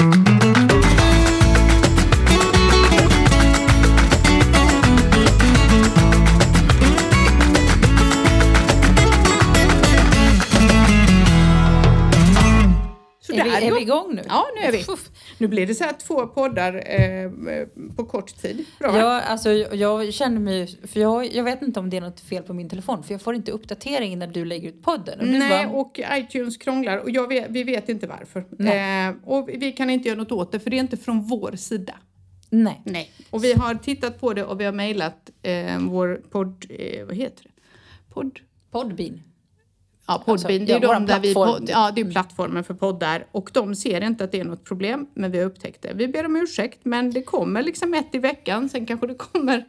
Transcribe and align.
Är 0.00 0.37
nu? 14.22 14.28
Ja, 14.28 14.46
nu 14.56 14.62
är 14.62 14.72
vi. 14.72 14.84
Nu 15.38 15.48
blir 15.48 15.66
det 15.66 15.74
så 15.74 15.84
här 15.84 15.92
två 15.92 16.26
poddar 16.26 16.90
eh, 17.00 17.30
på 17.96 18.04
kort 18.04 18.42
tid. 18.42 18.64
Bra. 18.78 18.98
Ja, 18.98 19.20
alltså, 19.20 19.50
jag, 19.52 20.14
känner 20.14 20.40
mig... 20.40 20.78
För 20.86 21.00
jag, 21.00 21.34
jag 21.34 21.44
vet 21.44 21.62
inte 21.62 21.80
om 21.80 21.90
det 21.90 21.96
är 21.96 22.00
något 22.00 22.20
fel 22.20 22.42
på 22.42 22.54
min 22.54 22.68
telefon. 22.68 23.02
För 23.02 23.14
jag 23.14 23.22
får 23.22 23.34
inte 23.34 23.52
uppdatering 23.52 24.18
när 24.18 24.26
du 24.26 24.44
lägger 24.44 24.68
ut 24.68 24.82
podden. 24.82 25.20
Och 25.20 25.26
Nej, 25.26 25.66
bara, 25.66 25.76
och 25.76 26.00
iTunes 26.12 26.56
krånglar 26.56 26.98
och 26.98 27.10
jag 27.10 27.28
vet, 27.28 27.46
vi 27.50 27.64
vet 27.64 27.88
inte 27.88 28.06
varför. 28.06 28.40
Eh, 28.40 29.14
och 29.24 29.48
vi 29.48 29.72
kan 29.72 29.90
inte 29.90 30.08
göra 30.08 30.18
något 30.18 30.32
åt 30.32 30.52
det 30.52 30.60
för 30.60 30.70
det 30.70 30.76
är 30.76 30.80
inte 30.80 30.96
från 30.96 31.22
vår 31.22 31.56
sida. 31.56 31.94
nej. 32.50 32.82
Nej. 32.84 33.10
Och 33.30 33.44
vi 33.44 33.52
har 33.52 33.74
tittat 33.74 34.20
på 34.20 34.34
det 34.34 34.44
och 34.44 34.60
vi 34.60 34.64
har 34.64 34.72
mejlat 34.72 35.30
eh, 35.42 35.78
vår 35.80 36.20
podd... 36.30 36.66
Eh, 36.70 37.06
vad 37.06 37.16
heter 37.16 37.42
det? 37.42 37.50
Podd? 38.14 38.38
Podbean. 38.70 39.20
Ja, 40.08 40.22
Podbean. 40.26 40.64
det 40.64 40.72
är 40.72 40.80
de 40.80 41.06
där 41.06 41.20
vi, 41.20 41.32
plattform. 41.32 41.60
pod, 41.60 41.70
ja, 41.72 41.90
det 41.94 42.00
är 42.00 42.10
plattformen 42.10 42.64
för 42.64 42.74
poddar 42.74 43.26
och 43.32 43.50
de 43.52 43.74
ser 43.74 44.00
inte 44.04 44.24
att 44.24 44.32
det 44.32 44.40
är 44.40 44.44
något 44.44 44.64
problem, 44.64 45.06
men 45.14 45.30
vi 45.30 45.38
har 45.38 45.44
upptäckt 45.46 45.82
det. 45.82 45.92
Vi 45.94 46.08
ber 46.08 46.26
om 46.26 46.36
ursäkt, 46.36 46.78
men 46.82 47.10
det 47.10 47.22
kommer 47.22 47.62
liksom 47.62 47.94
ett 47.94 48.14
i 48.14 48.18
veckan, 48.18 48.68
sen 48.68 48.86
kanske 48.86 49.06
det 49.06 49.14
kommer 49.14 49.64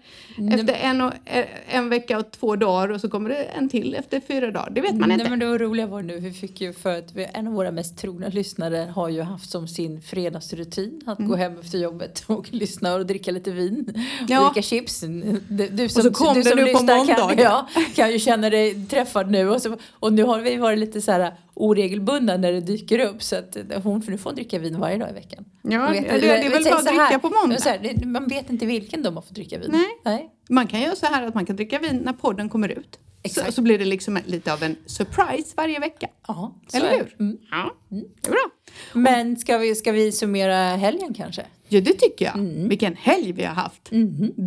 efter 0.53 0.73
en, 0.73 1.01
och, 1.01 1.13
eh, 1.25 1.45
en 1.67 1.89
vecka 1.89 2.17
och 2.19 2.31
två 2.31 2.55
dagar 2.55 2.89
och 2.91 3.01
så 3.01 3.09
kommer 3.09 3.29
det 3.29 3.35
en 3.43 3.69
till 3.69 3.95
efter 3.95 4.19
fyra 4.27 4.51
dagar. 4.51 4.69
Det 4.71 4.81
vet 4.81 4.95
man 4.95 5.11
inte. 5.11 5.23
Nej, 5.23 5.29
men 5.29 5.39
det 5.39 5.57
roliga 5.57 5.87
var 5.87 6.01
nu, 6.01 6.19
vi 6.19 6.31
fick 6.31 6.61
ju 6.61 6.73
för 6.73 6.97
att 6.97 7.15
vi, 7.15 7.27
en 7.33 7.47
av 7.47 7.53
våra 7.53 7.71
mest 7.71 7.97
trogna 7.97 8.27
lyssnare 8.27 8.91
har 8.95 9.09
ju 9.09 9.21
haft 9.21 9.49
som 9.49 9.67
sin 9.67 10.01
fredagsrutin 10.01 11.01
att 11.05 11.19
Mm. 11.19 11.31
gå 11.31 11.35
hem 11.37 11.59
efter 11.59 11.77
jobbet 11.77 12.23
och 12.27 12.47
lyssna 12.53 12.93
och 12.95 13.05
dricka 13.05 13.31
lite 13.31 13.51
vin 13.51 13.85
och 14.23 14.29
Ja. 14.29 14.51
dricka 14.53 14.61
chips. 14.67 14.99
Du, 15.47 15.67
du 15.67 15.89
som, 15.89 16.03
så 16.03 16.11
kom 16.11 16.33
du 16.33 16.43
som 16.43 16.57
på 16.57 16.63
lyssnar 16.65 16.97
måndagen. 16.97 17.27
Kan, 17.37 17.37
ja, 17.43 17.67
kan 17.95 18.11
ju 18.11 18.19
känna 18.19 18.49
dig 18.49 18.85
träffad 18.85 19.31
nu 19.31 19.49
och, 19.49 19.61
så, 19.61 19.77
och 19.93 20.13
nu 20.13 20.23
har 20.29 20.41
vi 20.41 20.57
varit 20.57 20.79
lite 20.79 21.01
så 21.01 21.11
här 21.11 21.33
oregelbundna 21.53 22.37
när 22.37 22.51
det 22.51 22.61
dyker 22.61 22.99
upp 22.99 23.23
så 23.23 23.35
att 23.35 23.57
hon, 23.83 24.01
för 24.01 24.11
nu 24.11 24.17
får 24.17 24.29
hon 24.29 24.35
dricka 24.35 24.59
vin 24.59 24.79
varje 24.79 24.97
dag 24.97 25.09
i 25.09 25.13
veckan. 25.13 25.45
Ja, 25.61 25.87
vet 25.87 26.09
det, 26.09 26.19
det 26.19 26.29
är 26.29 26.49
väl 26.49 26.63
bara 26.63 26.75
att 26.75 26.83
så 26.83 26.89
här, 26.89 27.07
dricka 27.07 27.19
på 27.19 27.29
måndag. 27.29 27.57
Så 27.57 27.69
här, 27.69 28.05
man 28.05 28.27
vet 28.27 28.49
inte 28.49 28.65
vilken 28.65 29.03
de 29.03 29.15
har 29.15 29.21
fått 29.21 29.35
dricka 29.35 29.57
vin. 29.59 29.69
Nej. 29.71 29.87
Nej. 30.05 30.29
Man 30.49 30.67
kan 30.67 30.81
göra 30.81 30.95
så 30.95 31.05
här 31.05 31.27
att 31.27 31.35
man 31.35 31.45
kan 31.45 31.55
dricka 31.55 31.79
vin 31.79 32.01
när 32.05 32.13
podden 32.13 32.49
kommer 32.49 32.69
ut. 32.69 32.99
Så, 33.21 33.23
Exakt. 33.23 33.53
så 33.53 33.61
blir 33.61 33.77
det 33.79 33.85
liksom 33.85 34.19
lite 34.25 34.53
av 34.53 34.63
en 34.63 34.75
surprise 34.85 35.53
varje 35.57 35.79
vecka. 35.79 36.07
Ja, 36.27 36.59
så 36.67 36.77
Eller 36.77 36.91
hur? 36.91 37.15
Mm. 37.19 37.37
Ja, 37.51 37.75
det 37.89 38.27
är 38.27 38.31
bra. 38.31 38.49
Men 38.93 39.37
ska 39.37 39.57
vi, 39.57 39.75
ska 39.75 39.91
vi 39.91 40.11
summera 40.11 40.55
helgen 40.55 41.13
kanske? 41.13 41.45
Ja, 41.67 41.81
det 41.81 41.93
tycker 41.93 42.25
jag. 42.25 42.35
Mm. 42.35 42.69
Vilken 42.69 42.95
helg 42.95 43.31
vi 43.31 43.43
har 43.43 43.53
haft. 43.53 43.89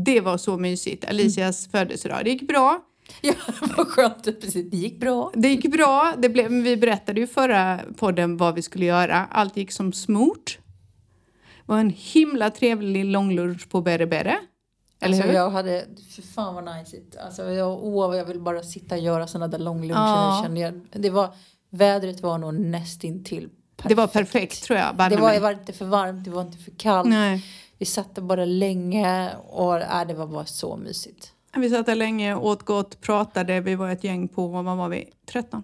Det 0.05 0.20
var 0.20 0.39
så 0.39 0.56
mysigt. 0.56 1.05
Alicias 1.05 1.69
födelsedag. 1.70 2.24
Det 2.24 2.30
gick 2.30 2.48
bra. 2.48 2.83
Ja, 3.20 3.34
vad 3.77 3.88
skönt. 3.88 4.24
Precis, 4.24 4.70
det 4.70 4.77
gick 4.77 5.00
bra. 5.00 5.32
Det 5.34 5.48
gick 5.48 5.72
bra. 5.72 6.14
Det 6.18 6.28
blev, 6.28 6.50
vi 6.50 6.77
berättade 6.77 7.20
ju 7.20 7.27
förra 7.27 7.80
podden 7.96 8.36
vad 8.36 8.55
vi 8.55 8.62
skulle 8.62 8.84
göra. 8.84 9.27
Allt 9.30 9.56
gick 9.56 9.72
som 9.72 9.92
smort. 9.92 10.58
Det 11.66 11.72
var 11.72 11.78
en 11.78 11.94
himla 11.96 12.50
trevlig 12.50 13.05
långlunch 13.05 13.68
på 13.68 13.80
Bere 13.80 14.06
Bere. 14.06 14.38
Eller 15.00 15.16
alltså, 15.16 15.28
hur? 15.28 15.34
jag 15.34 15.50
hade, 15.50 15.84
för 16.14 16.22
fan 16.22 16.55
vad 16.55 16.64
nice. 16.64 16.96
Alltså, 17.24 17.50
jag, 17.50 17.84
åh, 17.84 18.16
jag 18.16 18.24
vill 18.24 18.40
bara 18.40 18.62
sitta 18.62 18.94
och 18.94 19.00
göra 19.00 19.27
sådana 19.27 19.48
där 19.48 19.58
långluncher. 19.58 20.00
Ja. 20.00 20.38
nu, 20.38 20.44
Kände 20.44 20.60
jag. 20.60 21.02
Det 21.02 21.10
var, 21.10 21.34
vädret 21.70 22.20
var 22.20 22.38
nog 22.38 22.55
nästintill 22.55 23.48
perfekt. 23.83 23.88
Det 23.88 23.94
var 23.94 24.06
perfekt 24.06 24.62
tror 24.62 24.78
jag. 24.78 24.96
Det 24.96 25.16
var, 25.16 25.33
det 25.33 25.40
var 25.40 25.52
inte 25.52 25.72
för 25.72 25.84
varmt, 25.84 26.24
det 26.24 26.30
var 26.30 26.42
inte 26.42 26.58
för 26.58 26.70
kallt. 26.70 27.08
Nej. 27.08 27.44
Vi 27.78 27.86
satt 27.86 28.14
där 28.14 28.22
bara 28.22 28.44
länge 28.44 29.30
och 29.36 29.80
äh, 29.80 30.06
det 30.06 30.14
var 30.14 30.27
bara 30.27 30.46
så 30.46 30.77
mysigt. 30.77 31.31
Vi 31.56 31.70
satt 31.70 31.86
där 31.86 31.95
länge, 31.95 32.34
åt 32.34 32.63
gott, 32.63 33.01
pratade. 33.01 33.61
Vi 33.61 33.74
var 33.74 33.90
ett 33.90 34.05
gäng 34.05 34.29
på, 34.29 34.46
vad 34.46 34.77
var 34.77 34.89
vi? 34.89 35.08
13? 35.27 35.63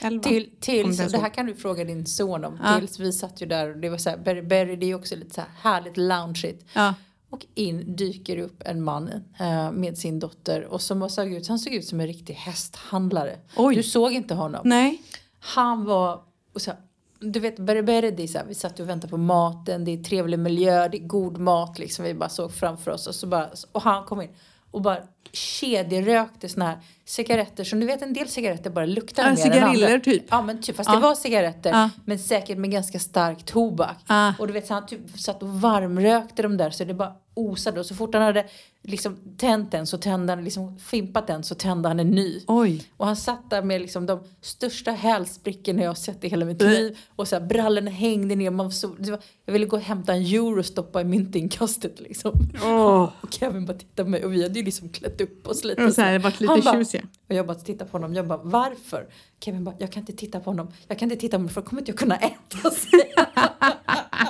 11? 0.00 0.22
Till, 0.22 0.50
tills, 0.60 0.98
ens 0.98 1.12
det 1.12 1.18
här 1.18 1.28
kan 1.28 1.46
du 1.46 1.54
fråga 1.54 1.84
din 1.84 2.06
son 2.06 2.44
om. 2.44 2.60
Ja. 2.64 2.78
Tills 2.78 2.98
vi 2.98 3.12
satt 3.12 3.42
ju 3.42 3.46
där 3.46 3.70
och 3.70 3.76
det 3.76 3.88
var 3.88 3.98
så 3.98 4.10
här, 4.10 4.16
Berry 4.16 4.42
Berry 4.42 4.76
det 4.76 4.86
är 4.86 4.94
också 4.94 5.16
lite 5.16 5.34
så 5.34 5.40
här 5.40 5.48
härligt 5.72 5.96
loungeigt. 5.96 6.64
Ja. 6.72 6.94
Och 7.30 7.46
in 7.54 7.96
dyker 7.96 8.38
upp 8.38 8.62
en 8.64 8.82
man 8.82 9.08
eh, 9.38 9.72
med 9.72 9.98
sin 9.98 10.18
dotter 10.18 10.64
och 10.64 10.82
som 10.82 11.10
såg 11.10 11.32
ut, 11.32 11.48
han 11.48 11.58
såg 11.58 11.72
ut 11.72 11.84
som 11.84 12.00
en 12.00 12.06
riktig 12.06 12.34
hästhandlare. 12.34 13.38
Oj. 13.56 13.74
Du 13.74 13.82
såg 13.82 14.12
inte 14.12 14.34
honom. 14.34 14.60
Nej. 14.64 15.02
Han 15.40 15.84
var, 15.84 16.20
och 16.54 16.62
så 16.62 16.70
här, 16.70 16.80
du 17.20 17.40
vet 17.40 17.58
Berry 17.58 18.10
det 18.10 18.22
är 18.22 18.26
så 18.26 18.38
här, 18.38 18.46
vi 18.46 18.54
satt 18.54 18.80
och 18.80 18.88
väntade 18.88 19.10
på 19.10 19.16
maten, 19.16 19.84
det 19.84 19.90
är 19.90 20.04
trevlig 20.04 20.38
miljö, 20.38 20.88
det 20.88 20.96
är 20.96 21.06
god 21.06 21.38
mat 21.38 21.78
liksom. 21.78 22.04
Vi 22.04 22.14
bara 22.14 22.28
såg 22.28 22.52
framför 22.52 22.90
oss 22.90 23.06
och 23.06 23.14
så 23.14 23.26
bara, 23.26 23.50
och 23.72 23.82
han 23.82 24.04
kom 24.04 24.22
in 24.22 24.30
och 24.70 24.82
bara 24.82 24.98
kedjerökte 25.32 26.48
såna 26.48 26.64
här 26.66 26.78
cigaretter 27.04 27.64
som 27.64 27.80
du 27.80 27.86
vet 27.86 28.02
en 28.02 28.12
del 28.12 28.28
cigaretter 28.28 28.70
bara 28.70 28.86
luktar 28.86 29.22
Ja, 29.22 29.28
mer 29.28 29.32
än 29.32 29.52
cigariller 29.52 29.86
andra. 29.86 30.00
typ. 30.00 30.22
Ja 30.30 30.42
men 30.42 30.62
typ, 30.62 30.76
fast 30.76 30.88
Ja. 30.90 30.94
det 30.96 31.02
var 31.02 31.14
cigaretter 31.14 31.70
Ja. 31.70 31.90
men 32.04 32.18
säkert 32.18 32.58
med 32.58 32.70
ganska 32.70 32.98
stark 32.98 33.44
tobak. 33.44 33.96
Ja. 34.08 34.34
Och 34.38 34.46
du 34.46 34.52
vet 34.52 34.66
så 34.66 34.74
han 34.74 34.86
typ 34.86 35.00
satt 35.20 35.42
och 35.42 35.48
varmrökte 35.48 36.42
de 36.42 36.56
där 36.56 36.70
så 36.70 36.84
det 36.84 36.94
bara 36.94 37.12
osade 37.34 37.80
och 37.80 37.86
så 37.86 37.94
fort 37.94 38.14
han 38.14 38.22
hade 38.22 38.46
liksom 38.88 39.16
tänt 39.36 39.70
den 39.70 39.86
så 39.86 39.98
tände 39.98 40.32
han, 40.32 40.44
liksom 40.44 40.78
fimpat 40.78 41.26
den 41.26 41.44
så 41.44 41.54
tände 41.54 41.88
han 41.88 42.00
en 42.00 42.10
ny. 42.10 42.40
Oj. 42.46 42.84
Och 42.96 43.06
han 43.06 43.16
satt 43.16 43.50
där 43.50 43.62
med 43.62 43.80
liksom 43.80 44.06
de 44.06 44.20
största 44.40 44.90
hälsprickorna 44.90 45.82
jag 45.82 45.90
har 45.90 45.94
sett 45.94 46.24
i 46.24 46.28
hela 46.28 46.44
mitt 46.44 46.62
liv. 46.62 46.98
Och 47.16 47.28
så 47.28 47.36
här, 47.38 47.46
brallorna 47.46 47.90
hängde 47.90 48.36
ner. 48.36 48.50
Man 48.50 48.72
så, 48.72 48.88
var, 48.88 49.18
jag 49.44 49.52
ville 49.52 49.66
gå 49.66 49.76
och 49.76 49.82
hämta 49.82 50.14
en 50.14 50.22
euro 50.22 50.58
och 50.58 50.66
stoppa 50.66 51.00
i 51.00 51.04
myntinkastet 51.04 52.00
liksom. 52.00 52.32
Åh. 52.64 53.10
Och 53.20 53.32
Kevin 53.32 53.66
bara 53.66 53.78
tittade 53.78 54.04
på 54.04 54.10
mig 54.10 54.24
och 54.24 54.32
vi 54.32 54.42
hade 54.42 54.58
ju 54.58 54.64
liksom 54.64 54.88
klätt 54.88 55.20
upp 55.20 55.46
oss 55.46 55.64
lite. 55.64 55.84
Och 55.84 55.92
så 55.92 56.02
här, 56.02 56.18
varit 56.18 56.40
lite 56.40 56.52
Han 56.52 56.60
bara-. 56.60 56.84
Och 57.28 57.34
jag 57.34 57.46
bara 57.46 57.54
tittade 57.54 57.90
på 57.90 57.98
honom. 57.98 58.14
Jag 58.14 58.26
bara 58.26 58.40
varför? 58.42 59.06
Kevin 59.40 59.64
bara 59.64 59.74
jag 59.78 59.92
kan 59.92 60.00
inte 60.00 60.12
titta 60.12 60.40
på 60.40 60.50
honom. 60.50 60.72
Jag 60.88 60.98
kan 60.98 61.10
inte 61.10 61.20
titta 61.20 61.36
på 61.36 61.40
honom 61.40 61.48
för 61.48 61.60
då 61.60 61.66
kommer 61.66 61.82
inte 61.82 61.90
jag 61.90 61.98
kunna 61.98 62.16
äta. 62.16 62.70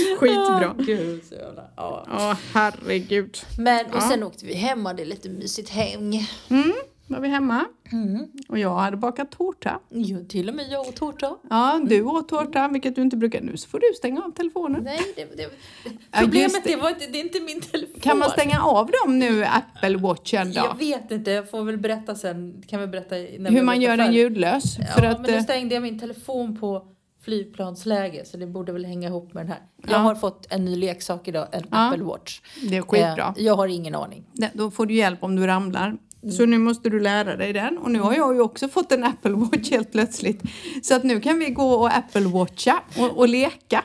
Skitbra. 0.18 0.74
Gud, 0.86 1.24
så 1.24 1.34
jävla, 1.34 1.64
ja. 1.76 2.06
Åh, 2.10 2.34
herregud. 2.54 3.38
Men 3.58 3.86
och 3.86 3.92
Ja. 3.94 4.00
sen 4.00 4.22
åkte 4.22 4.46
vi 4.46 4.54
hem 4.54 4.80
och 4.80 4.86
hade 4.86 5.04
lite 5.04 5.28
mysigt 5.28 5.68
häng. 5.70 6.28
Mm, 6.50 6.72
var 7.06 7.20
vi 7.20 7.28
hemma. 7.28 7.64
Mm. 7.92 8.26
Och 8.48 8.58
jag 8.58 8.74
hade 8.76 8.96
bakat 8.96 9.30
tårta. 9.30 9.80
Jo, 9.90 10.24
till 10.28 10.48
och 10.48 10.54
med 10.54 10.66
jag 10.70 10.80
åt 10.80 10.96
tårta. 10.96 11.36
Ja, 11.50 11.80
du 11.86 12.02
åt 12.02 12.28
tårta, 12.28 12.68
vilket 12.68 12.94
du 12.96 13.02
inte 13.02 13.16
brukar. 13.16 13.40
Nu 13.40 13.56
så 13.56 13.68
får 13.68 13.78
du 13.80 13.86
stänga 13.96 14.22
av 14.22 14.30
telefonen. 14.30 14.82
Nej, 14.84 15.00
det, 15.16 15.36
det, 15.36 15.42
Ja, 15.84 15.90
problemet 16.20 16.64
det. 16.64 16.70
det. 16.70 16.76
var 16.76 16.88
inte, 16.90 17.06
det 17.06 17.18
är 17.18 17.24
inte 17.24 17.40
min 17.40 17.60
telefon. 17.60 18.00
Kan 18.00 18.18
man 18.18 18.30
stänga 18.30 18.62
av 18.62 18.90
dem 19.04 19.18
nu, 19.18 19.44
Apple 19.44 19.96
Watchen 19.96 20.52
Jag 20.52 20.64
då? 20.70 20.74
vet 20.78 21.10
inte, 21.10 21.30
jag 21.30 21.50
får 21.50 21.64
väl 21.64 21.78
berätta 21.78 22.14
sen. 22.14 22.62
Kan 22.68 22.80
vi 22.80 22.86
berätta 22.86 23.14
när 23.14 23.50
Hur 23.50 23.62
man 23.62 23.80
gör 23.80 23.96
den 23.96 24.12
ljudlös? 24.12 24.76
Ja, 24.78 24.84
För 24.84 25.02
att, 25.06 25.20
men 25.20 25.30
nu 25.30 25.36
eh, 25.36 25.42
stängde 25.42 25.74
jag 25.74 25.82
min 25.82 25.98
telefon 25.98 26.56
på 26.60 26.86
flygplansläge 27.24 28.24
så 28.24 28.36
det 28.36 28.46
borde 28.46 28.72
väl 28.72 28.84
hänga 28.84 29.08
ihop 29.08 29.34
med 29.34 29.42
den 29.42 29.52
här. 29.52 29.60
Ja. 29.82 29.90
Jag 29.92 29.98
har 29.98 30.14
fått 30.14 30.46
en 30.50 30.64
ny 30.64 30.76
leksak 30.76 31.28
idag, 31.28 31.48
en 31.52 31.62
Ja. 31.70 31.88
Apple 31.88 32.04
Watch. 32.04 32.40
det 32.70 32.76
är 32.76 32.82
skitbra. 32.82 33.34
Eh, 33.36 33.44
Jag 33.44 33.56
har 33.56 33.68
ingen 33.68 33.94
aning. 33.94 34.24
Det- 34.32 34.50
Då 34.54 34.70
får 34.70 34.86
du 34.86 34.94
hjälp 34.94 35.22
om 35.22 35.36
du 35.36 35.46
ramlar. 35.46 35.86
Mm. 36.22 36.34
Så 36.34 36.46
nu 36.46 36.58
måste 36.58 36.90
du 36.90 37.00
lära 37.00 37.36
dig 37.36 37.52
den. 37.52 37.78
Och 37.78 37.90
nu 37.90 38.00
har 38.00 38.14
jag 38.14 38.34
ju 38.34 38.40
också 38.40 38.68
fått 38.68 38.92
en 38.92 39.04
Apple 39.04 39.30
Watch 39.32 39.70
helt 39.70 39.92
plötsligt. 39.92 40.42
Så 40.82 40.94
att 40.94 41.02
nu 41.04 41.20
kan 41.20 41.38
vi 41.38 41.50
gå 41.50 41.74
och 41.74 41.96
Apple 41.96 42.20
Watcha 42.26 42.82
och, 42.98 43.18
och 43.18 43.28
leka. 43.28 43.84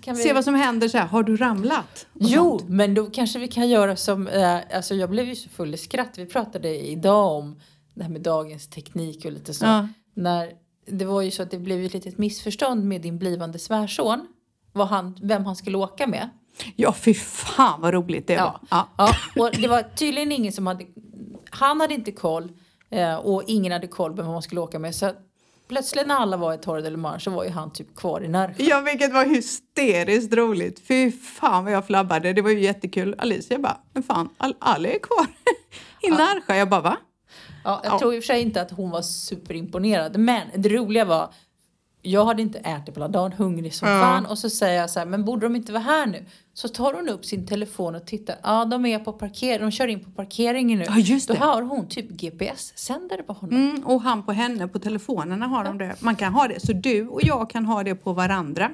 Kan 0.00 0.16
vi... 0.16 0.22
Se 0.22 0.32
vad 0.32 0.44
som 0.44 0.54
händer 0.54 0.88
så 0.88 0.98
här. 0.98 1.06
Har 1.06 1.22
du 1.22 1.36
ramlat? 1.36 2.06
Och 2.12 2.20
Jo, 2.20 2.58
sånt. 2.58 2.70
men 2.70 2.94
då 2.94 3.06
kanske 3.06 3.38
vi 3.38 3.48
kan 3.48 3.68
göra 3.68 3.96
som, 3.96 4.28
eh, 4.28 4.58
alltså 4.76 4.94
jag 4.94 5.10
blev 5.10 5.28
ju 5.28 5.36
så 5.36 5.48
full 5.48 5.74
i 5.74 5.76
skratt. 5.78 6.14
Vi 6.18 6.26
pratade 6.26 6.86
idag 6.86 7.32
om 7.38 7.60
det 7.94 8.02
här 8.02 8.10
med 8.10 8.20
dagens 8.20 8.68
teknik 8.68 9.24
och 9.24 9.32
lite 9.32 9.54
så. 9.54 9.64
Ja. 9.64 9.88
När, 10.14 10.50
det 10.86 11.04
var 11.04 11.22
ju 11.22 11.30
så 11.30 11.42
att 11.42 11.50
det 11.50 11.58
blev 11.58 11.84
ett 11.84 11.94
litet 11.94 12.18
missförstånd 12.18 12.84
med 12.84 13.00
din 13.00 13.18
blivande 13.18 13.58
svärson. 13.58 14.26
Vad 14.72 14.88
han, 14.88 15.18
vem 15.22 15.44
han 15.44 15.56
skulle 15.56 15.78
åka 15.78 16.06
med. 16.06 16.30
Ja, 16.76 16.92
fy 16.92 17.14
fan 17.14 17.80
vad 17.80 17.94
roligt 17.94 18.26
det 18.26 18.36
var. 18.36 18.60
Ja. 18.70 18.88
Ja. 18.98 19.14
Ja, 19.34 19.42
och 19.42 19.50
det 19.52 19.68
var 19.68 19.82
tydligen 19.82 20.32
ingen 20.32 20.52
som 20.52 20.66
hade, 20.66 20.86
han 21.50 21.80
hade 21.80 21.94
inte 21.94 22.12
koll 22.12 22.52
eh, 22.90 23.14
och 23.14 23.42
ingen 23.46 23.72
hade 23.72 23.86
koll 23.86 24.16
på 24.16 24.22
vem 24.22 24.32
man 24.32 24.42
skulle 24.42 24.60
åka 24.60 24.78
med. 24.78 24.94
Så 24.94 25.12
plötsligt 25.68 26.06
när 26.06 26.14
alla 26.14 26.36
var 26.36 26.54
i 26.54 26.58
Torre 26.58 26.80
del 26.82 26.96
Mar 26.96 27.18
så 27.18 27.30
var 27.30 27.44
ju 27.44 27.50
han 27.50 27.72
typ 27.72 27.96
kvar 27.96 28.20
i 28.24 28.28
Närsjö. 28.28 28.62
Ja, 28.64 28.80
vilket 28.80 29.12
var 29.12 29.24
hysteriskt 29.24 30.34
roligt. 30.34 30.86
Fy 30.86 31.12
fan 31.12 31.64
vad 31.64 31.72
jag 31.72 31.86
flabbade. 31.86 32.32
Det 32.32 32.42
var 32.42 32.50
ju 32.50 32.60
jättekul. 32.60 33.14
Alicia 33.18 33.58
bara, 33.58 33.76
men 33.92 34.02
fan, 34.02 34.28
Al- 34.38 34.54
Ali 34.58 34.88
är 34.88 34.98
kvar 34.98 35.26
i 36.02 36.10
Närsjö. 36.10 36.54
Jag 36.56 36.68
bara, 36.68 36.80
va? 36.80 36.96
Ja, 37.64 37.80
jag 37.84 37.92
Ja. 37.92 37.98
tror 37.98 38.14
i 38.14 38.18
och 38.18 38.22
för 38.22 38.26
sig 38.26 38.42
inte 38.42 38.62
att 38.62 38.70
hon 38.70 38.90
var 38.90 39.02
superimponerad. 39.02 40.18
Men 40.18 40.46
det 40.56 40.68
roliga 40.68 41.04
var, 41.04 41.28
jag 42.02 42.24
hade 42.24 42.42
inte 42.42 42.58
ätit 42.58 42.94
på 42.94 43.00
hela 43.00 43.08
dagen, 43.08 43.32
hungrig 43.32 43.74
som 43.74 43.88
Ja. 43.88 44.00
fan. 44.00 44.26
Och 44.26 44.38
så 44.38 44.50
säger 44.50 44.80
jag 44.80 44.90
så 44.90 44.98
här, 44.98 45.06
men 45.06 45.24
borde 45.24 45.46
de 45.46 45.56
inte 45.56 45.72
vara 45.72 45.82
här 45.82 46.06
nu? 46.06 46.24
Så 46.54 46.68
tar 46.68 46.94
hon 46.94 47.08
upp 47.08 47.24
sin 47.24 47.46
telefon 47.46 47.94
och 47.94 48.06
tittar. 48.06 48.36
Ja, 48.42 48.64
de 48.64 48.86
är 48.86 48.98
på 48.98 49.12
parkering. 49.12 49.60
De 49.60 49.70
kör 49.70 49.88
in 49.88 50.04
på 50.04 50.10
parkeringen 50.10 50.78
nu. 50.78 50.84
Ja, 50.88 50.96
just 50.98 51.28
Då 51.28 51.34
det. 51.34 51.40
har 51.40 51.62
hon 51.62 51.88
typ 51.88 52.10
GPS-sändare 52.10 53.22
på 53.22 53.32
honom. 53.32 53.56
Mm, 53.70 53.86
och 53.86 54.02
han 54.02 54.22
på 54.22 54.32
henne 54.32 54.68
på 54.68 54.78
telefonerna 54.78 55.46
har 55.46 55.64
de 55.64 55.78
det. 55.78 55.94
Man 56.00 56.16
kan 56.16 56.32
ha 56.34 56.48
det. 56.48 56.60
Så 56.60 56.72
du 56.72 57.08
och 57.08 57.20
jag 57.22 57.50
kan 57.50 57.66
ha 57.66 57.82
det 57.82 57.94
på 57.94 58.12
varandra. 58.12 58.70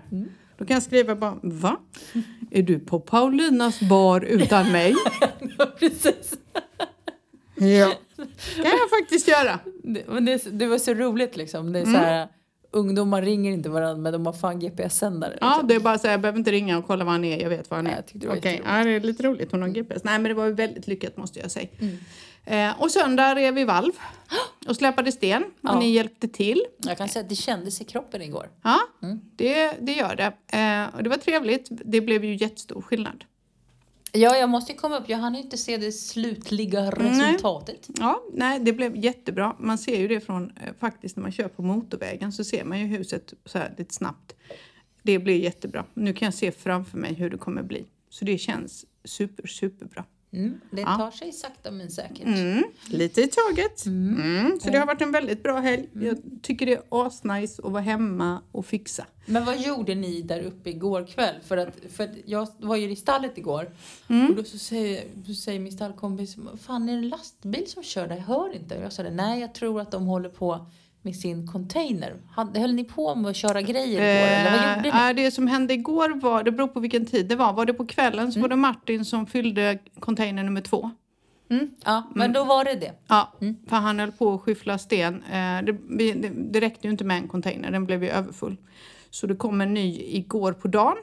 Då 0.59 0.65
kan 0.65 0.75
jag 0.75 0.83
skriva 0.83 1.15
bara, 1.17 1.35
va? 1.43 1.77
Är 2.51 2.63
du 2.63 2.79
på 2.79 3.01
Paulinas 3.01 3.81
bar 3.81 4.21
utan 4.21 4.73
mig? 4.73 4.95
Precis. 5.79 6.33
Ja. 7.57 7.93
kan 8.57 8.65
jag 8.65 8.91
faktiskt 9.01 9.29
göra. 9.29 9.59
Det, 9.83 10.03
men 10.09 10.25
det, 10.25 10.59
det 10.59 10.67
var 10.67 10.79
så 10.79 10.95
roligt 10.95 11.37
liksom. 11.37 11.73
Det 11.73 11.81
är 11.81 11.85
så 11.85 11.91
här, 11.91 12.29
ungdomar 12.71 13.23
ringer 13.23 13.53
inte 13.53 13.69
varandra 13.69 14.03
men 14.03 14.13
de 14.13 14.27
har 14.27 14.33
fan 14.33 14.59
GPS-sändare. 14.61 15.39
Ja, 15.41 15.49
Liksom. 15.49 15.69
det 15.69 15.75
är 15.75 15.81
bara 15.81 15.99
så 15.99 16.07
här, 16.07 16.13
jag 16.15 16.21
behöver 16.21 16.39
inte 16.39 16.51
ringa 16.53 16.79
och 16.79 16.87
kolla 16.87 17.05
var 17.05 17.13
han 17.13 17.25
är, 17.25 17.43
jag 17.43 17.49
vet 17.51 17.71
var 17.71 17.77
han 17.79 17.87
är. 17.87 17.91
jag 17.93 18.05
det 18.13 18.27
var 18.29 18.37
ja, 18.37 18.85
det 18.85 18.91
är 18.91 19.01
lite 19.01 19.23
roligt, 19.23 19.53
hon 19.53 19.63
har 19.63 19.69
GPS. 19.69 20.05
Nej 20.05 20.19
men 20.19 20.25
det 20.29 20.35
var 20.35 20.49
väldigt 20.49 20.87
lyckat 20.87 21.17
måste 21.17 21.39
jag 21.41 21.51
säga. 21.51 21.69
Mm. 21.81 21.99
Eh, 22.45 22.83
och 22.83 22.91
söndag 22.91 23.35
rev 23.35 23.55
vi 23.55 23.65
valv 23.65 23.93
och 24.69 24.77
släpade 24.77 25.13
sten 25.13 25.43
och 25.43 25.51
Ja. 25.63 25.79
ni 25.79 25.91
hjälpte 25.91 26.29
till. 26.29 26.63
Jag 26.79 26.99
kan 26.99 27.09
säga 27.09 27.23
att 27.23 27.29
det 27.29 27.35
kändes 27.35 27.81
i 27.81 27.85
kroppen 27.85 28.23
igår. 28.23 28.49
Ja, 28.63 28.79
Mm. 29.03 29.21
det, 29.37 29.73
det 29.81 29.93
gör 29.93 30.17
det. 30.17 30.57
Eh, 30.59 30.95
och 30.97 31.03
det 31.03 31.09
var 31.11 31.17
trevligt. 31.17 31.67
Det 31.71 32.01
blev 32.01 32.25
ju 32.25 32.35
jättestor 32.35 32.83
skillnad. 32.83 33.25
Ja, 34.17 34.37
jag 34.37 34.49
måste 34.49 34.73
ju 34.73 34.79
komma 34.79 34.99
upp. 34.99 35.09
Jag 35.09 35.19
hann 35.19 35.37
inte 35.37 35.57
se 35.57 35.77
det 35.77 35.93
slutliga 35.93 36.91
resultatet. 36.91 37.89
Ja, 37.99 38.23
nej, 38.33 38.61
det 38.61 38.73
blev 38.73 38.97
jättebra. 38.97 39.57
Man 39.59 39.79
ser 39.79 40.01
ju 40.01 40.09
det 40.09 40.21
från, 40.21 40.51
eh, 40.51 40.75
faktiskt 40.81 41.17
när 41.17 41.23
man 41.23 41.33
kör 41.33 41.49
på 41.49 41.63
motorvägen 41.63 42.33
så 42.33 42.45
ser 42.45 42.65
man 42.65 42.81
ju 42.81 42.87
huset 42.87 43.35
så 43.45 43.59
här 43.59 43.75
lite 43.79 43.95
snabbt. 43.95 44.35
Det 45.03 45.19
blir 45.19 45.41
jättebra. 45.41 45.85
Nu 45.95 46.13
kan 46.13 46.27
jag 46.27 46.35
se 46.35 46.53
framför 46.53 46.99
mig 46.99 47.15
hur 47.15 47.31
det 47.31 47.39
kommer 47.39 47.63
bli. 47.63 47.87
Så 48.11 48.25
det 48.25 48.39
känns 48.39 48.85
super, 49.05 49.47
superbra. 49.47 50.05
Mm, 50.37 50.61
det 50.71 50.81
Ja. 50.81 50.97
tar 50.97 51.11
sig 51.11 51.33
sakta 51.33 51.71
men 51.71 51.91
säkert. 51.91 52.27
Mm, 52.27 52.65
lite 52.91 53.21
i 53.23 53.27
taget. 53.29 53.87
Mm, 53.87 54.61
så 54.61 54.71
det 54.71 54.79
har 54.79 54.87
varit 54.87 55.03
en 55.03 55.13
väldigt 55.13 55.43
bra 55.43 55.61
helg. 55.61 55.89
Jag 55.93 56.19
tycker 56.43 56.67
det 56.67 56.73
är 56.73 56.83
asnice 56.89 57.63
att 57.65 57.73
vara 57.73 57.83
hemma 57.83 58.43
och 58.53 58.67
fixa. 58.67 59.07
Men 59.27 59.45
vad 59.45 59.61
gjorde 59.61 59.95
ni 59.95 60.23
där 60.23 60.41
uppe 60.41 60.71
igår 60.71 61.07
kväll? 61.07 61.35
För 61.47 61.57
att, 61.57 61.75
för 61.91 62.05
att 62.05 62.11
jag 62.25 62.49
var 62.59 62.77
ju 62.77 62.91
i 62.91 62.97
stallet 62.97 63.39
igår 63.39 63.71
Mm. 64.09 64.27
och 64.31 64.37
då 64.37 64.45
så 64.45 64.59
säger, 64.59 65.05
så 65.27 65.35
säger 65.35 65.61
min 65.61 65.73
stallkompis 65.73 66.37
Fan 66.63 66.89
är 66.89 66.93
det 66.93 66.99
en 66.99 67.09
lastbil 67.09 67.65
som 67.67 67.83
kör 67.83 68.09
där? 68.09 68.17
Jag 68.17 68.23
hör 68.23 68.55
inte. 68.57 68.75
Jag 68.75 68.93
sa 68.93 69.03
nej 69.03 69.41
jag 69.41 69.55
tror 69.55 69.81
att 69.81 69.91
de 69.91 70.07
håller 70.07 70.29
på 70.29 70.67
med 71.07 71.17
sin 71.17 71.47
container. 71.47 72.17
Höll 72.55 72.75
ni 72.75 72.85
på 72.85 73.15
med 73.15 73.31
att 73.31 73.37
köra 73.37 73.63
grejer 73.63 74.01
igår 74.01 74.29
eller 74.29 74.51
vad 74.51 74.77
gjorde 74.77 74.99
ni? 74.99 75.09
Eh, 75.11 75.25
det 75.25 75.31
som 75.31 75.47
hände 75.47 75.75
igår 75.75 76.21
var, 76.21 76.43
det 76.43 76.53
beror 76.53 76.69
på 76.69 76.81
vilken 76.81 77.07
tid 77.07 77.27
det 77.29 77.37
var. 77.37 77.53
Var 77.53 77.67
det 77.67 77.75
på 77.75 77.87
kvällen 77.87 78.33
så 78.33 78.41
var 78.41 78.49
det 78.49 78.57
Martin 78.57 79.05
som 79.05 79.27
fyllde 79.27 79.79
container 80.01 80.43
nummer 80.43 80.61
två. 80.61 80.91
Mm, 81.51 81.71
ja, 81.85 82.03
men 82.15 82.33
då 82.33 82.45
var 82.45 82.65
det 82.65 82.75
det. 82.75 82.93
Ja, 83.09 83.33
för 83.69 83.77
han 83.77 83.99
höll 84.01 84.13
på 84.13 84.35
att 84.35 84.41
skyffla 84.41 84.79
sten. 84.79 85.15
Eh, 85.23 85.63
Det, 85.65 85.73
det, 85.99 86.29
det 86.53 86.61
räckte 86.61 86.87
ju 86.87 86.91
inte 86.91 87.05
med 87.05 87.17
en 87.17 87.29
container, 87.29 87.71
den 87.71 87.85
blev 87.87 88.03
ju 88.05 88.11
överfull. 88.11 88.57
Så 89.11 89.27
det 89.27 89.37
kom 89.37 89.61
en 89.61 89.75
ny 89.75 90.01
igår 90.01 90.53
på 90.53 90.69
dagen. 90.69 90.97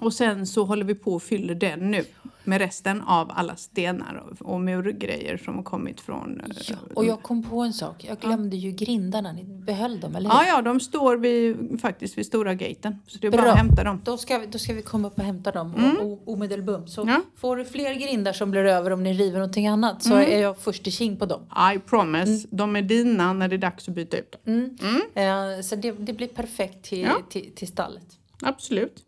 Och 0.00 0.12
sen 0.14 0.46
så 0.46 0.64
håller 0.64 0.84
vi 0.84 0.94
på 0.94 1.14
och 1.14 1.22
fyller 1.22 1.54
den 1.54 1.90
nu 1.90 2.04
med 2.44 2.58
resten 2.58 3.00
av 3.02 3.30
alla 3.34 3.56
stenar 3.56 4.34
och, 4.40 4.60
murgrejer 4.60 5.36
som 5.36 5.56
har 5.56 5.62
kommit 5.62 6.00
från... 6.00 6.40
eh, 6.40 6.46
Ja, 6.68 6.76
och 6.94 7.04
jag 7.04 7.22
kom 7.22 7.42
på 7.42 7.60
en 7.60 7.72
sak. 7.72 8.04
Jag 8.08 8.18
glömde 8.18 8.56
ju 8.56 8.70
grindarna. 8.70 9.32
Ni 9.32 9.44
behöll 9.44 10.00
dem, 10.00 10.16
eller 10.16 10.30
hur? 10.30 10.36
Ja, 10.36 10.44
ja, 10.46 10.62
de 10.62 10.80
står 10.80 11.16
vid, 11.16 11.80
faktiskt 11.80 12.18
vid 12.18 12.26
stora 12.26 12.54
gaten. 12.54 12.98
Så 13.06 13.18
det 13.18 13.26
är 13.26 13.30
bara 13.30 13.42
Bra. 13.42 13.50
att 13.50 13.58
hämta 13.58 13.84
dem. 13.84 14.00
Då 14.04 14.16
ska, 14.16 14.38
vi, 14.38 14.46
då 14.46 14.58
ska 14.58 14.74
vi 14.74 14.82
komma 14.82 15.08
upp 15.08 15.18
och 15.18 15.24
hämta 15.24 15.50
dem 15.52 15.96
och, 16.02 16.32
omedelbart. 16.32 16.88
Så 16.88 17.04
Ja. 17.06 17.20
får 17.36 17.56
du 17.56 17.64
fler 17.64 17.94
grindar 17.94 18.32
som 18.32 18.50
blir 18.50 18.64
över 18.64 18.90
om 18.90 19.02
ni 19.02 19.12
river 19.12 19.38
någonting 19.38 19.66
annat 19.66 20.02
så 20.02 20.14
är 20.14 20.40
jag 20.40 20.58
först 20.58 20.86
i 20.86 20.90
king 20.90 21.16
på 21.16 21.26
dem. 21.26 21.42
I 21.76 21.78
promise. 21.78 22.48
De 22.50 22.76
är 22.76 22.82
dina 22.82 23.32
när 23.32 23.48
det 23.48 23.56
är 23.56 23.58
dags 23.58 23.88
att 23.88 23.94
byta 23.94 24.16
ut 24.16 24.32
dem. 24.44 24.70
Eh, 25.14 25.60
så 25.62 25.76
det, 25.76 25.92
det 25.92 26.12
blir 26.12 26.28
perfekt 26.28 26.84
till, 26.84 27.00
Ja. 27.00 27.16
till, 27.30 27.52
till 27.54 27.68
stallet. 27.68 28.06
Absolut. 28.42 29.04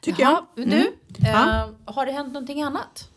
Tycker 0.00 0.22
Jaha, 0.22 0.42
jag. 0.56 0.68
Du, 0.70 0.92
Mm. 1.26 1.34
eh, 1.48 1.68
Ja. 1.86 1.92
har 1.92 2.06
det 2.06 2.12
hänt 2.12 2.32
någonting 2.32 2.62
annat? 2.62 3.08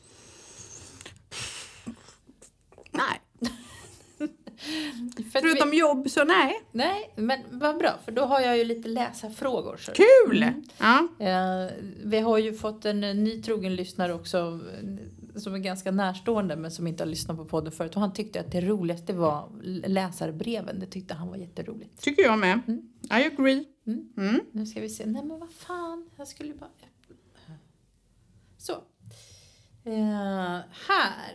Nej. 2.92 3.22
Förutom 5.34 5.70
vi, 5.70 5.80
jobb 5.80 6.10
så 6.10 6.24
nej. 6.24 6.62
nej, 6.72 7.14
men 7.16 7.40
vad 7.52 7.78
bra 7.78 8.00
för 8.06 8.12
då 8.12 8.22
har 8.26 8.40
jag 8.42 8.58
ju 8.58 8.64
lite 8.64 8.90
läsarfrågor. 8.90 9.78
Så. 9.78 9.92
Kul! 9.92 10.46
Ja. 10.78 11.08
Eh, 11.20 11.72
vi 12.04 12.20
har 12.20 12.38
ju 12.38 12.54
fått 12.54 12.86
en 12.86 13.04
eh, 13.04 13.16
ny 13.16 13.42
trogen 13.42 13.76
lyssnare 13.76 14.14
också 14.14 14.38
eh, 14.38 15.40
som 15.40 15.54
är 15.54 15.60
ganska 15.60 15.92
närstående 15.92 16.56
men 16.56 16.72
som 16.72 16.88
inte 16.88 17.04
har 17.04 17.08
lyssnat 17.10 17.38
på 17.38 17.46
podden 17.46 17.72
förut. 17.72 17.96
Och 17.96 18.02
han 18.02 18.14
tyckte 18.14 18.40
att 18.40 18.52
det 18.52 18.62
roligaste 18.62 19.14
var 19.14 19.50
läsarbreven. 19.88 20.80
Det 20.80 20.86
tyckte 20.86 21.14
han 21.14 21.28
var 21.28 21.38
jätteroligt. 21.38 22.02
Tycker 22.02 22.24
jag 22.24 22.40
med. 22.40 22.62
I 23.04 23.26
agree. 23.26 23.66
Mm. 24.18 24.42
Nu 24.52 24.66
ska 24.66 24.80
vi 24.82 24.90
se. 24.90 25.06
Nej 25.06 25.24
men 25.24 25.40
vad 25.40 25.52
fan. 25.52 26.10
Jag 26.16 26.28
skulle 26.28 26.54
bara. 26.54 26.70
Eh, 29.88 30.60
här. 30.88 31.34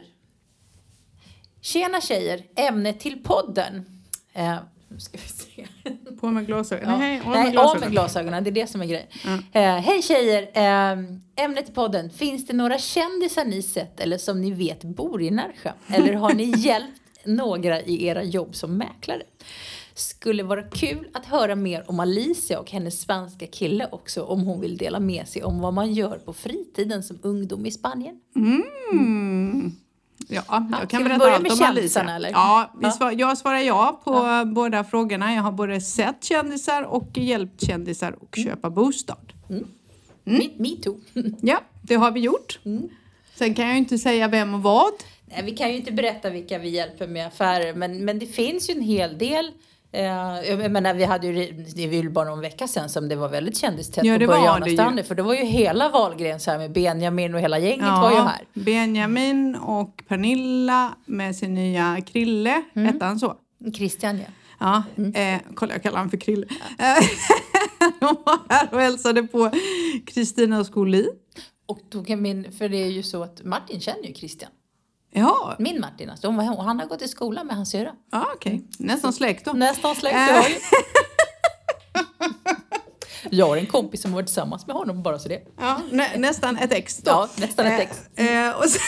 Tjena 1.60 2.00
tjejer. 2.00 2.43
Ämne 2.56 2.93
till 2.93 3.22
podden. 3.22 3.84
Eh, 4.32 4.56
nu 4.88 4.99
ska 5.00 5.19
vi 5.19 5.28
se. 5.28 5.66
På 6.20 6.26
med 6.31 6.46
glasögon. 6.46 6.90
Ja. 6.90 6.96
Nej, 6.99 7.20
av 7.20 7.26
Nej, 7.31 7.44
med 7.44 7.44
av 7.44 7.44
med 7.46 7.52
glasögon. 7.52 7.90
glasögonen. 7.90 8.44
Det 8.44 8.50
är 8.50 8.52
det 8.52 8.66
som 8.66 8.81
är 8.82 8.87
grejen. 8.87 9.06
Eh, 9.52 9.62
Hej 9.62 10.02
tjejer! 10.02 10.43
Eh, 10.54 11.44
ämnet 11.44 11.69
i 11.69 11.72
podden. 11.72 12.10
Finns 12.10 12.46
det 12.46 12.52
några 12.52 12.78
kändisar 12.78 13.44
ni 13.44 13.62
sett 13.62 14.00
eller 14.00 14.19
som 14.19 14.40
ni 14.40 14.50
vet 14.50 14.84
bor 14.84 15.22
i 15.22 15.31
Närsjö? 15.31 15.72
Eller 15.88 16.14
har 16.14 16.32
ni 16.34 16.44
hjälpt 16.56 17.00
några 17.25 17.81
i 17.82 18.06
era 18.06 18.22
jobb 18.22 18.54
som 18.54 18.76
mäklare? 18.78 19.22
Skulle 19.94 20.43
vara 20.43 20.62
kul 20.62 21.09
att 21.15 21.27
höra 21.27 21.55
mer 21.55 21.85
om 21.91 22.00
Alicia 22.00 22.61
och 22.61 22.71
hennes 22.71 23.00
spanska 23.00 23.47
kille 23.47 23.89
också 23.93 24.23
om 24.23 24.41
hon 24.43 24.61
vill 24.61 24.77
dela 24.77 25.00
med 25.00 25.29
sig 25.29 25.43
om 25.44 25.61
vad 25.61 25.75
man 25.75 25.93
gör 25.93 26.19
på 26.19 26.33
fritiden 26.33 27.03
som 27.03 27.19
ungdom 27.23 27.67
i 27.67 27.71
Spanien. 27.71 28.21
Mm. 28.37 29.73
Ja, 30.29 30.43
jag 30.49 30.79
ska 30.79 30.87
kan 30.87 31.05
berätta 31.05 31.19
börja 31.19 31.35
allt 31.35 31.43
med 31.43 31.53
om 31.53 31.59
kändisarna, 31.59 32.15
Alicia. 32.15 32.29
eller? 32.29 32.39
Ja, 32.39 32.73
vi 32.81 32.87
Ja. 32.87 32.93
Svar, 32.93 33.12
jag 33.19 33.39
svarar 33.39 33.59
ja 33.59 34.00
på 34.05 34.44
båda 34.55 34.85
frågorna. 34.85 35.35
Jag 35.35 35.43
har 35.43 35.53
både 35.53 35.81
sett 35.81 36.25
kändisar 36.25 36.83
och 36.83 37.09
hjälpt 37.19 37.67
kändisar 37.67 38.12
att 38.23 38.37
Mm. 38.37 38.49
köpa 38.49 38.71
bostad. 38.71 39.33
Me, 40.25 40.49
me 40.56 40.69
too. 40.83 41.00
Ja, 41.41 41.61
det 41.83 41.95
har 41.95 42.11
vi 42.11 42.21
gjort. 42.21 42.61
Mm. 42.65 42.88
Sen 43.35 43.55
kan 43.55 43.65
jag 43.65 43.73
ju 43.75 43.79
inte 43.79 43.99
säga 43.99 44.29
vem 44.29 44.55
och 44.55 44.62
vad. 44.62 44.93
Nej, 45.27 45.43
vi 45.45 45.50
kan 45.50 45.71
ju 45.71 45.77
inte 45.77 45.93
berätta 45.93 46.31
vilka 46.31 46.59
vi 46.59 46.69
hjälper 46.69 47.06
med 47.06 47.27
affärer, 47.27 47.75
men, 47.75 48.05
men 48.05 48.19
det 48.19 48.27
finns 48.27 48.71
ju 48.71 48.75
en 48.75 48.81
hel 48.83 49.19
del. 49.19 49.50
Eh, 49.94 50.50
jag 50.50 50.71
menar, 50.73 50.94
vi 50.94 51.05
hade 51.05 51.27
ju, 51.27 51.53
det 51.75 51.87
var 51.87 51.94
ju 51.94 52.11
bara 52.11 52.29
någon 52.29 52.41
vecka 52.41 52.67
sedan 52.69 52.89
som 52.89 53.09
det 53.09 53.17
var 53.17 53.29
väldigt 53.29 53.56
kändistätt 53.56 54.05
Ja, 54.05 54.19
på 54.62 54.69
ju. 54.69 54.75
Stanley, 54.75 55.05
för 55.05 55.14
det 55.14 55.23
var 55.23 55.35
ju 55.35 55.45
hela 55.45 55.88
Wahlgren 55.88 56.40
så 56.40 56.50
här 56.50 56.59
med 56.59 56.73
Benjamin 56.73 57.35
och 57.35 57.40
hela 57.40 57.59
gänget 57.59 57.87
var 57.87 58.11
ju 58.11 58.16
här. 58.16 58.40
Benjamin 58.55 59.57
och 59.57 60.02
Pernilla 60.09 60.95
med 61.07 61.37
sin 61.37 61.55
nya 61.55 62.00
Krille. 62.07 62.62
Mm. 62.75 62.87
Hette 62.93 63.05
han 63.05 63.19
så? 63.19 63.35
Christian 63.75 64.19
ja. 64.19 64.25
Ja, 64.59 64.83
Mm. 64.97 65.35
eh, 65.35 65.40
kolla 65.55 65.73
jag 65.73 65.83
kallar 65.83 65.97
honom 65.99 66.11
för 66.11 66.16
Krille. 66.16 66.47
Eh, 66.78 67.05
De 68.00 68.16
var 68.26 68.38
här 68.55 68.69
och 68.75 68.81
hälsade 68.81 69.23
på 69.23 69.50
Kristina 70.07 70.64
Skolin. 70.64 71.09
Och 71.66 71.78
då 71.88 72.05
kan 72.05 72.23
min, 72.23 72.52
för 72.52 72.69
det 72.69 72.76
är 72.83 72.90
ju 72.90 73.02
så 73.02 73.23
att 73.23 73.45
Martin 73.45 73.81
känner 73.81 74.02
ju 74.09 74.14
Christian. 74.14 74.50
Ja, 75.14 75.57
Min 75.59 75.81
Martin 75.81 76.11
alltså, 76.11 76.26
hon 76.26 76.37
var, 76.37 76.62
han 76.64 76.81
har 76.81 76.87
gått 76.87 77.02
i 77.02 77.09
skolan 77.09 77.47
med 77.47 77.57
hans 77.57 77.71
syrra. 77.71 77.92
ja 78.12 78.26
okej. 78.35 78.62
Nästan 78.78 79.12
släkt 79.12 79.45
då. 79.45 79.52
Nästan 79.52 79.95
släkt 79.95 80.16
Äh. 80.16 80.45
jag 83.31 83.47
har 83.47 83.57
en 83.57 83.66
kompis 83.66 84.02
som 84.02 84.11
har 84.11 84.16
varit 84.16 84.26
tillsammans 84.26 84.66
med 84.66 84.76
honom 84.76 85.02
bara 85.02 85.19
så 85.19 85.28
det. 85.28 85.42
Ja, 85.61 85.81
nä, 85.90 86.11
nästan 86.16 86.57
ett 86.57 86.73
ex 86.73 86.97
då. 86.97 87.11
Ja, 87.11 87.28
nästan 87.37 87.66
ett 87.66 87.81
ex. 87.81 88.19
Eh, 88.19 88.50
och 88.50 88.64
sen... 88.64 88.81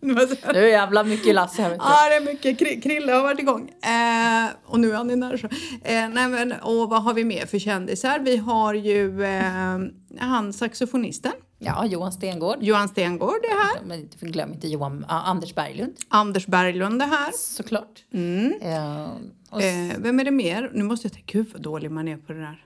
Nu 0.00 0.58
är 0.58 0.66
jävla 0.66 1.04
mycket 1.04 1.34
Lasse 1.34 1.62
här. 1.62 1.70
Ja, 1.78 2.08
det 2.08 2.14
är 2.16 2.20
mycket. 2.32 2.58
Kri- 2.58 2.80
Krille 2.80 3.12
har 3.12 3.22
varit 3.22 3.38
igång. 3.38 3.68
Eh, 3.82 4.48
och 4.66 4.80
nu 4.80 4.90
är 4.92 4.96
han 4.96 5.10
i 5.10 5.16
Närsjö. 5.16 5.48
Eh, 5.82 6.08
nej, 6.08 6.28
men, 6.28 6.52
och 6.52 6.88
vad 6.90 7.02
har 7.02 7.14
vi 7.14 7.24
mer 7.24 7.46
för 7.46 7.58
kändisar? 7.58 8.18
Vi 8.18 8.36
har 8.36 8.74
ju 8.74 9.24
eh, 9.24 9.78
han 10.18 10.52
saxofonisten. 10.52 11.32
Ja, 11.58 11.86
Johan 11.86 12.12
Stengård. 12.12 12.56
Johan 12.60 12.88
Stengård 12.88 13.44
är 13.44 13.64
här. 13.64 13.84
Men 13.86 14.08
glöm 14.32 14.52
inte 14.52 14.68
Johan, 14.68 15.04
Anders 15.08 15.54
Berglund 15.54 15.94
Anders 16.08 16.46
Berglund 16.46 17.02
är 17.02 17.06
här. 17.06 17.30
såklart. 17.34 18.04
Mm. 18.12 18.52
Eh, 18.62 19.08
och, 19.50 19.62
Eh, 19.62 19.92
vem 19.98 20.20
är 20.20 20.24
det 20.24 20.30
mer? 20.30 20.70
Nu 20.74 20.84
måste 20.84 21.06
jag 21.06 21.12
tänka, 21.12 21.38
gud 21.38 21.46
vad 21.52 21.62
dålig 21.62 21.90
man 21.90 22.08
är 22.08 22.16
på 22.16 22.32
det 22.32 22.40
där. 22.40 22.64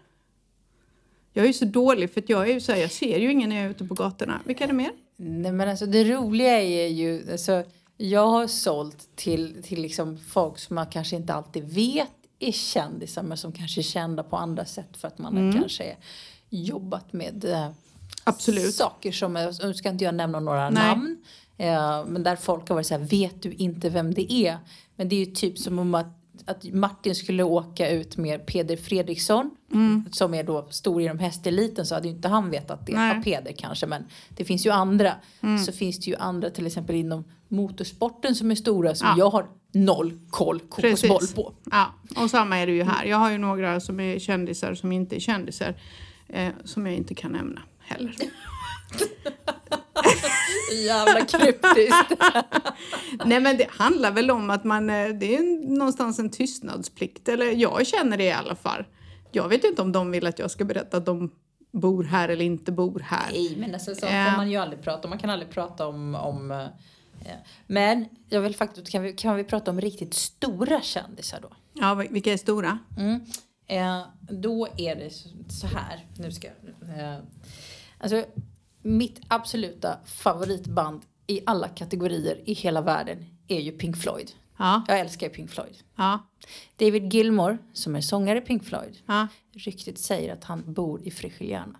Jag 1.32 1.42
är 1.42 1.46
ju 1.46 1.52
så 1.52 1.64
dålig 1.64 2.12
för 2.14 2.20
att 2.20 2.28
jag 2.28 2.48
är 2.48 2.52
ju 2.54 2.60
så 2.60 2.72
här, 2.72 2.78
jag 2.80 2.90
ser 2.90 3.18
ju 3.18 3.30
ingen 3.32 3.48
när 3.48 3.56
jag 3.56 3.64
är 3.66 3.70
ute 3.70 3.84
på 3.84 3.94
gatorna. 3.94 4.40
Vilka 4.44 4.64
är 4.64 4.68
det 4.68 4.74
mer? 4.74 4.90
Nej, 5.18 5.52
men 5.52 5.68
alltså 5.68 5.86
det 5.86 6.04
roliga 6.04 6.60
är 6.60 6.86
ju, 6.86 7.32
alltså, 7.32 7.64
jag 7.96 8.26
har 8.26 8.46
sålt 8.46 9.08
till, 9.16 9.62
till 9.62 9.82
liksom 9.82 10.18
folk 10.18 10.58
som 10.58 10.74
man 10.74 10.86
kanske 10.86 11.16
inte 11.16 11.34
alltid 11.34 11.64
vet 11.64 12.08
är 12.38 12.52
kändisar 12.52 13.22
men 13.22 13.36
som 13.38 13.52
kanske 13.52 13.80
är 13.80 13.82
kända 13.82 14.22
på 14.22 14.36
andra 14.36 14.64
sätt 14.64 14.96
för 14.96 15.08
att 15.08 15.18
man 15.18 15.36
har 15.36 15.52
kanske 15.60 15.96
jobbat 16.50 17.12
med 17.12 17.44
eh, 17.44 17.70
Absolut. 18.24 18.74
saker 18.74 19.12
som, 19.12 19.36
är- 19.36 19.66
nu 19.66 19.74
ska 19.74 19.88
inte 19.88 20.04
jag 20.04 20.14
nämna 20.14 20.40
några 20.40 20.70
Nej. 20.70 20.82
namn, 20.82 21.16
eh, 21.56 22.04
men 22.06 22.22
där 22.22 22.36
folk 22.36 22.68
har 22.68 22.74
varit 22.74 22.86
så 22.86 22.94
här, 22.98 23.04
vet 23.04 23.42
du 23.42 23.52
inte 23.52 23.88
vem 23.88 24.14
det 24.14 24.32
är? 24.32 24.58
Men 24.96 25.08
det 25.08 25.16
är 25.16 25.20
ju 25.26 25.32
typ 25.34 25.58
som 25.58 25.78
om 25.78 25.94
att 25.94 26.06
att 26.46 26.64
Martin 26.72 27.14
skulle 27.14 27.42
åka 27.42 27.90
ut 27.90 28.16
med 28.16 28.46
Peder 28.46 28.76
Fredriksson 28.76 29.50
som 30.10 30.34
är 30.34 30.42
då 30.44 30.66
stor 30.70 31.02
inom 31.02 31.18
hästeliten 31.18 31.86
så 31.86 31.94
hade 31.94 32.08
ju 32.08 32.14
inte 32.14 32.28
han 32.28 32.50
vetat 32.50 32.86
det. 32.86 32.92
Ja, 32.92 33.20
Peder 33.24 33.52
kanske 33.52 33.86
men 33.86 34.04
det 34.28 34.44
finns 34.44 34.66
ju 34.66 34.70
andra. 34.70 35.12
Så 35.66 35.72
finns 35.72 35.98
det 36.00 36.10
ju 36.10 36.16
andra 36.16 36.50
till 36.50 36.66
exempel 36.66 36.96
inom 36.96 37.24
motorsporten 37.48 38.34
som 38.34 38.50
är 38.50 38.54
stora 38.54 38.94
som 38.94 39.08
Ja. 39.08 39.14
jag 39.18 39.30
har 39.30 39.46
noll 39.72 40.18
koll 40.30 40.60
kokosboll 40.60 41.26
på. 41.34 41.52
Ja, 41.70 41.94
och 42.16 42.30
samma 42.30 42.58
är 42.58 42.66
det 42.66 42.72
ju 42.72 42.82
här. 42.82 43.04
Jag 43.04 43.16
har 43.16 43.30
ju 43.30 43.38
några 43.38 43.80
som 43.80 44.00
är 44.00 44.18
kändisar 44.18 44.74
som 44.74 44.92
inte 44.92 45.16
är 45.16 45.20
kändisar. 45.20 45.74
Eh, 46.28 46.48
som 46.64 46.86
jag 46.86 46.94
inte 46.94 47.14
kan 47.14 47.32
nämna 47.32 47.62
heller. 47.78 48.14
Jävla 50.86 51.24
kryptiskt. 51.24 52.12
Nej 53.24 53.40
men 53.40 53.56
det 53.56 53.66
handlar 53.70 54.12
väl 54.12 54.30
om 54.30 54.50
att 54.50 54.64
man, 54.64 54.90
eh, 54.90 55.08
det 55.08 55.36
är 55.36 55.68
någonstans 55.78 56.18
en 56.18 56.30
tystnadsplikt. 56.30 57.28
Eller 57.28 57.46
jag 57.52 57.86
känner 57.86 58.16
det 58.16 58.24
i 58.24 58.32
alla 58.32 58.54
fall. 58.54 58.84
Jag 59.32 59.48
vet 59.48 59.64
inte 59.64 59.82
om 59.82 59.92
de 59.92 60.10
vill 60.10 60.26
att 60.26 60.38
jag 60.38 60.50
ska 60.50 60.64
berätta 60.64 60.96
att 60.96 61.06
de 61.06 61.30
bor 61.72 62.04
här 62.04 62.28
eller 62.28 62.44
inte 62.44 62.72
bor 62.72 63.00
här. 63.00 63.26
Nej, 63.32 63.56
men 63.58 63.74
alltså, 63.74 63.94
så 63.94 64.06
Ja. 64.06 64.10
kan 64.26 64.36
man 64.36 64.50
ju 64.50 64.56
aldrig 64.56 64.82
prata 64.82 65.04
om. 65.04 65.10
Man 65.10 65.18
kan 65.18 65.30
aldrig 65.30 65.50
prata 65.50 65.86
om... 65.86 66.14
om 66.14 66.50
eh, 66.50 66.66
men 67.66 68.04
jag 68.28 68.40
vill 68.40 68.54
faktiskt, 68.56 68.90
kan 68.90 69.02
vi, 69.02 69.12
kan 69.12 69.36
vi 69.36 69.44
prata 69.44 69.70
om 69.70 69.80
riktigt 69.80 70.14
stora 70.14 70.80
kändisar 70.82 71.38
då? 71.42 71.48
Ja, 71.72 71.94
vilka 71.94 72.32
är 72.32 72.36
stora? 72.36 72.78
Mm. 72.98 73.20
Eh, 73.66 74.02
då 74.20 74.68
är 74.76 74.96
det 74.96 75.10
så- 75.10 75.28
så 75.60 75.66
här. 75.66 76.06
Nu 76.18 76.32
ska 76.32 76.46
jag... 76.48 76.98
Eh, 76.98 77.18
alltså, 77.98 78.24
mitt 78.88 79.20
absoluta 79.28 79.98
favoritband 80.04 81.02
i 81.26 81.40
alla 81.46 81.68
kategorier 81.68 82.42
i 82.44 82.52
hela 82.54 82.80
världen 82.80 83.24
är 83.48 83.60
ju 83.60 83.72
Pink 83.72 83.96
Floyd. 83.96 84.30
Ja, 84.56 84.84
Jag 84.88 85.00
älskar 85.00 85.28
Pink 85.28 85.50
Floyd. 85.50 85.76
ja, 85.96 86.18
David 86.76 87.14
Gilmore, 87.14 87.58
som 87.72 87.96
är 87.96 88.00
sångare 88.00 88.38
i 88.38 88.40
Pink 88.40 88.64
Floyd, 88.64 88.98
ja. 89.06 89.28
ryktet 89.52 89.98
säger 89.98 90.32
att 90.32 90.44
han 90.44 90.72
bor 90.72 91.02
i 91.02 91.10
Frigiliana. 91.10 91.78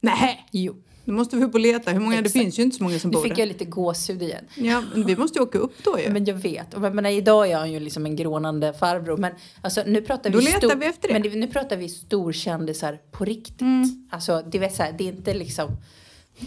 Nej, 0.00 0.46
Jo, 0.50 0.76
nu 1.06 1.12
måste 1.12 1.36
vi 1.36 1.44
upp 1.44 1.54
och 1.54 1.60
leta. 1.60 1.90
Hur 1.90 2.00
många? 2.00 2.18
Exakt. 2.18 2.34
Det 2.34 2.40
finns 2.40 2.58
ju 2.58 2.62
inte 2.62 2.76
så 2.76 2.82
många 2.82 2.98
som 2.98 3.10
nu 3.10 3.14
bor 3.14 3.22
fick 3.22 3.34
där. 3.34 3.42
jag 3.42 3.48
lite 3.48 3.64
gåshud 3.64 4.22
igen. 4.22 4.44
Ja, 4.54 4.82
men 4.94 5.06
vi 5.06 5.16
måste 5.16 5.38
ju 5.38 5.42
åka 5.42 5.58
upp 5.58 5.84
då 5.84 6.00
ju. 6.00 6.10
Men 6.10 6.24
jag 6.24 6.34
vet. 6.34 6.74
Och 6.74 6.80
menar, 6.80 7.10
idag 7.10 7.50
är 7.50 7.56
han 7.56 7.72
ju 7.72 7.80
liksom 7.80 8.06
en 8.06 8.16
grånande 8.16 8.72
farbror. 8.72 9.16
Men 9.16 9.32
alltså, 9.60 9.82
nu 9.86 10.02
pratar 10.02 10.30
Då 10.30 10.38
vi 10.38 10.44
letar 10.44 10.58
stor, 10.68 10.74
vi 10.76 10.86
efter 10.86 11.08
det. 11.08 11.20
Men 11.30 11.40
nu 11.40 11.46
pratar 11.46 11.76
vi 11.76 11.88
storkändisar 11.88 12.98
på 13.12 13.24
riktigt. 13.24 13.60
Mm. 13.60 14.08
Alltså, 14.10 14.42
det, 14.50 14.58
vet, 14.58 14.74
så 14.74 14.82
här, 14.82 14.94
det 14.98 15.04
är 15.04 15.08
inte 15.12 15.34
liksom... 15.34 15.68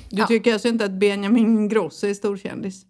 Du 0.10 0.18
Ja. 0.22 0.28
tycker 0.28 0.54
alltså 0.54 0.68
inte 0.68 0.86
att 0.86 0.92
Benjamin 0.92 1.46
Ingrosso 1.60 2.08
är 2.08 2.14
storkändis? 2.14 2.86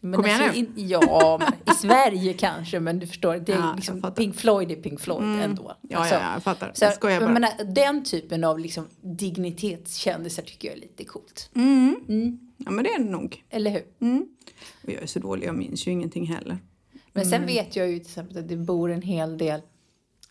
Men 0.00 0.14
Kom 0.16 0.26
igen 0.26 0.40
alltså, 0.42 0.60
nu. 0.60 0.66
In, 0.76 0.88
ja, 0.88 1.38
men, 1.40 1.74
i 1.74 1.78
Sverige 1.78 2.32
kanske. 2.32 2.80
Men 2.80 2.98
du 2.98 3.06
förstår, 3.06 3.36
det 3.36 3.52
är 3.52 3.56
Ja, 3.56 3.72
liksom. 3.76 4.12
Pink 4.16 4.34
Floyd 4.36 4.70
är 4.70 4.76
Pink 4.76 5.00
Floyd 5.00 5.40
ändå. 5.42 5.76
Ja, 5.88 5.98
Alltså, 5.98 6.14
ja, 6.14 6.20
ja, 6.20 6.32
jag 6.32 6.42
fattar. 6.42 6.70
Så, 6.74 6.84
jag 6.84 6.94
skojar 6.94 7.14
jag 7.14 7.22
bara. 7.22 7.32
menar, 7.32 7.64
den 7.74 8.04
typen 8.04 8.44
av 8.44 8.58
liksom, 8.58 8.86
dignitetskändisar 9.00 10.42
tycker 10.42 10.68
jag 10.68 10.76
är 10.76 10.80
lite 10.80 11.04
coolt. 11.04 11.50
Mm. 11.54 12.38
Ja, 12.56 12.70
men 12.70 12.84
det 12.84 12.90
är 12.90 12.98
det 12.98 13.04
nog. 13.10 13.44
Eller 13.50 13.70
hur? 13.70 13.84
Mm. 14.00 14.26
Och 14.84 14.90
jag 14.92 15.02
är 15.02 15.06
så 15.06 15.18
dålig, 15.18 15.46
jag 15.46 15.54
minns 15.54 15.86
ju 15.86 15.90
ingenting 15.90 16.26
heller. 16.26 16.58
Men 17.12 17.22
Mm. 17.26 17.30
sen 17.38 17.46
vet 17.46 17.76
jag 17.76 17.88
ju 17.90 17.98
till 17.98 18.06
exempel 18.08 18.38
att 18.38 18.48
det 18.48 18.56
bor 18.56 18.90
en 18.92 19.02
hel 19.02 19.38
del 19.38 19.60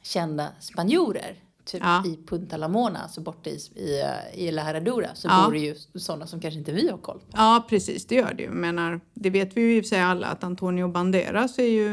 kända 0.03 0.47
spanjorer. 0.59 1.35
Typ 1.65 1.81
Ja. 1.83 2.03
i 2.05 2.19
Punta 2.27 2.57
La 2.57 2.67
Mona, 2.67 2.99
alltså 2.99 3.21
borta 3.21 3.49
i, 3.49 3.53
i, 3.75 4.01
i 4.47 4.51
La 4.51 4.61
Herradura, 4.61 5.07
så 5.15 5.27
Ja. 5.27 5.43
bor 5.45 5.51
det 5.53 5.59
ju 5.59 5.75
sådana 5.95 6.27
som 6.27 6.39
kanske 6.41 6.59
inte 6.59 6.71
vi 6.71 6.89
har 6.89 6.97
koll 6.97 7.19
på. 7.19 7.25
Ja, 7.31 7.65
precis, 7.69 8.05
det 8.05 8.15
gör 8.15 8.33
det 8.33 8.43
ju. 8.43 8.49
Menar, 8.49 9.01
det 9.13 9.29
vet 9.29 9.57
vi 9.57 9.61
ju 9.61 9.77
i 9.77 9.79
och 9.81 9.83
för 9.85 9.89
sig 9.89 10.01
alla 10.01 10.27
att 10.27 10.43
Antonio 10.43 10.87
Banderas 10.87 11.59
är 11.59 11.63
ju 11.67 11.87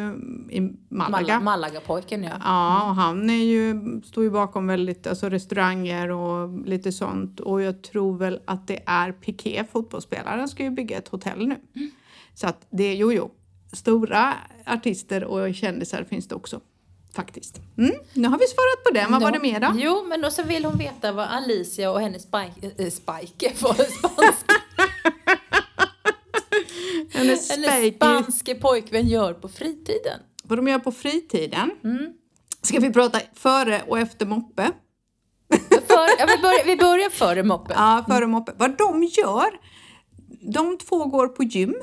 i 0.50 0.60
Malaga. 0.88 1.34
Mal- 1.40 1.42
Malaga-pojken 1.42 2.22
ja. 2.22 2.30
Ja, 2.44 2.82
och 2.90 2.94
han 2.96 3.30
är 3.30 3.44
ju, 3.44 3.76
står 4.04 4.24
ju 4.24 4.30
bakom 4.30 4.66
väldigt, 4.66 5.06
alltså 5.06 5.28
restauranger 5.28 6.10
och 6.10 6.66
lite 6.66 6.92
sånt. 6.92 7.40
Och 7.40 7.62
jag 7.62 7.82
tror 7.82 8.16
väl 8.18 8.40
att 8.44 8.66
det 8.66 8.80
är 8.86 9.12
Piqué, 9.12 9.64
fotbollsspelaren, 9.72 10.48
ska 10.48 10.62
ju 10.62 10.70
bygga 10.70 10.98
ett 10.98 11.08
hotell 11.08 11.46
nu. 11.48 11.56
Mm. 11.76 11.90
Så 12.34 12.46
att 12.46 12.66
det 12.70 12.94
jo, 12.94 13.12
jo, 13.12 13.30
stora 13.72 14.34
artister 14.66 15.24
och 15.24 15.54
kändisar 15.54 16.04
finns 16.04 16.28
det 16.28 16.34
också. 16.34 16.60
Faktiskt. 17.18 17.60
Mm, 17.78 17.94
nu 18.12 18.28
har 18.28 18.38
vi 18.38 18.46
svarat 18.46 18.84
på 18.84 18.90
den. 18.90 19.12
Vad 19.12 19.22
var 19.22 19.30
det 19.32 19.38
mer 19.38 19.60
då? 19.60 19.72
Jo, 19.76 20.04
men 20.08 20.20
då 20.20 20.30
så 20.30 20.42
vill 20.42 20.64
hon 20.64 20.78
veta 20.78 21.12
vad 21.12 21.26
Alicia 21.28 21.90
och 21.90 22.00
hennes 22.00 22.22
spike, 22.22 22.82
äh, 22.84 22.90
spike 22.90 23.52
var 23.60 23.74
spansk, 23.98 24.46
Hennes 27.12 27.48
spanske 27.96 28.54
pojkvän 28.54 29.08
gör 29.08 29.34
på 29.34 29.48
fritiden. 29.48 30.20
vad 30.42 30.58
de 30.58 30.68
gör 30.68 30.78
på 30.78 30.92
fritiden. 30.92 31.70
Mm. 31.84 32.12
Ska 32.62 32.80
vi 32.80 32.92
prata 32.92 33.20
före 33.34 33.82
och 33.88 33.98
efter 33.98 34.26
moppe? 34.26 34.70
För, 35.86 36.08
ja, 36.18 36.26
vi, 36.26 36.42
börjar, 36.42 36.64
vi 36.64 36.76
börjar 36.76 37.10
före 37.10 37.42
moppen. 37.42 37.76
Ja, 37.78 38.04
före 38.08 38.26
moppe. 38.26 38.52
Vad 38.56 38.78
de 38.78 39.04
gör? 39.04 39.58
De 40.52 40.78
två 40.78 41.04
går 41.04 41.28
på 41.28 41.42
gym. 41.42 41.74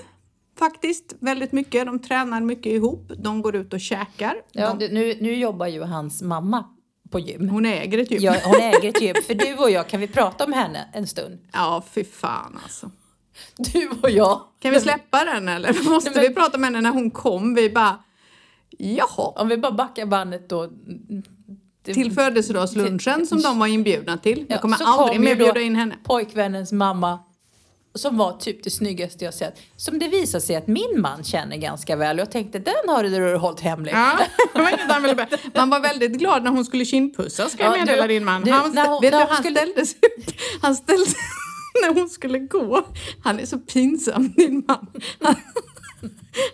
Faktiskt 0.60 1.14
väldigt 1.20 1.52
mycket. 1.52 1.86
De 1.86 2.00
tränar 2.00 2.42
mycket 2.42 2.66
ihop. 2.72 3.12
De 3.18 3.42
går 3.42 3.56
ut 3.56 3.74
och 3.74 3.80
käkar. 3.82 4.36
Ja, 4.52 4.74
de, 4.74 4.88
nu, 4.88 5.18
nu 5.22 5.36
jobbar 5.36 5.68
ju 5.68 5.84
hans 5.84 6.22
mamma 6.22 6.64
på 7.10 7.20
gym. 7.20 7.50
hon 7.50 7.66
äger 7.66 7.98
ett 7.98 8.12
gym. 8.12 8.22
Ja, 8.24 8.36
hon 8.44 8.56
äger 8.56 8.90
ett 8.90 9.02
gym. 9.02 9.16
För 9.28 9.34
du 9.34 9.56
och 9.56 9.70
jag, 9.72 9.88
kan 9.88 10.00
vi 10.00 10.08
prata 10.08 10.44
om 10.46 10.54
henne 10.54 10.90
en 10.94 11.08
stund? 11.08 11.40
Ja, 11.54 11.84
fy 11.92 12.04
fan 12.04 12.60
alltså. 12.64 12.92
Du 13.58 13.90
och 14.04 14.10
jag. 14.10 14.42
Kan 14.60 14.72
vi 14.72 14.80
släppa 14.80 15.26
den 15.26 15.50
eller 15.50 15.90
måste 15.90 16.10
Nej, 16.10 16.20
men- 16.20 16.28
vi 16.30 16.36
prata 16.36 16.58
med 16.58 16.68
henne 16.68 16.82
när 16.82 16.90
hon 16.92 17.12
kom? 17.12 17.56
Vi 17.56 17.70
bara, 17.70 18.00
jaha. 18.78 19.28
Om 19.36 19.48
vi 19.48 19.58
bara 19.58 19.72
backar 19.72 20.06
bandet 20.06 20.50
då. 20.50 20.70
Det- 21.82 21.94
Till 21.94 22.12
födelsedagslunchen 22.12 23.28
som 23.28 23.42
de 23.42 23.60
var 23.60 23.68
inbjudna 23.68 24.18
till. 24.18 24.46
Jag 24.50 24.58
Ja, 24.58 24.62
kommer 24.62 24.78
så 24.78 24.86
aldrig 24.86 25.20
mer 25.22 25.36
bjuda 25.36 25.62
in 25.62 25.76
henne. 25.76 25.96
Pojkvännens 26.04 26.72
mamma. 26.72 27.20
Som 27.96 28.18
var 28.18 28.34
typ 28.38 28.64
det 28.64 28.70
snyggaste 28.70 29.25
jag 29.25 29.34
sett. 29.34 29.56
Som 29.78 30.00
det 30.00 30.08
visar 30.08 30.40
sig 30.40 30.56
att 30.56 30.68
min 30.68 31.02
man 31.02 31.24
känner 31.24 31.58
ganska 31.58 31.96
väl. 31.96 32.18
Jag 32.18 32.32
tänkte 32.32 32.60
den 32.60 32.74
har 32.88 33.04
du 33.04 33.36
hållit 33.38 33.60
hemlig. 33.60 33.94
Ja, 33.94 34.20
var. 34.54 35.58
Man 35.58 35.70
var 35.70 35.80
väldigt 35.80 36.12
glad 36.12 36.44
när 36.44 36.52
hon 36.52 36.66
skulle 36.66 36.86
kindpussas 36.86 37.52
ska 37.52 37.64
jag 37.64 37.74
Ja, 37.78 37.80
meddela 37.86 38.08
din 38.08 38.25
man. 38.25 38.44
du, 38.44 38.52
han, 38.52 38.72
när 38.75 38.88
hon- 38.88 39.02
vet 39.02 39.12
när 39.14 39.20
du, 39.20 39.25
han 39.25 39.44
skulle- 39.44 39.60
ställde 39.60 39.86
sig 39.86 40.00
upp. 40.18 40.36
Han 40.62 40.75
ställde 40.75 41.06
sig 41.06 41.20
när 41.82 41.94
hon 41.94 42.10
skulle 42.10 42.40
gå. 42.40 42.86
Han 43.24 43.40
är 43.40 43.46
så 43.46 43.58
pinsam 43.60 44.34
din 44.38 44.64
man. 44.68 44.88
Han, 45.22 45.36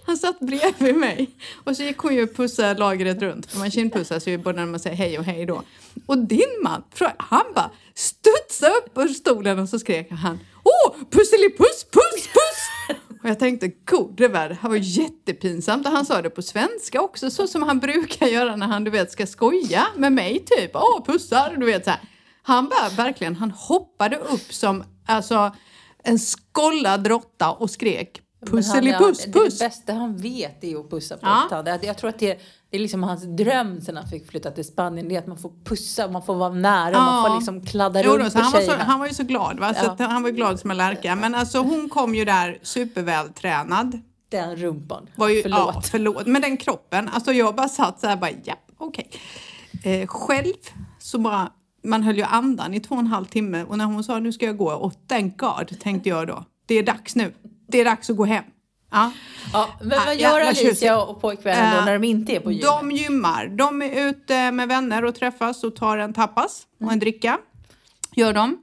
han 0.06 0.18
satt 0.18 0.40
bredvid 0.40 0.96
mig 0.96 1.30
och 1.64 1.76
så 1.78 1.84
gick 1.84 1.98
hon 1.98 2.16
ju 2.16 2.24
och 2.24 2.36
pussade 2.36 2.80
lagret 2.80 3.22
runt. 3.22 3.52
För 3.52 3.60
man 3.60 3.72
kindpussas 3.72 4.28
ju 4.28 4.38
både 4.38 4.60
när 4.60 4.66
man 4.66 4.80
säger 4.80 4.96
hej 4.96 5.20
och 5.20 5.26
hej 5.26 5.46
då. 5.46 5.64
Och 6.06 6.18
din 6.18 6.60
man, 6.64 6.84
han 7.18 7.46
bara 7.56 7.72
studsade 7.96 8.74
upp 8.74 8.98
ur 8.98 9.08
stolen 9.08 9.60
och 9.60 9.70
så 9.70 9.80
skrek 9.80 10.12
han 10.12 10.40
Åh, 10.64 10.96
pusselipuss, 11.12 11.86
puss, 11.92 12.28
puss! 12.28 12.98
Och 13.24 13.30
jag 13.30 13.40
tänkte, 13.40 13.68
gode 13.68 14.28
värld, 14.28 14.52
det 14.52 14.58
här 14.62 14.70
var 14.70 14.76
jättepinsamt. 14.76 15.86
Och 15.86 15.92
han 15.92 16.06
sa 16.06 16.22
det 16.22 16.30
på 16.30 16.42
svenska 16.42 17.02
också, 17.02 17.32
så 17.32 17.48
som 17.48 17.64
han 17.64 17.80
brukar 17.80 18.28
göra 18.28 18.56
när 18.56 18.68
han, 18.68 18.84
du 18.84 18.92
vet, 18.92 19.12
ska 19.12 19.28
skoja 19.28 19.88
med 19.96 20.14
mig 20.14 20.46
typ. 20.46 20.72
Åh, 20.74 21.06
pussar, 21.06 21.56
du 21.58 21.66
vet 21.66 21.84
så 21.84 21.90
här. 21.90 22.00
Han 22.44 22.70
bara, 22.70 22.90
verkligen, 22.90 23.36
han 23.36 23.52
hoppade 23.52 24.18
upp 24.18 24.54
som, 24.54 24.84
alltså, 25.08 25.56
en 26.04 26.20
skollad 26.20 27.08
råtta 27.08 27.52
och 27.52 27.70
skrek 27.70 28.22
pusselipuss, 28.46 29.26
puss. 29.26 29.60
Det 29.60 29.66
bästa 29.66 29.94
han 29.94 30.18
vet 30.18 30.64
är 30.64 30.80
att 30.80 30.90
pussa 30.90 31.18
på 31.18 31.28
Ja. 31.28 31.64
ja. 31.66 31.80
Jag 31.82 31.98
tror 31.98 32.10
att 32.10 32.20
det 32.20 32.32
är, 32.32 32.38
det 32.70 32.78
är 32.78 32.82
liksom 32.82 33.04
hans 33.04 33.24
dröm 33.24 33.82
sen 33.82 33.98
han 33.98 34.08
fick 34.08 34.28
flytta 34.30 34.52
till 34.52 34.66
Spanien. 34.66 35.10
Det 35.10 35.16
är 35.16 35.20
att 35.20 35.28
man 35.28 35.38
får 35.38 35.52
pussa, 35.64 36.08
man 36.08 36.22
får 36.24 36.36
vara 36.36 36.54
nära, 36.54 36.98
man 37.00 37.26
får 37.26 37.36
liksom 37.36 37.66
kladda 37.66 38.04
Jo 38.04 38.12
runt 38.12 38.34
så 38.34 38.40
han, 38.40 38.52
var 38.52 38.62
så, 38.62 38.72
han 38.72 39.00
var 39.00 39.08
ju 39.08 39.14
så 39.14 39.24
glad, 39.24 39.60
va? 39.60 39.74
Så 39.74 39.86
Ja. 39.86 39.92
att 39.92 40.00
han 40.00 40.24
var 40.24 40.30
glad 40.30 40.60
som 40.60 40.72
en 40.72 40.78
lärka. 40.78 41.16
Men 41.16 41.36
alltså 41.36 41.60
hon 41.60 41.90
kom 41.90 42.16
ju 42.16 42.26
där 42.26 42.60
supervältränad. 42.62 44.00
Den 44.30 44.56
rumpan. 44.56 45.08
Var 45.16 45.30
ju, 45.30 45.42
Förlåt. 45.42 45.76
Ja, 45.76 45.82
förlåt. 45.82 46.28
Men 46.28 46.42
den 46.42 46.58
kroppen, 46.58 47.10
alltså 47.10 47.32
jag 47.34 47.56
bara 47.56 47.70
satt 47.70 48.00
så 48.00 48.08
här 48.08 48.16
bara, 48.16 48.32
ja, 48.44 48.56
okej. 48.78 49.10
Eh, 49.84 50.08
själv 50.08 50.54
så 51.00 51.18
bara, 51.18 51.52
man 51.84 52.04
höll 52.04 52.18
ju 52.18 52.24
andan 52.24 52.74
i 52.74 52.80
två 52.80 52.96
och 52.96 53.02
en 53.02 53.08
halv 53.08 53.26
timme 53.26 53.64
och 53.64 53.78
när 53.78 53.86
hon 53.86 54.04
sa 54.04 54.20
nu 54.20 54.32
ska 54.34 54.46
jag 54.46 54.58
gå, 54.58 54.72
och 54.72 54.94
thank 55.08 55.38
God, 55.38 55.80
tänkte 55.80 56.10
jag 56.10 56.28
då. 56.28 56.46
Det 56.66 56.76
är 56.76 56.84
dags 56.84 57.16
nu. 57.16 57.34
Det 57.72 57.82
är 57.82 57.86
dags 57.86 58.10
att 58.10 58.18
gå 58.18 58.26
hem. 58.26 58.44
Ja. 58.92 59.12
Ja, 59.54 59.70
men 59.82 60.00
vad 60.06 60.16
gör 60.16 60.42
Alicia 60.42 61.02
och 61.02 61.22
pojkvännen 61.22 61.72
då 61.74 61.80
Eh, 61.80 61.86
när 61.86 61.94
de 62.00 62.08
inte 62.08 62.36
är 62.36 62.40
på 62.40 62.52
gymmet? 62.52 62.66
De 62.66 62.92
gymmar. 62.92 63.48
De 63.48 63.82
är 63.82 64.10
ute 64.10 64.52
med 64.52 64.68
vänner 64.68 65.06
och 65.06 65.16
träffas 65.16 65.64
och 65.64 65.76
tar 65.76 65.98
en 65.98 66.14
tapas 66.14 66.68
och 66.80 66.92
en 66.92 67.00
dricka. 67.00 67.38
Gör 68.16 68.34
de. 68.34 68.58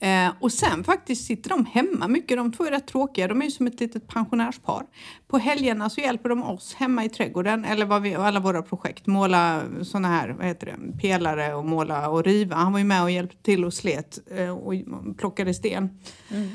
Eh, 0.00 0.32
och 0.40 0.52
sen 0.52 0.84
faktiskt 0.84 1.26
sitter 1.26 1.50
de 1.50 1.66
hemma 1.66 2.08
mycket. 2.08 2.36
De 2.36 2.52
två 2.52 2.64
är 2.64 2.70
rätt 2.70 2.86
tråkiga. 2.86 3.28
De 3.28 3.40
är 3.40 3.44
ju 3.44 3.50
som 3.50 3.66
ett 3.66 3.80
litet 3.80 4.08
pensionärspar. 4.08 4.86
På 5.28 5.38
helgerna 5.38 5.90
så 5.90 6.00
hjälper 6.00 6.28
de 6.28 6.42
oss 6.42 6.74
hemma 6.74 7.04
i 7.04 7.08
trädgården 7.08 7.64
eller 7.64 7.86
vad 7.86 8.02
vi, 8.02 8.14
alla 8.14 8.40
våra 8.40 8.62
projekt. 8.62 9.06
Måla 9.06 9.62
såna 9.82 10.08
här, 10.08 10.28
vad 10.28 10.46
heter 10.46 10.66
det, 10.66 10.98
pelare 11.00 11.54
och 11.54 11.64
måla 11.64 12.08
och 12.08 12.24
riva. 12.24 12.56
Han 12.56 12.72
var 12.72 12.78
ju 12.78 12.84
med 12.84 13.02
och 13.02 13.10
hjälpte 13.10 13.42
till 13.42 13.64
och 13.64 13.74
slet 13.74 14.18
eh, 14.36 14.50
och 14.50 14.74
plockade 15.18 15.54
sten. 15.54 16.00
Ehm, 16.30 16.50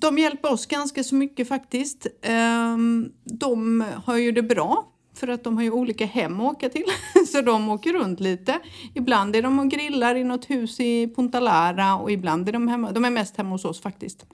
De 0.00 0.18
hjälper 0.18 0.52
oss 0.52 0.66
ganska 0.66 1.04
så 1.04 1.14
mycket 1.14 1.48
faktiskt. 1.48 2.06
Ehm, 2.22 3.12
De 3.24 3.84
har 4.04 4.16
ju 4.16 4.32
det 4.32 4.42
bra 4.42 4.88
för 5.14 5.28
att 5.28 5.44
de 5.44 5.56
har 5.56 5.64
ju 5.64 5.70
olika 5.70 6.06
hem 6.06 6.40
att 6.40 6.52
åka 6.52 6.68
till. 6.68 6.84
Så 7.32 7.40
de 7.40 7.68
åker 7.68 7.92
runt 7.92 8.20
lite. 8.20 8.58
Ibland 8.94 9.36
är 9.36 9.42
de 9.42 9.58
och 9.58 9.70
grillar 9.70 10.14
i 10.14 10.24
något 10.24 10.50
hus 10.50 10.80
i 10.80 11.12
Punta 11.16 11.40
Lara 11.40 11.96
och 11.96 12.10
ibland 12.12 12.48
är 12.48 12.52
de 12.52 12.68
hemma. 12.68 12.92
De 12.92 13.04
är 13.04 13.10
mest 13.10 13.36
hemma 13.36 13.50
hos 13.50 13.64
oss 13.64 13.80
faktiskt. 13.80 14.26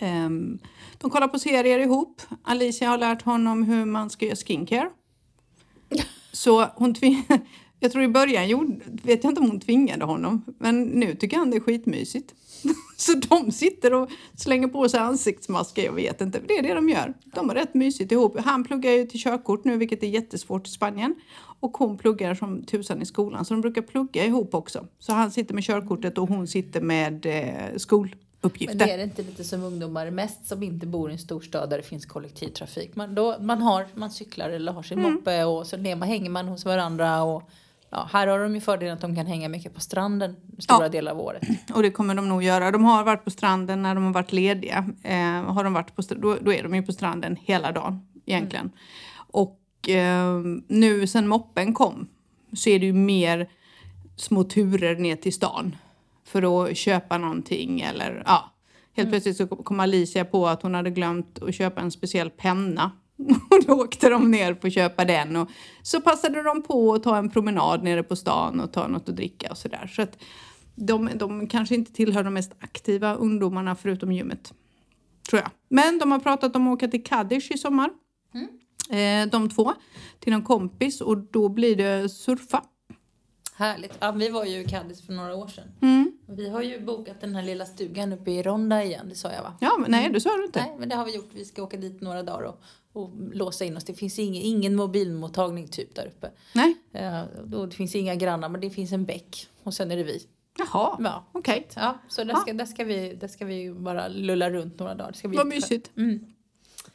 Ehm, 0.00 0.58
De 0.98 1.10
kollar 1.10 1.28
på 1.28 1.38
serier 1.38 1.78
ihop. 1.78 2.22
Alicia 2.44 2.88
har 2.88 2.98
lärt 2.98 3.22
honom 3.22 3.62
hur 3.62 3.84
man 3.84 4.10
ska 4.10 4.24
göra 4.26 4.36
skincare. 4.36 4.90
Så 6.32 6.66
hon 6.74 6.94
tving... 6.94 7.26
Jag 7.80 7.92
tror 7.92 8.04
i 8.04 8.08
början 8.08 8.48
gjorde, 8.48 8.80
vet 9.02 9.24
jag 9.24 9.30
inte 9.30 9.40
om 9.40 9.50
hon 9.50 9.60
tvingade 9.60 10.04
honom, 10.04 10.44
men 10.58 10.82
nu 10.82 11.14
tycker 11.14 11.36
han 11.36 11.50
det 11.50 11.56
är 11.56 11.60
skitmysigt. 11.60 12.34
Så 12.96 13.12
de 13.14 13.52
sitter 13.52 13.94
och 13.94 14.10
slänger 14.36 14.68
på 14.68 14.88
sig 14.88 15.00
ansiktsmasker, 15.00 15.84
jag 15.84 15.92
vet 15.92 16.20
inte. 16.20 16.40
Det 16.48 16.54
är 16.54 16.62
det 16.62 16.74
de 16.74 16.88
gör. 16.88 17.14
De 17.24 17.48
har 17.48 17.56
rätt 17.56 17.74
mysigt 17.74 18.12
ihop. 18.12 18.40
Han 18.40 18.64
pluggar 18.64 18.90
ju 18.90 19.06
till 19.06 19.20
körkort 19.20 19.64
nu, 19.64 19.76
vilket 19.76 20.02
är 20.02 20.06
jättesvårt 20.06 20.66
i 20.66 20.70
Spanien. 20.70 21.14
Och 21.60 21.76
hon 21.76 21.98
pluggar 21.98 22.34
som 22.34 22.64
tusan 22.64 23.02
i 23.02 23.06
skolan, 23.06 23.44
så 23.44 23.54
de 23.54 23.60
brukar 23.60 23.82
plugga 23.82 24.24
ihop 24.24 24.54
också. 24.54 24.86
Så 24.98 25.12
han 25.12 25.30
sitter 25.30 25.54
med 25.54 25.64
körkortet 25.64 26.18
och 26.18 26.28
hon 26.28 26.46
sitter 26.46 26.80
med 26.80 27.26
eh, 27.26 27.76
skoluppgifter. 27.76 28.66
Men 28.66 28.78
det 28.78 28.92
är 28.92 28.96
det 28.96 29.04
inte 29.04 29.22
lite 29.22 29.44
som 29.44 29.62
ungdomar 29.62 30.10
mest 30.10 30.46
som 30.46 30.62
inte 30.62 30.86
bor 30.86 31.10
i 31.10 31.12
en 31.12 31.18
storstad 31.18 31.70
där 31.70 31.76
det 31.76 31.82
finns 31.82 32.06
kollektivtrafik. 32.06 32.96
Man, 32.96 33.14
då, 33.14 33.36
man, 33.40 33.62
har, 33.62 33.86
man 33.94 34.10
cyklar 34.10 34.50
eller 34.50 34.72
har 34.72 34.82
sin 34.82 35.02
moppe 35.02 35.44
och 35.44 35.66
så 35.66 35.76
ner, 35.76 35.96
man 35.96 36.08
hänger 36.08 36.30
man 36.30 36.48
hos 36.48 36.64
varandra. 36.64 37.22
Och, 37.22 37.50
ja, 37.90 38.08
här 38.12 38.26
har 38.26 38.38
de 38.38 38.54
ju 38.54 38.60
fördelen 38.60 38.94
att 38.94 39.00
de 39.00 39.16
kan 39.16 39.26
hänga 39.26 39.48
mycket 39.48 39.74
på 39.74 39.80
stranden 39.80 40.36
stora 40.58 40.82
Ja. 40.84 40.88
delar 40.88 41.12
av 41.12 41.20
året. 41.20 41.42
Och 41.74 41.82
det 41.82 41.90
kommer 41.90 42.14
de 42.14 42.28
nog 42.28 42.42
göra. 42.42 42.70
De 42.70 42.84
har 42.84 43.04
varit 43.04 43.24
på 43.24 43.30
stranden 43.30 43.82
när 43.82 43.94
de 43.94 44.04
har 44.04 44.12
varit 44.12 44.32
lediga. 44.32 44.88
Eh, 45.02 45.52
har 45.52 45.64
de 45.64 45.72
varit 45.72 45.96
på, 45.96 46.02
då, 46.02 46.36
då 46.40 46.52
är 46.52 46.62
de 46.62 46.74
ju 46.74 46.82
på 46.82 46.92
stranden 46.92 47.36
hela 47.40 47.72
dagen 47.72 48.06
egentligen. 48.26 48.70
Och 49.16 49.88
eh, 49.88 50.40
nu 50.68 51.06
sen 51.06 51.28
moppen 51.28 51.74
kom 51.74 52.08
så 52.52 52.70
är 52.70 52.78
det 52.78 52.86
ju 52.86 52.92
mer 52.92 53.48
små 54.16 54.44
turer 54.44 54.96
ner 54.96 55.16
till 55.16 55.32
stan 55.32 55.76
för 56.24 56.68
att 56.70 56.76
köpa 56.76 57.18
någonting 57.18 57.80
eller 57.80 58.22
ja. 58.26 58.52
Helt 58.96 59.10
plötsligt 59.10 59.36
så 59.36 59.46
kom 59.46 59.80
Alicia 59.80 60.24
på 60.24 60.48
att 60.48 60.62
hon 60.62 60.74
hade 60.74 60.90
glömt 60.90 61.42
att 61.42 61.54
köpa 61.54 61.80
en 61.80 61.90
speciell 61.90 62.30
penna. 62.30 62.90
Och 63.50 63.64
då 63.66 63.74
åkte 63.74 64.08
de 64.08 64.30
ner 64.30 64.54
för 64.54 64.68
att 64.68 64.74
köpa 64.74 65.04
den 65.04 65.36
och 65.36 65.50
så 65.82 66.00
passade 66.00 66.42
de 66.42 66.62
på 66.62 66.94
att 66.94 67.02
ta 67.02 67.16
en 67.16 67.30
promenad 67.30 67.82
nere 67.82 68.02
på 68.02 68.16
stan 68.16 68.60
och 68.60 68.72
ta 68.72 68.88
något 68.88 69.08
att 69.08 69.16
dricka 69.16 69.50
och 69.50 69.58
sådär. 69.58 69.86
Så 69.86 70.02
att 70.02 70.18
de, 70.74 71.10
de 71.14 71.46
kanske 71.46 71.74
inte 71.74 71.92
tillhör 71.92 72.24
de 72.24 72.34
mest 72.34 72.52
aktiva 72.60 73.14
ungdomarna 73.14 73.76
förutom 73.76 74.12
gymmet. 74.12 74.54
Tror 75.30 75.42
jag. 75.42 75.50
Men 75.68 75.98
de 75.98 76.12
har 76.12 76.18
pratat 76.18 76.56
om 76.56 76.68
att 76.68 76.74
åka 76.74 76.88
till 76.88 77.04
Kadish 77.04 77.50
i 77.50 77.58
sommar. 77.58 77.90
Eh, 78.90 79.30
de 79.30 79.50
två. 79.50 79.72
Till 80.20 80.32
någon 80.32 80.42
kompis 80.42 81.00
och 81.00 81.18
då 81.18 81.48
blir 81.48 81.76
det 81.76 82.08
surfa. 82.08 82.62
Härligt. 83.56 83.92
Ja, 84.00 84.12
vi 84.12 84.28
var 84.28 84.44
ju 84.44 84.60
i 84.60 84.64
Cadiz 84.64 85.02
för 85.06 85.12
några 85.12 85.34
år 85.34 85.46
sedan. 85.48 85.64
Mm. 85.82 86.12
Vi 86.28 86.48
har 86.48 86.62
ju 86.62 86.80
bokat 86.84 87.20
den 87.20 87.34
här 87.34 87.42
lilla 87.42 87.66
stugan 87.66 88.12
uppe 88.12 88.30
i 88.30 88.42
Ronda 88.42 88.84
igen, 88.84 89.08
det 89.08 89.14
sa 89.14 89.32
jag 89.32 89.42
va? 89.42 89.54
Ja, 89.60 89.76
men 89.78 89.90
nej 89.90 90.10
det 90.12 90.20
sa 90.20 90.36
du 90.36 90.44
inte. 90.44 90.60
Nej, 90.60 90.76
men 90.78 90.88
det 90.88 90.94
har 90.96 91.04
vi 91.04 91.14
gjort. 91.16 91.30
Vi 91.34 91.44
ska 91.44 91.62
åka 91.62 91.76
dit 91.76 92.00
några 92.00 92.22
dagar 92.22 92.42
och, 92.42 92.60
och 92.92 93.10
låsa 93.32 93.64
in 93.64 93.76
oss. 93.76 93.84
Det 93.84 93.94
finns 93.94 94.18
ingen, 94.18 94.42
ingen 94.42 94.74
mobilmottagning 94.76 95.68
typ 95.68 95.94
där 95.94 96.06
uppe. 96.06 96.30
Nej. 96.54 96.74
Eh, 96.92 97.22
och 97.54 97.68
det 97.68 97.74
finns 97.76 97.94
inga 97.94 98.14
grannar, 98.14 98.48
men 98.48 98.60
det 98.60 98.70
finns 98.70 98.92
en 98.92 99.04
bäck. 99.04 99.48
Och 99.62 99.74
sen 99.74 99.90
är 99.90 99.96
det 99.96 100.04
vi. 100.04 100.26
Jaha, 100.58 100.96
Ja, 101.00 101.24
okej. 101.32 101.66
ja 101.74 101.98
så 102.08 102.24
där 102.24 102.32
Ja. 102.34 102.40
ska, 102.40 102.52
där, 102.52 102.66
ska 102.66 102.84
vi, 102.84 103.14
där 103.14 103.28
ska 103.28 103.44
vi 103.44 103.70
bara 103.72 104.08
lulla 104.08 104.50
runt 104.50 104.78
några 104.78 104.94
dagar. 104.94 105.12
Det 105.12 105.18
ska 105.18 105.28
bli 105.28 105.36
Vad 105.36 105.46
mysigt. 105.46 105.90
Mm. 105.96 106.26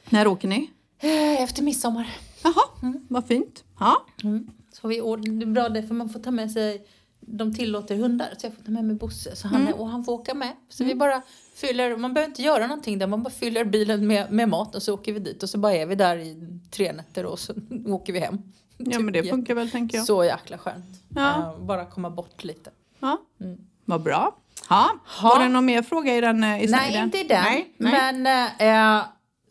När 0.09 0.27
åker 0.27 0.47
ni? 0.47 0.71
Eh, 0.99 1.41
Efter 1.43 1.63
midsommar. 1.63 2.09
Jaha, 2.43 2.93
vad 3.07 3.27
fint. 3.27 3.63
Ja. 3.79 4.05
Mm. 4.23 4.47
Så 4.81 4.87
vi, 4.87 5.01
och 5.01 5.19
det 5.19 5.43
är 5.45 5.47
bra 5.47 5.69
det 5.69 5.83
för 5.83 5.93
man 5.95 6.09
får 6.09 6.19
ta 6.19 6.31
med 6.31 6.51
sig 6.51 6.87
de 7.19 7.53
tillåter 7.55 7.95
hundar 7.95 8.29
så 8.37 8.45
jag 8.45 8.53
får 8.53 8.63
ta 8.63 8.71
med 8.71 8.85
mig 8.85 8.95
Bosse 8.95 9.35
så 9.35 9.47
han, 9.47 9.67
är, 9.67 9.79
och 9.79 9.87
han 9.89 10.03
får 10.03 10.13
åka 10.13 10.33
med. 10.33 10.51
Så 10.69 10.83
vi 10.83 10.95
bara 10.95 11.21
fyller, 11.55 11.97
man 11.97 12.13
behöver 12.13 12.29
inte 12.29 12.41
göra 12.41 12.67
någonting 12.67 12.99
där, 12.99 13.07
man 13.07 13.23
bara 13.23 13.29
fyller 13.29 13.65
bilen 13.65 14.07
med, 14.07 14.31
med 14.31 14.49
mat 14.49 14.75
och 14.75 14.83
så 14.83 14.93
åker 14.93 15.13
vi 15.13 15.19
dit 15.19 15.43
och 15.43 15.49
så 15.49 15.57
bara 15.57 15.73
är 15.73 15.85
vi 15.85 15.95
där 15.95 16.17
i 16.17 16.59
tre 16.71 16.91
nätter 16.91 17.25
och 17.25 17.39
så 17.39 17.53
åker 17.85 18.13
vi 18.13 18.19
hem. 18.19 18.37
ja, 18.77 18.99
men 18.99 19.13
det 19.13 19.21
Typ, 19.21 19.31
funkar 19.31 19.55
väl 19.55 19.69
tänker 19.69 19.97
jag. 19.97 20.05
Så 20.07 20.23
jäkla 20.23 20.57
skönt. 20.57 21.03
Ja. 21.15 21.37
Eh, 21.37 21.65
bara 21.65 21.85
komma 21.85 22.09
bort 22.09 22.43
lite. 22.43 22.69
Ja. 22.99 23.17
Mm. 23.41 23.57
Vad 23.85 24.01
bra. 24.03 24.35
Ja. 24.69 24.89
Ha. 25.21 25.29
Var 25.29 25.43
det 25.43 25.49
någon 25.49 25.65
mer 25.65 25.81
fråga 25.81 26.17
i 26.17 26.21
den? 26.21 26.43
eh, 26.43 26.63
I 26.63 26.67
Nej, 26.67 26.97
inte 26.97 27.17
i 27.17 27.23
den. 27.23 27.43
Nej, 27.43 27.73
nej. 27.77 28.13
Men 28.13 28.47
eh, 28.59 29.03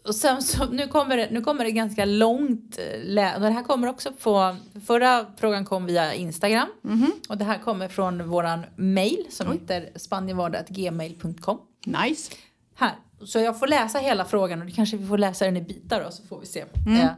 och 0.04 0.14
sen 0.14 0.42
så, 0.42 0.66
nu, 0.66 0.86
kommer 0.86 1.16
det, 1.16 1.28
nu 1.30 1.40
kommer 1.40 1.64
det 1.64 1.70
ganska 1.70 2.04
långt. 2.04 2.78
eh, 2.78 3.14
det 3.14 3.50
här 3.50 3.62
kommer 3.62 3.88
också 3.88 4.12
på, 4.12 4.56
förra 4.86 5.26
frågan 5.36 5.64
kom 5.64 5.86
via 5.86 6.14
Instagram. 6.14 6.68
Mhm. 6.82 7.12
Och 7.28 7.38
det 7.38 7.44
här 7.44 7.58
kommer 7.58 7.88
från 7.88 8.28
våran 8.28 8.66
mail 8.76 9.26
som 9.30 9.52
heter 9.52 9.90
spanienvardag.gmail.com. 9.96 11.60
Nice. 11.86 12.32
Här. 12.74 12.94
Så 13.24 13.38
jag 13.38 13.58
får 13.58 13.66
läsa 13.66 13.98
hela 13.98 14.24
frågan 14.24 14.60
och 14.60 14.66
det 14.66 14.72
kanske 14.72 14.96
vi 14.96 15.06
får 15.06 15.18
läsa 15.18 15.44
den 15.44 15.56
i 15.56 15.60
bitar 15.60 16.04
då 16.04 16.10
så 16.10 16.22
får 16.22 16.40
vi 16.40 16.46
se. 16.46 16.64
Mm. 16.86 17.00
Eh, 17.00 17.10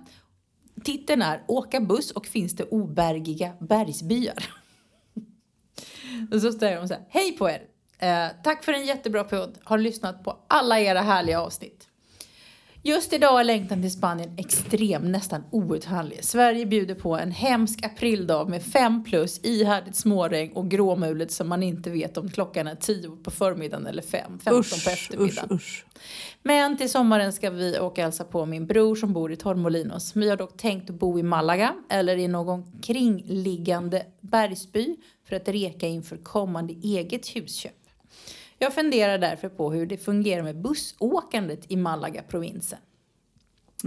titeln 0.84 1.22
är 1.22 1.42
Åka 1.48 1.80
buss 1.80 2.10
och 2.10 2.26
finns 2.26 2.56
det 2.56 2.64
obergiga 2.64 3.52
bergsbyar? 3.60 4.44
och 6.32 6.40
så 6.40 6.52
står 6.52 6.76
de 6.76 6.88
så 6.88 6.94
här. 6.94 7.04
Hej 7.08 7.32
på 7.32 7.50
er! 7.50 7.62
Eh, 7.98 8.28
tack 8.42 8.64
för 8.64 8.72
en 8.72 8.86
jättebra 8.86 9.24
podd. 9.24 9.58
Har 9.64 9.78
lyssnat 9.78 10.24
på 10.24 10.38
alla 10.48 10.80
era 10.80 11.00
härliga 11.00 11.40
avsnitt. 11.40 11.88
Just 12.84 13.12
idag 13.12 13.40
är 13.40 13.44
längtan 13.44 13.82
till 13.82 13.92
Spanien 13.92 14.30
extrem, 14.36 15.12
nästan 15.12 15.44
outhärdlig. 15.50 16.24
Sverige 16.24 16.66
bjuder 16.66 16.94
på 16.94 17.16
en 17.16 17.30
hemsk 17.30 17.84
aprildag 17.84 18.48
med 18.48 18.62
5 18.62 19.04
plus, 19.04 19.40
ihärdigt 19.44 19.96
småregn 19.96 20.52
och 20.52 20.70
gråmulet 20.70 21.32
som 21.32 21.48
man 21.48 21.62
inte 21.62 21.90
vet 21.90 22.16
om 22.16 22.30
klockan 22.30 22.66
är 22.66 22.74
10 22.74 23.10
på 23.24 23.30
förmiddagen 23.30 23.86
eller 23.86 24.02
5, 24.02 24.38
15 24.38 24.52
på 24.52 24.58
Usch, 24.58 24.72
usch, 24.72 24.88
eftermiddagen. 24.88 25.56
usch. 25.56 25.84
Men 26.42 26.76
till 26.76 26.90
sommaren 26.90 27.32
ska 27.32 27.50
vi 27.50 27.78
åka 27.78 28.02
hälsa 28.02 28.24
på 28.24 28.46
min 28.46 28.66
bror 28.66 28.96
som 28.96 29.12
bor 29.12 29.32
i 29.32 29.36
Torremolinos. 29.36 30.16
Vi 30.16 30.28
har 30.28 30.36
dock 30.36 30.56
tänkt 30.56 30.90
att 30.90 30.96
bo 30.96 31.18
i 31.18 31.22
Malaga 31.22 31.74
eller 31.90 32.16
i 32.16 32.28
någon 32.28 32.80
kringliggande 32.80 34.06
bergsby 34.20 34.96
för 35.28 35.36
att 35.36 35.48
reka 35.48 35.86
inför 35.86 36.16
kommande 36.16 36.72
eget 36.72 37.28
husköp. 37.28 37.81
Jag 38.62 38.74
funderar 38.74 39.18
därför 39.18 39.48
på 39.48 39.72
hur 39.72 39.86
det 39.86 39.96
fungerar 39.96 40.42
med 40.42 40.60
bussåkandet 40.62 41.64
i 41.68 41.76
Malaga-provinsen. 41.76 42.78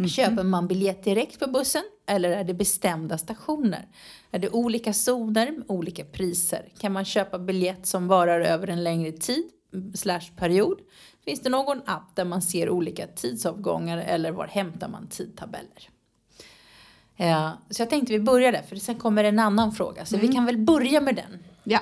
Köper 0.10 0.44
man 0.44 0.68
biljett 0.68 1.04
direkt 1.04 1.40
på 1.40 1.48
bussen 1.48 1.84
eller 2.08 2.30
är 2.30 2.44
det 2.44 2.54
bestämda 2.54 3.18
stationer? 3.18 3.88
Är 4.32 4.40
det 4.40 4.50
olika 4.50 4.94
zoner 4.94 5.52
med 5.52 5.64
olika 5.68 6.06
priser? 6.06 6.72
Kan 6.80 6.92
man 6.92 7.06
köpa 7.06 7.40
biljett 7.40 7.88
som 7.88 8.08
varar 8.08 8.42
över 8.42 8.68
en 8.68 8.84
längre 8.84 9.12
tid 9.12 9.44
slash 9.94 10.36
period? 10.38 10.80
Finns 11.26 11.40
det 11.42 11.50
någon 11.50 11.82
app 11.86 12.16
där 12.16 12.26
man 12.26 12.42
ser 12.42 12.70
olika 12.70 13.08
tidsavgångar 13.08 13.98
eller 13.98 14.32
var 14.32 14.48
hämtar 14.48 14.88
man 14.88 15.08
tidtabeller? 15.08 15.90
Eh, 17.18 17.52
så 17.70 17.82
jag 17.82 17.90
tänkte 17.90 18.14
vi 18.14 18.20
börjar 18.20 18.52
där 18.52 18.62
för 18.62 18.76
sen 18.76 18.96
kommer 18.96 19.24
en 19.24 19.40
annan 19.40 19.72
fråga 19.72 20.06
så 20.06 20.18
vi 20.18 20.28
kan 20.28 20.46
väl 20.46 20.58
börja 20.58 21.02
med 21.02 21.16
den. 21.16 21.44
Ja. 21.64 21.80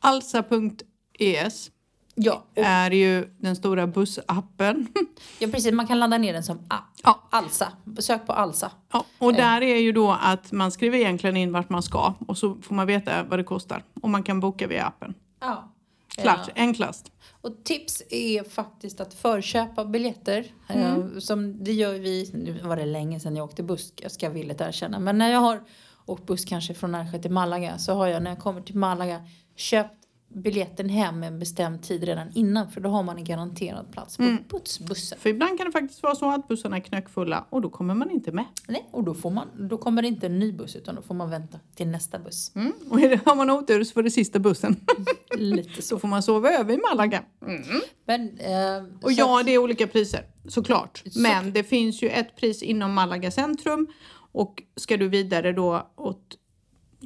Alsa.es 0.00 1.70
Ja, 2.14 2.44
och, 2.56 2.64
är 2.64 2.90
ju 2.90 3.28
den 3.38 3.56
stora 3.56 3.86
bussappen. 3.86 4.88
ja 5.38 5.48
precis 5.48 5.72
man 5.72 5.86
kan 5.86 6.00
ladda 6.00 6.18
ner 6.18 6.32
den 6.32 6.42
som 6.42 6.58
app. 6.68 6.84
Ja. 7.02 7.28
Alsa, 7.30 7.72
sök 7.98 8.26
på 8.26 8.32
Alsa. 8.32 8.70
Ja, 8.92 9.04
och 9.18 9.34
där 9.34 9.62
är 9.62 9.76
ju 9.76 9.92
då 9.92 10.16
att 10.22 10.52
man 10.52 10.70
skriver 10.70 10.98
egentligen 10.98 11.36
in 11.36 11.52
vart 11.52 11.68
man 11.68 11.82
ska 11.82 12.14
och 12.26 12.38
så 12.38 12.56
får 12.62 12.74
man 12.74 12.86
veta 12.86 13.22
vad 13.22 13.38
det 13.38 13.44
kostar. 13.44 13.82
Och 14.02 14.10
man 14.10 14.22
kan 14.22 14.40
boka 14.40 14.66
via 14.66 14.86
appen. 14.86 15.14
Ja. 15.40 15.70
Klart, 16.16 16.48
enklast. 16.54 17.12
Och 17.40 17.64
tips 17.64 18.02
är 18.10 18.44
faktiskt 18.50 19.00
att 19.00 19.14
förköpa 19.14 19.84
biljetter. 19.84 20.46
Eh, 20.68 21.18
som 21.18 21.64
det 21.64 21.72
gör 21.72 21.94
vi, 21.94 22.30
nu 22.34 22.58
var 22.62 22.76
det 22.76 22.86
länge 22.86 23.20
sedan 23.20 23.36
jag 23.36 23.44
åkte 23.44 23.62
buss, 23.62 23.92
jag 23.96 24.12
ska 24.12 24.28
villigt 24.28 24.60
erkänna. 24.60 24.98
Men 24.98 25.18
när 25.18 25.32
jag 25.32 25.40
har 25.40 25.60
åkt 26.06 26.26
buss 26.26 26.44
kanske 26.44 26.74
från 26.74 26.92
Närsjö 26.92 27.18
till 27.18 27.30
Malaga 27.30 27.78
så 27.78 27.94
har 27.94 28.06
jag 28.06 28.22
när 28.22 28.30
jag 28.30 28.38
kommer 28.38 28.60
till 28.60 28.76
Malaga 28.76 29.20
köpt 29.56 30.03
biljetten 30.34 30.88
hem 30.88 31.22
en 31.22 31.38
bestämd 31.38 31.82
tid 31.82 32.04
redan 32.04 32.28
innan. 32.34 32.70
För 32.70 32.80
då 32.80 32.88
har 32.88 33.02
man 33.02 33.16
en 33.18 33.24
garanterad 33.24 33.92
plats 33.92 34.16
på 34.16 34.36
bussbussen. 34.48 35.18
För 35.18 35.30
ibland 35.30 35.58
kan 35.58 35.66
det 35.66 35.72
faktiskt 35.72 36.02
vara 36.02 36.14
så 36.14 36.30
att 36.30 36.48
bussarna 36.48 36.76
är 36.76 36.80
knöckfulla 36.80 37.44
och 37.50 37.60
då 37.62 37.70
kommer 37.70 37.94
man 37.94 38.10
inte 38.10 38.32
med. 38.32 38.44
Nej, 38.68 38.88
och 38.92 39.04
då, 39.04 39.14
får 39.14 39.30
man, 39.30 39.48
då 39.68 39.78
kommer 39.78 40.02
det 40.02 40.08
inte 40.08 40.26
en 40.26 40.38
ny 40.38 40.52
buss 40.52 40.76
utan 40.76 40.94
då 40.94 41.02
får 41.02 41.14
man 41.14 41.30
vänta 41.30 41.58
till 41.74 41.88
nästa 41.88 42.18
buss. 42.18 42.52
Mm. 42.54 42.72
Och 42.90 42.98
det, 42.98 43.20
har 43.26 43.34
man 43.36 43.50
otur 43.50 43.84
så 43.84 43.92
får 43.92 44.02
det 44.02 44.10
sista 44.10 44.38
bussen. 44.38 44.76
Lite 45.36 45.74
så. 45.76 45.82
så 45.82 45.98
får 45.98 46.08
man 46.08 46.22
sova 46.22 46.50
över 46.50 46.74
i 46.74 46.78
Malaga. 46.78 47.22
Mm. 47.46 47.62
Men, 48.06 48.38
eh, 48.38 48.84
Och 49.02 49.12
ja, 49.12 49.40
att- 49.40 49.46
det 49.46 49.52
är 49.52 49.58
olika 49.58 49.86
priser 49.86 50.20
såklart. 50.48 51.02
Så- 51.06 51.20
Men 51.20 51.52
det 51.52 51.64
finns 51.64 52.02
ju 52.02 52.08
ett 52.08 52.36
pris 52.36 52.62
inom 52.62 52.94
Malaga 52.94 53.30
centrum 53.30 53.86
och 54.32 54.62
ska 54.76 54.96
du 54.96 55.08
vidare 55.08 55.52
då 55.52 55.90
åt 55.96 56.38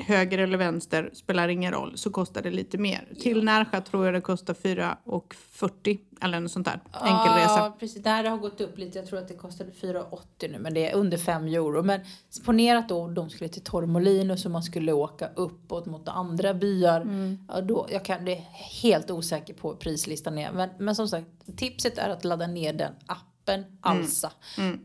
höger 0.00 0.38
eller 0.38 0.58
vänster 0.58 1.10
spelar 1.12 1.48
ingen 1.48 1.72
roll, 1.72 1.98
så 1.98 2.10
kostar 2.10 2.42
det 2.42 2.50
lite 2.50 2.78
mer. 2.78 3.08
Till 3.20 3.44
Närsjö 3.44 3.80
tror 3.80 4.04
jag 4.04 4.14
det 4.14 4.20
kostar 4.20 4.54
4,40 4.54 5.98
eller 6.20 6.40
något 6.40 6.52
sånt 6.52 6.66
där. 6.66 6.80
Enkelresa. 6.92 7.58
Ja, 7.58 7.76
precis. 7.80 8.02
Där 8.02 8.24
har 8.24 8.38
gått 8.38 8.60
upp 8.60 8.78
lite. 8.78 8.98
Jag 8.98 9.08
tror 9.08 9.18
att 9.18 9.28
det 9.28 9.34
kostade 9.34 9.70
4,80 9.70 10.52
nu, 10.52 10.58
men 10.58 10.74
det 10.74 10.90
är 10.90 10.94
under 10.94 11.18
5 11.18 11.46
euro. 11.46 11.82
Men 11.82 12.00
ponera 12.44 12.78
att 12.78 12.88
då 12.88 13.08
de 13.08 13.30
skulle 13.30 13.48
till 13.48 13.62
Torremolinos 13.62 14.44
och 14.44 14.50
man 14.50 14.62
skulle 14.62 14.92
åka 14.92 15.28
uppåt 15.34 15.86
mot 15.86 16.08
andra 16.08 16.54
byar. 16.54 17.00
Mm. 17.00 17.38
Ja, 17.48 17.60
då, 17.60 17.86
jag 17.90 18.04
kan, 18.04 18.24
det 18.24 18.32
är 18.32 18.44
helt 18.82 19.10
osäker 19.10 19.54
på 19.54 19.68
hur 19.68 19.76
prislistan 19.76 20.38
är. 20.38 20.52
Men, 20.52 20.70
men 20.78 20.96
som 20.96 21.08
sagt, 21.08 21.26
tipset 21.56 21.98
är 21.98 22.08
att 22.08 22.24
ladda 22.24 22.46
ner 22.46 22.72
den 22.72 22.92
appen 23.06 23.27
alsa.es. 23.80 24.24
Mm. 24.58 24.80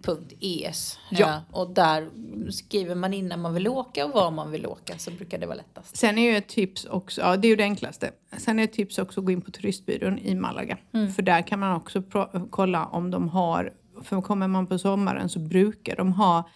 Ja. 1.09 1.19
Ja, 1.19 1.41
och 1.51 1.69
där 1.69 2.09
skriver 2.51 2.95
man 2.95 3.13
in 3.13 3.27
när 3.27 3.37
man 3.37 3.53
vill 3.53 3.67
åka 3.67 4.05
och 4.05 4.11
var 4.11 4.31
man 4.31 4.51
vill 4.51 4.65
åka 4.65 4.97
så 4.97 5.11
brukar 5.11 5.37
det 5.37 5.45
vara 5.45 5.57
lättast. 5.57 5.97
Sen 5.97 6.17
är 6.17 6.31
ju 6.31 6.37
ett 6.37 6.47
tips 6.47 6.85
också, 6.85 7.21
ja 7.21 7.37
det 7.37 7.47
är 7.47 7.49
ju 7.49 7.55
det 7.55 7.63
enklaste. 7.63 8.11
Sen 8.37 8.59
är 8.59 8.63
ett 8.63 8.73
tips 8.73 8.97
också 8.97 9.19
att 9.19 9.25
gå 9.25 9.31
in 9.31 9.41
på 9.41 9.51
turistbyrån 9.51 10.19
i 10.19 10.35
Malaga. 10.35 10.77
För 11.15 11.21
där 11.21 11.47
kan 11.47 11.59
man 11.59 11.75
också 11.75 12.03
kolla 12.49 12.85
om 12.85 13.11
de 13.11 13.29
har, 13.29 13.73
för 14.03 14.21
kommer 14.21 14.47
man 14.47 14.67
på 14.67 14.79
sommaren 14.79 15.29
så 15.29 15.39
brukar 15.39 15.95
de 15.95 16.13
ha 16.13 16.49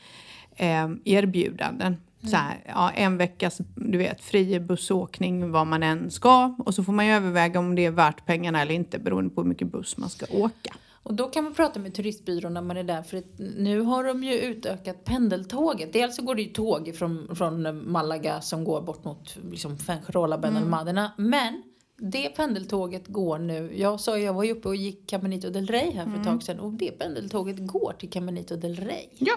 eh, 0.55 0.89
erbjudanden. 1.05 1.97
Så 2.21 2.35
här, 2.35 2.57
ja, 2.67 2.91
en 2.91 3.17
veckas 3.17 3.61
du 3.75 3.97
vet, 3.97 4.21
fri 4.21 4.59
bussåkning 4.59 5.51
var 5.51 5.65
man 5.65 5.83
än 5.83 6.11
ska 6.11 6.55
och 6.65 6.73
så 6.75 6.83
får 6.83 6.93
man 6.93 7.05
ju 7.05 7.11
överväga 7.11 7.59
om 7.59 7.75
det 7.75 7.85
är 7.85 7.91
värt 7.91 8.25
pengarna 8.25 8.61
eller 8.61 8.73
inte 8.73 8.99
beroende 8.99 9.29
på 9.35 9.41
hur 9.41 9.49
mycket 9.49 9.71
buss 9.71 9.97
man 9.97 10.09
ska 10.09 10.25
åka. 10.31 10.75
Och 11.07 11.13
då 11.13 11.27
kan 11.27 11.43
man 11.43 11.53
prata 11.53 11.79
med 11.79 11.93
turistbyrån 11.93 12.53
när 12.53 12.61
man 12.61 12.77
är 12.77 12.83
där 12.83 13.03
för 13.03 13.23
nu 13.37 13.81
har 13.81 14.03
de 14.03 14.23
ju 14.23 14.33
utökat 14.33 15.03
pendeltåget. 15.03 15.93
Dels 15.93 16.15
så 16.15 16.21
går 16.21 16.35
det 16.35 16.41
ju 16.41 16.49
tåg 16.49 16.95
från, 16.95 17.35
från 17.35 17.91
Malaga 17.91 18.41
som 18.41 18.63
går 18.63 18.81
bort 18.81 19.03
mot 19.03 19.37
liksom 19.51 19.77
Fuengirola, 19.77 20.37
Benalmádena. 20.37 21.11
Men 21.17 21.63
det 21.97 22.29
pendeltåget 22.29 23.07
går 23.07 23.39
nu. 23.39 23.71
Jag 23.75 23.99
sa 23.99 24.17
jag 24.17 24.33
var 24.33 24.43
ju 24.43 24.51
uppe 24.51 24.67
och 24.67 24.75
gick 24.75 25.09
Caminito 25.09 25.49
del 25.49 25.67
Rey 25.67 25.91
här 25.91 26.05
för 26.05 26.17
ett 26.17 26.23
tag 26.23 26.43
sedan 26.43 26.59
och 26.59 26.73
det 26.73 26.91
pendeltåget 26.91 27.67
går 27.67 27.93
till 27.99 28.09
Caminito 28.09 28.55
del 28.55 28.75
Rey. 28.75 29.07
Ja. 29.17 29.33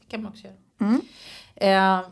Det 0.00 0.06
kan 0.08 0.22
man 0.22 0.32
också 0.32 0.46
göra. 0.46 1.00
Eh, 2.00 2.06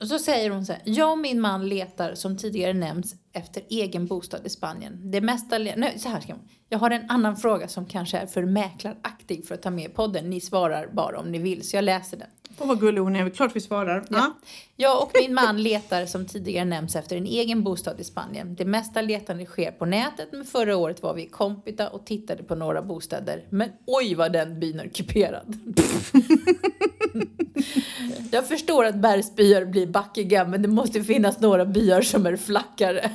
och 0.00 0.08
så 0.08 0.18
säger 0.18 0.50
hon 0.50 0.66
så 0.66 0.72
här. 0.72 0.82
Jag 0.84 1.12
och 1.12 1.18
min 1.18 1.40
man 1.40 1.68
letar 1.68 2.14
som 2.14 2.36
tidigare 2.36 2.72
nämnts 2.72 3.14
efter 3.32 3.62
egen 3.70 4.06
bostad 4.06 4.46
i 4.46 4.50
Spanien. 4.50 5.10
Det 5.10 5.20
mesta... 5.20 5.58
Nej, 5.58 5.98
så 5.98 6.08
här 6.08 6.20
ska 6.20 6.32
man. 6.32 6.48
Jag 6.68 6.78
har 6.78 6.90
en 6.90 7.10
annan 7.10 7.36
fråga 7.36 7.68
som 7.68 7.86
kanske 7.86 8.18
är 8.18 8.26
för 8.26 8.44
mäklaraktig 8.44 9.46
för 9.46 9.54
att 9.54 9.62
ta 9.62 9.70
med 9.70 9.84
i 9.84 9.88
podden. 9.88 10.30
Ni 10.30 10.40
svarar 10.40 10.86
bara 10.92 11.18
om 11.18 11.32
ni 11.32 11.38
vill, 11.38 11.68
så 11.68 11.76
jag 11.76 11.84
läser 11.84 12.16
den. 12.16 12.28
Åh 12.58 12.68
vad 12.68 12.80
gullig 12.80 13.00
hon 13.00 13.16
är, 13.16 13.30
klart 13.30 13.56
vi 13.56 13.60
svarar. 13.60 14.04
Ja. 14.10 14.32
Jag 14.76 15.02
och 15.02 15.10
min 15.14 15.34
man 15.34 15.62
letar 15.62 16.06
som 16.06 16.26
tidigare 16.26 16.64
nämnts 16.64 16.96
efter 16.96 17.16
en 17.16 17.26
egen 17.26 17.62
bostad 17.62 18.00
i 18.00 18.04
Spanien. 18.04 18.54
Det 18.54 18.64
mesta 18.64 19.02
letandet 19.02 19.48
sker 19.48 19.70
på 19.70 19.84
nätet 19.84 20.28
men 20.32 20.44
förra 20.44 20.76
året 20.76 21.02
var 21.02 21.14
vi 21.14 21.22
i 21.22 21.28
Compita 21.28 21.88
och 21.88 22.06
tittade 22.06 22.42
på 22.42 22.54
några 22.54 22.82
bostäder. 22.82 23.44
Men 23.50 23.68
oj 23.86 24.14
vad 24.14 24.32
den 24.32 24.60
byn 24.60 24.80
är 24.80 24.88
kuperad. 24.88 25.56
Jag 28.30 28.48
förstår 28.48 28.84
att 28.84 28.94
bergsbyar 28.94 29.64
blir 29.64 29.86
backiga 29.86 30.44
men 30.44 30.62
det 30.62 30.68
måste 30.68 31.04
finnas 31.04 31.40
några 31.40 31.64
byar 31.64 32.02
som 32.02 32.26
är 32.26 32.36
flackare. 32.36 33.10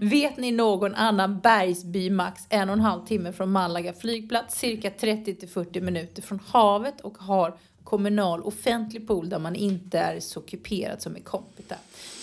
Vet 0.00 0.36
ni 0.36 0.52
någon 0.52 0.94
annan 0.94 1.40
bergsby 1.40 2.10
max 2.10 2.46
en 2.48 2.68
och 2.68 2.72
en 2.72 2.80
halv 2.80 3.06
timme 3.06 3.32
från 3.32 3.52
Malaga 3.52 3.92
flygplats, 3.92 4.58
cirka 4.58 4.90
30 4.90 5.34
till 5.34 5.48
40 5.48 5.80
minuter 5.80 6.22
från 6.22 6.40
havet 6.46 7.00
och 7.00 7.18
har 7.18 7.54
kommunal 7.84 8.42
offentlig 8.42 9.06
pool 9.06 9.28
där 9.28 9.38
man 9.38 9.56
inte 9.56 9.98
är 9.98 10.20
så 10.20 10.40
kuperad 10.40 11.02
som 11.02 11.16
i 11.16 11.20
Compita. 11.20 11.76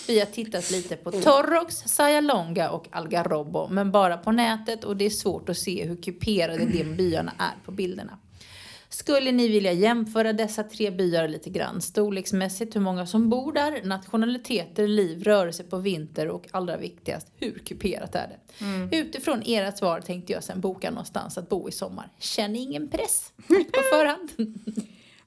Vi 0.06 0.18
har 0.18 0.26
tittat 0.26 0.70
lite 0.70 0.96
på 0.96 1.10
Torrox, 1.10 1.76
Sayalonga 1.76 2.70
och 2.70 2.86
Algarrobo 2.90 3.68
men 3.68 3.90
bara 3.90 4.16
på 4.16 4.32
nätet 4.32 4.84
och 4.84 4.96
det 4.96 5.04
är 5.04 5.10
svårt 5.10 5.48
att 5.48 5.58
se 5.58 5.86
hur 5.86 5.96
kuperade 5.96 6.64
de 6.64 6.84
byarna 6.84 7.32
är 7.38 7.64
på 7.64 7.72
bilderna. 7.72 8.18
Skulle 8.92 9.32
ni 9.32 9.48
vilja 9.48 9.72
jämföra 9.72 10.32
dessa 10.32 10.62
tre 10.64 10.90
byar 10.90 11.28
lite 11.28 11.50
grann? 11.50 11.80
Storleksmässigt, 11.80 12.76
hur 12.76 12.80
många 12.80 13.06
som 13.06 13.30
bor 13.30 13.52
där, 13.52 13.84
nationaliteter, 13.84 14.88
liv, 14.88 15.22
rörelse 15.24 15.64
på 15.64 15.78
vinter 15.78 16.28
och 16.28 16.46
allra 16.50 16.76
viktigast, 16.76 17.26
hur 17.36 17.58
kuperat 17.58 18.14
är 18.14 18.28
det? 18.28 18.96
Utifrån 18.96 19.42
era 19.42 19.72
svar 19.72 20.00
tänkte 20.00 20.32
jag 20.32 20.44
sen 20.44 20.60
boka 20.60 20.90
någonstans 20.90 21.38
att 21.38 21.48
bo 21.48 21.68
i 21.68 21.72
sommar. 21.72 22.08
Känn 22.18 22.56
ingen 22.56 22.88
press 22.88 23.32
på 23.46 23.80
förhand. 23.92 24.30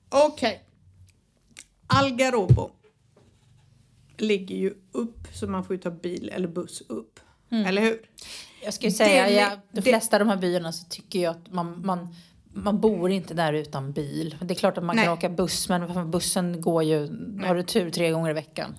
Okej. 0.10 0.64
Algarobo 1.88 2.70
ligger 4.18 4.56
ju 4.56 4.74
upp 4.92 5.28
så 5.34 5.48
man 5.48 5.64
får 5.66 5.76
ju 5.76 5.82
ta 5.82 5.92
bil 5.92 6.30
eller 6.34 6.48
buss 6.48 6.82
upp. 6.88 7.20
Eller 7.50 7.82
hur? 7.82 8.02
Jag 8.64 8.74
skulle 8.74 8.92
säga, 8.92 9.26
Det- 9.26 9.34
ja, 9.34 9.50
de 9.50 9.60
det- 9.72 9.82
flesta 9.82 10.16
av 10.16 10.20
de 10.20 10.30
här 10.30 10.38
byarna 10.38 10.72
så 10.72 10.86
tycker 10.90 11.20
jag 11.20 11.32
att 11.32 11.54
man, 11.54 11.82
man, 11.86 12.16
man 12.54 12.80
bor 12.82 13.12
inte 13.12 13.34
där 13.34 13.54
utan 13.54 13.92
bil. 13.92 14.38
Det 14.42 14.54
är 14.54 14.56
klart 14.56 14.78
att 14.78 14.84
man 14.84 14.96
Nej. 14.96 15.06
kan 15.06 15.14
åka 15.14 15.30
buss, 15.30 15.70
men 15.70 16.12
bussen 16.12 16.62
går 16.62 16.84
ju, 16.84 17.00
har 17.46 17.56
du 17.56 17.64
tur, 17.64 17.90
tre 17.90 18.12
gånger 18.12 18.30
i 18.30 18.34
veckan. 18.34 18.76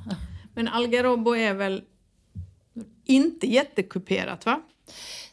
Men 0.55 0.69
Algarobo 0.69 1.37
är 1.37 1.55
väl 1.55 1.83
inte 3.05 3.47
jättekuperat 3.47 4.47
va? 4.47 4.61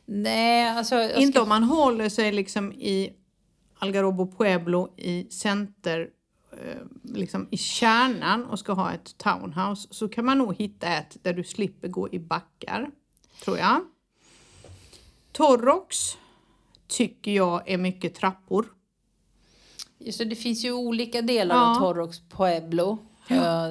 Nej, 0.05 0.69
alltså... 0.69 1.07
ska- 1.09 1.19
Inte 1.19 1.39
om 1.41 1.49
man 1.49 1.63
håller 1.63 2.09
sig 2.09 2.31
liksom 2.31 2.71
i 2.73 3.13
Algarobo 3.79 4.31
Pueblo 4.37 4.93
i 4.97 5.27
center, 5.31 6.07
eh, 6.51 6.81
liksom 7.03 7.47
i 7.51 7.57
kärnan 7.57 8.45
och 8.45 8.59
ska 8.59 8.73
ha 8.73 8.91
ett 8.91 9.17
townhouse 9.17 9.87
så 9.91 10.07
kan 10.09 10.25
man 10.25 10.37
nog 10.37 10.55
hitta 10.55 10.87
ett 10.87 11.17
där 11.21 11.33
du 11.33 11.43
slipper 11.43 11.87
gå 11.87 12.09
i 12.11 12.19
backar, 12.19 12.91
tror 13.43 13.57
jag. 13.57 13.81
Torrox 15.31 16.17
tycker 16.91 17.31
jag 17.31 17.69
är 17.69 17.77
mycket 17.77 18.15
trappor. 18.15 18.65
Så 20.11 20.23
det 20.23 20.35
finns 20.35 20.65
ju 20.65 20.71
olika 20.71 21.21
delar 21.21 21.55
Ja. 21.55 21.71
av 21.71 21.79
Torrox 21.79 22.19
Pueblo 22.29 22.97
eh, 23.29 23.69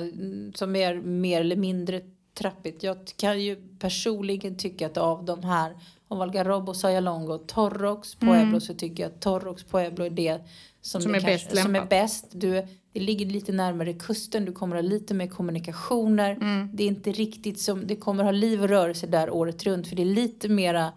som 0.55 0.77
är 0.77 0.95
mer 0.95 1.41
eller 1.41 1.57
mindre 1.57 2.01
trappigt. 2.39 2.83
Jag 2.83 2.97
kan 3.17 3.41
ju 3.43 3.57
personligen 3.79 4.57
tycka 4.57 4.87
att 4.87 4.97
av 4.97 5.25
de 5.25 5.45
här, 5.45 5.77
av 6.09 6.23
Algarrobo, 6.23 6.75
Sayalongo 6.75 7.33
och 7.33 7.49
Torrox 7.49 8.15
Pueblo 8.15 8.61
så 8.61 8.75
tycker 8.75 9.03
jag 9.03 9.13
att 9.13 9.21
Torrox 9.21 9.65
Pueblo 9.65 10.05
är 10.05 10.11
det 10.11 10.41
som, 10.81 11.03
Som 11.03 11.15
är 11.15 11.21
kanske, 11.21 11.49
bäst 11.51 11.63
som 11.63 11.77
är 11.77 11.87
bäst. 11.87 12.27
Du, 12.31 12.67
det 12.93 13.01
ligger 13.01 13.27
lite 13.27 13.53
närmare 13.53 13.93
kusten, 13.93 14.45
du 14.45 14.53
kommer 14.53 14.77
ha 14.77 14.83
lite 14.83 15.15
mer 15.15 15.27
kommunikationer. 15.27 16.39
Det 16.73 16.83
är 16.85 16.89
inte 16.89 17.13
riktigt 17.13 17.61
som, 17.61 17.87
det 17.87 17.97
kommer 17.97 18.25
ha 18.25 18.31
liv 18.31 18.63
och 18.63 18.69
rörelse 18.69 19.07
där 19.07 19.31
året 19.31 19.65
runt 19.65 19.89
för 19.89 19.97
det 19.97 20.03
är 20.03 20.07
lite 20.15 20.49
mera 20.49 20.93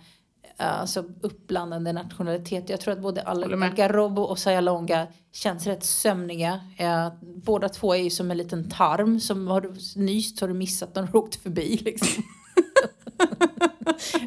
alltså 0.58 1.04
uppblandande 1.22 1.94
nationalitet. 1.94 2.70
Jag 2.70 2.82
tror 2.82 2.94
att 2.94 3.02
både 3.02 3.22
Al- 3.24 3.44
Håller 3.44 3.58
med. 3.58 3.70
Algarrobo 3.70 4.22
och 4.22 4.40
Sayalonga 4.40 5.08
känns 5.32 5.68
rätt 5.68 5.84
sömniga. 5.84 6.60
Eh, 6.78 7.10
båda 7.22 7.70
två 7.70 7.94
är 7.96 8.00
ju 8.04 8.10
som 8.10 8.32
en 8.32 8.38
liten 8.38 8.70
tarm 8.70 9.20
som 9.20 9.48
har 9.48 9.62
du 9.62 9.74
nyst 9.96 10.40
har 10.42 10.48
du 10.48 10.54
missat 10.54 10.96
när 10.96 11.04
du 11.12 11.18
åkt 11.18 11.36
förbi 11.36 11.78
liksom. 11.86 12.24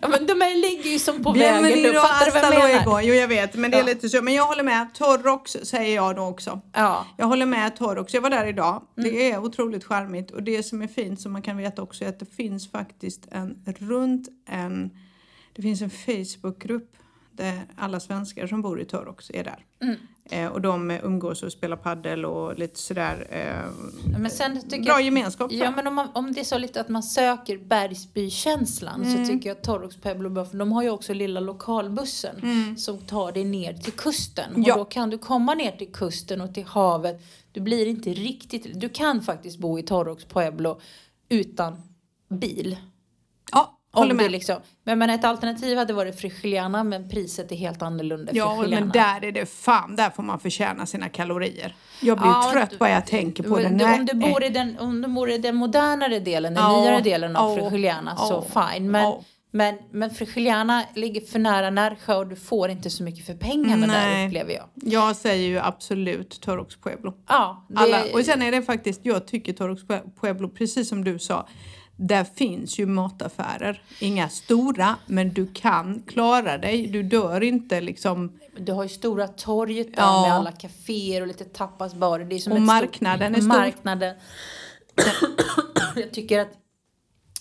ja 0.02 0.08
men 0.08 0.26
de 0.26 0.32
är, 0.42 0.54
ligger 0.76 0.90
ju 0.90 0.98
som 0.98 1.22
på 1.24 1.32
vägen. 1.32 1.62
Du 1.62 1.68
Bienvenido 1.68 2.00
fattar 2.00 2.26
du 2.26 2.30
vad 2.32 2.44
jag 2.44 2.50
menar? 2.68 2.84
luego. 2.84 3.00
Jo 3.08 3.14
jag 3.14 3.28
vet, 3.28 3.54
men 3.54 3.70
det 3.70 3.76
är 3.76 3.80
Ja. 3.80 3.86
lite 3.86 4.08
så. 4.08 4.22
Men 4.22 4.34
jag 4.34 4.46
håller 4.46 4.62
med. 4.62 4.86
Torrox 4.94 5.50
säger 5.62 5.94
jag 5.94 6.16
då 6.16 6.22
också. 6.22 6.60
Ja. 6.72 7.06
Jag 7.16 7.26
håller 7.26 7.46
med 7.46 7.76
Torrox. 7.76 8.14
Jag 8.14 8.20
var 8.20 8.30
där 8.30 8.46
idag. 8.46 8.82
Mm. 8.98 9.10
Det 9.10 9.30
är 9.32 9.38
otroligt 9.38 9.84
charmigt. 9.84 10.30
Och 10.30 10.42
det 10.42 10.62
som 10.62 10.82
är 10.82 10.86
fint 10.88 11.20
som 11.20 11.32
man 11.32 11.42
kan 11.42 11.56
veta 11.56 11.82
också 11.82 12.04
är 12.04 12.08
att 12.08 12.18
det 12.20 12.34
finns 12.36 12.70
faktiskt 12.70 13.26
en 13.30 13.64
runt 13.78 14.28
en... 14.48 14.90
Det 15.56 15.62
finns 15.62 15.82
en 15.82 15.90
Facebookgrupp 15.90 16.92
där 17.32 17.60
alla 17.76 18.00
svenskar 18.00 18.46
som 18.46 18.62
bor 18.62 18.80
i 18.80 18.84
Torrox 18.84 19.30
är 19.34 19.44
där. 19.44 19.64
Mm. 19.82 19.96
Eh, 20.30 20.52
och 20.52 20.60
de 20.60 20.90
eh, 20.90 21.04
umgås 21.04 21.42
och 21.42 21.52
spelar 21.52 21.76
paddel 21.76 22.24
och 22.24 22.58
lite 22.58 22.78
sådär. 22.78 23.26
Eh, 23.30 23.70
Men 24.18 24.30
sen 24.30 24.60
tycker 24.62 24.84
bra 24.84 24.92
jag, 24.92 25.02
gemenskap. 25.02 25.52
Ja 25.52 25.70
men 25.70 25.86
om, 25.86 25.94
man, 25.94 26.08
om 26.14 26.32
det 26.32 26.40
är 26.40 26.44
så 26.44 26.58
lite 26.58 26.80
att 26.80 26.88
man 26.88 27.02
söker 27.02 27.58
Bergsbykänslan 27.58 29.02
Mm. 29.04 29.26
så 29.26 29.32
tycker 29.32 29.48
jag 29.48 29.56
att 29.56 29.62
Torrox 29.64 29.96
Pueblo 29.96 30.44
för 30.44 30.58
de 30.58 30.72
har 30.72 30.82
ju 30.82 30.90
också 30.90 31.14
lilla 31.14 31.40
lokalbussen 31.40 32.76
som 32.78 32.98
tar 32.98 33.32
dig 33.32 33.44
ner 33.44 33.74
till 33.74 33.92
kusten. 33.92 34.50
Mm. 34.50 34.62
Ja. 34.62 34.74
Och 34.74 34.78
då 34.78 34.84
kan 34.84 35.10
du 35.10 35.18
komma 35.18 35.54
ner 35.54 35.72
till 35.76 35.92
kusten 35.92 36.40
och 36.40 36.54
till 36.54 36.64
havet. 36.64 37.22
Du 37.52 37.60
blir 37.60 37.86
inte 37.86 38.10
riktigt, 38.12 38.80
du 38.80 38.88
kan 38.88 39.22
faktiskt 39.22 39.58
bo 39.58 39.78
i 39.78 39.82
Torrox 39.82 40.24
Pueblo 40.24 40.80
utan 41.28 41.82
bil. 42.28 42.76
ja, 43.52 43.75
Om 44.02 44.08
det 44.08 44.14
med. 44.14 44.30
liksom, 44.30 44.56
men, 44.84 44.98
men 44.98 45.10
ett 45.10 45.24
alternativ 45.24 45.78
hade 45.78 45.92
varit 45.92 46.20
Frigiliana 46.20 46.84
men 46.84 47.08
priset 47.08 47.52
är 47.52 47.56
helt 47.56 47.82
annorlunda. 47.82 48.32
Ja, 48.34 48.64
men 48.68 48.88
där 48.88 49.24
är 49.24 49.32
det 49.32 49.46
fan, 49.46 49.96
där 49.96 50.10
får 50.10 50.22
man 50.22 50.40
förtjäna 50.40 50.86
sina 50.86 51.08
kalorier. 51.08 51.74
Jag 52.00 52.18
blir 52.18 52.28
Ja, 52.28 52.50
trött 52.52 52.78
bara 52.78 52.90
jag 52.90 53.06
tänker 53.06 53.42
på 53.42 53.58
det. 53.58 53.66
Om, 53.66 54.06
du 54.06 54.14
bor 54.14 54.44
i 54.44 54.48
den, 54.48 54.78
om 54.78 55.02
du 55.02 55.08
bor 55.08 55.30
i 55.30 55.38
den 55.38 55.56
modernare 55.56 56.20
delen, 56.20 56.54
den 56.54 56.62
Ja, 56.62 56.80
nyare 56.80 57.00
delen 57.00 57.36
av 57.36 57.58
ja, 57.58 57.70
Frigiliana 57.70 58.16
så 58.16 58.42
fine. 58.42 58.90
Men. 58.90 59.12
Men, 59.50 59.74
men 59.90 60.10
Frigiliana 60.10 60.84
ligger 60.94 61.20
för 61.20 61.38
nära 61.38 61.70
Närsjö 61.70 62.14
och 62.14 62.26
du 62.26 62.36
får 62.36 62.70
inte 62.70 62.90
så 62.90 63.02
mycket 63.02 63.26
för 63.26 63.34
pengarna 63.34 63.86
Nej. 63.86 64.16
där 64.16 64.26
upplever 64.26 64.52
jag. 64.52 64.64
Jag 64.74 65.16
säger 65.16 65.48
ju 65.48 65.58
absolut 65.58 66.40
Torrox 66.40 66.76
Pueblo. 66.76 67.14
Ja, 67.28 67.66
det, 67.68 67.78
Alla, 67.78 68.02
och 68.12 68.24
sen 68.24 68.42
är 68.42 68.52
det 68.52 68.62
faktiskt, 68.62 69.00
jag 69.02 69.26
tycker 69.26 69.52
Torrox 69.52 69.82
Pueblo, 70.20 70.48
precis 70.48 70.88
som 70.88 71.04
du 71.04 71.18
sa, 71.18 71.48
där 71.96 72.24
finns 72.24 72.78
ju 72.78 72.86
mataffärer. 72.86 73.82
Inga 74.00 74.28
stora, 74.28 74.96
men 75.06 75.32
du 75.32 75.46
kan 75.46 76.02
klara 76.06 76.58
dig. 76.58 76.86
Du 76.86 77.02
dör 77.02 77.42
inte 77.42 77.80
liksom. 77.80 78.38
Du 78.58 78.72
har 78.72 78.82
ju 78.82 78.88
stora 78.88 79.28
torget 79.28 79.86
där 79.96 80.02
Ja. 80.02 80.22
med 80.22 80.32
alla 80.34 80.52
kaféer 80.52 81.20
och 81.20 81.26
lite 81.26 81.44
tapasbarer. 81.44 82.24
Det 82.24 82.34
är 82.36 82.38
som 82.38 82.52
Och 82.52 82.58
ett 82.58 82.64
marknaden 82.64 83.32
stort, 83.32 83.36
är 83.36 83.40
stor. 83.50 83.58
Marknaden. 83.60 84.14
jag 85.96 86.10
tycker 86.12 86.40
att, 86.40 86.48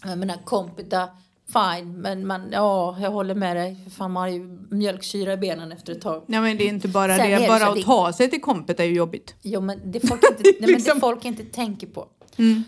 jag 0.03 0.17
menar 0.17 0.37
Compita, 0.43 1.09
fine, 1.53 2.01
men 2.01 2.27
man, 2.27 2.49
ja, 2.51 2.97
jag 3.01 3.11
håller 3.11 3.35
med 3.35 3.55
dig. 3.57 3.89
Fan, 3.97 4.11
man 4.11 4.21
har 4.21 4.29
ju 4.29 4.59
mjölksyra 4.71 5.33
i 5.33 5.37
benen 5.37 5.71
efter 5.71 5.91
ett 5.93 6.01
tag. 6.01 6.23
Nej 6.27 6.39
men 6.41 6.57
det 6.57 6.63
är 6.63 6.69
inte 6.69 6.87
bara 6.87 7.17
Sen 7.17 7.29
det, 7.31 7.37
det 7.39 7.47
bara 7.47 7.67
att 7.67 7.75
det- 7.75 7.83
ta 7.83 8.13
sig 8.13 8.29
till 8.29 8.41
kompet 8.41 8.79
är 8.79 8.83
ju 8.83 8.93
jobbigt. 8.95 9.35
Jo, 9.41 9.61
men 9.61 9.91
det 9.91 9.99
folk 10.07 10.23
inte, 10.31 10.43
nej, 10.43 10.55
men 10.59 10.69
Liksom. 10.69 10.93
det 10.95 10.99
folk 11.01 11.25
inte 11.25 11.43
tänker 11.43 11.87
på. 11.87 12.07
Mm. 12.37 12.63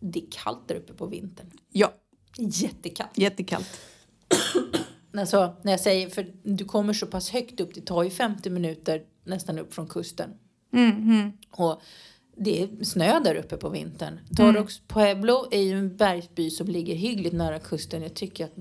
Det 0.00 0.18
är 0.18 0.26
kallt 0.30 0.68
där 0.68 0.74
uppe 0.74 0.92
på 0.92 1.06
vintern. 1.06 1.46
Ja, 1.72 1.92
Jättekallt. 2.38 3.18
jättekallt. 3.18 3.80
Alltså, 5.16 5.56
när 5.62 5.72
jag 5.72 5.80
säger, 5.80 6.08
för 6.08 6.32
du 6.42 6.64
kommer 6.64 6.92
så 6.92 7.06
pass 7.06 7.30
högt 7.30 7.60
upp, 7.60 7.74
det 7.74 7.80
tar 7.80 8.02
ju 8.02 8.10
50 8.10 8.50
minuter 8.50 9.02
nästan 9.24 9.58
upp 9.58 9.74
från 9.74 9.86
kusten. 9.86 10.30
Mm, 10.72 10.90
mm. 10.90 11.32
Och 11.50 11.82
det 12.36 12.62
är 12.62 12.84
snö 12.84 13.20
där 13.20 13.34
uppe 13.34 13.56
på 13.56 13.68
vintern. 13.68 14.20
Torrox 14.36 14.80
Pueblo 14.88 15.48
är 15.50 15.60
ju 15.60 15.78
en 15.78 15.96
bergsby 15.96 16.50
som 16.50 16.66
ligger 16.66 16.94
hyggligt 16.94 17.34
nära 17.34 17.58
kusten. 17.58 18.02
Jag 18.02 18.14
tycker 18.14 18.44
att 18.44 18.54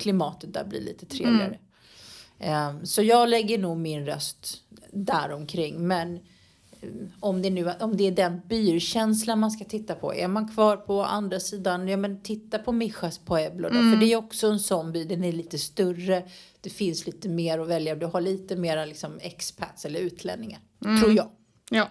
klimatet 0.00 0.54
där 0.54 0.64
blir 0.64 0.80
lite 0.80 1.06
trevligare. 1.06 1.58
Ehm, 2.38 2.86
så 2.86 3.02
jag 3.02 3.28
lägger 3.28 3.58
nog 3.58 3.76
min 3.76 4.06
röst 4.06 4.62
där 4.92 5.32
omkring. 5.32 5.86
Men 5.86 6.20
om 7.20 7.42
det, 7.42 7.50
nu, 7.50 7.70
om 7.80 7.96
det 7.96 8.06
är 8.06 8.10
den 8.10 8.40
byrkänslan 8.48 9.38
man 9.40 9.50
ska 9.50 9.64
titta 9.64 9.94
på. 9.94 10.14
Är 10.14 10.28
man 10.28 10.48
kvar 10.48 10.76
på 10.76 11.04
andra 11.04 11.40
sidan, 11.40 11.88
ja 11.88 11.96
men 11.96 12.22
titta 12.22 12.58
på 12.58 12.72
Mijas 12.72 13.18
Pueblo 13.18 13.68
då. 13.68 13.74
För 13.74 13.96
det 14.00 14.12
är 14.12 14.16
också 14.16 14.46
en 14.46 14.60
sån 14.60 14.92
by, 14.92 15.04
den 15.04 15.24
är 15.24 15.32
lite 15.32 15.58
större. 15.58 16.22
Det 16.60 16.70
finns 16.70 17.06
lite 17.06 17.28
mer 17.28 17.58
att 17.58 17.68
välja. 17.68 17.94
Du 17.94 18.06
har 18.06 18.20
lite 18.20 18.56
mera 18.56 18.84
liksom 18.84 19.18
expats 19.20 19.84
eller 19.84 20.00
utlänningar. 20.00 20.60
Tror 21.00 21.12
jag. 21.12 21.28
Ja. 21.70 21.88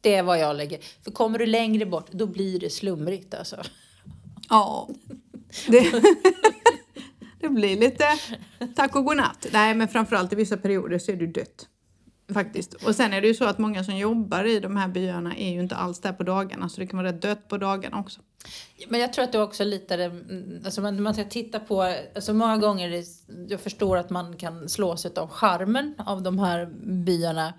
Det 0.00 0.14
är 0.14 0.22
vad 0.22 0.38
jag 0.38 0.56
lägger. 0.56 0.78
För 1.04 1.10
kommer 1.10 1.38
du 1.38 1.46
längre 1.46 1.86
bort, 1.86 2.12
då 2.12 2.26
blir 2.26 2.60
det 2.60 2.70
slumrigt 2.70 3.34
alltså. 3.34 3.56
Ja. 4.48 4.88
Det, 5.68 5.92
det 7.40 7.48
blir 7.48 7.76
lite 7.76 8.04
tack 8.76 8.96
och 8.96 9.04
godnatt. 9.04 9.46
Nej 9.52 9.74
men 9.74 9.88
framförallt 9.88 10.32
i 10.32 10.36
vissa 10.36 10.56
perioder 10.56 10.98
så 10.98 11.12
är 11.12 11.16
det 11.16 11.26
dött. 11.26 11.68
Faktiskt. 12.34 12.74
Och 12.74 12.94
sen 12.94 13.12
är 13.12 13.20
det 13.20 13.26
ju 13.28 13.34
så 13.34 13.44
att 13.44 13.58
många 13.58 13.84
som 13.84 13.96
jobbar 13.96 14.44
i 14.44 14.60
de 14.60 14.76
här 14.76 14.88
byarna 14.88 15.36
är 15.36 15.50
ju 15.52 15.60
inte 15.60 15.76
alls 15.76 16.00
där 16.00 16.12
på 16.12 16.22
dagarna 16.22 16.68
så 16.68 16.80
det 16.80 16.86
kan 16.86 16.96
vara 16.98 17.08
rätt 17.08 17.22
dött 17.22 17.48
på 17.48 17.58
dagarna 17.58 17.98
också. 18.00 18.20
Men 18.88 19.00
jag 19.00 19.12
tror 19.12 19.24
att 19.24 19.32
det 19.32 19.42
också 19.42 19.64
lite, 19.64 19.94
mm, 20.04 20.60
alltså 20.64 20.80
man, 20.80 21.02
man 21.02 21.14
ska 21.14 21.24
titta 21.24 21.60
på, 21.60 21.82
alltså 22.14 22.34
många 22.34 22.56
gånger, 22.58 22.88
är 22.90 22.92
det- 22.92 23.50
jag 23.52 23.60
förstår 23.60 23.96
att 23.96 24.10
man 24.10 24.36
kan 24.36 24.68
slås 24.68 25.06
av 25.06 25.28
charmen 25.28 25.94
av 25.98 26.22
de 26.22 26.38
här 26.38 26.66
byarna. 27.04 27.54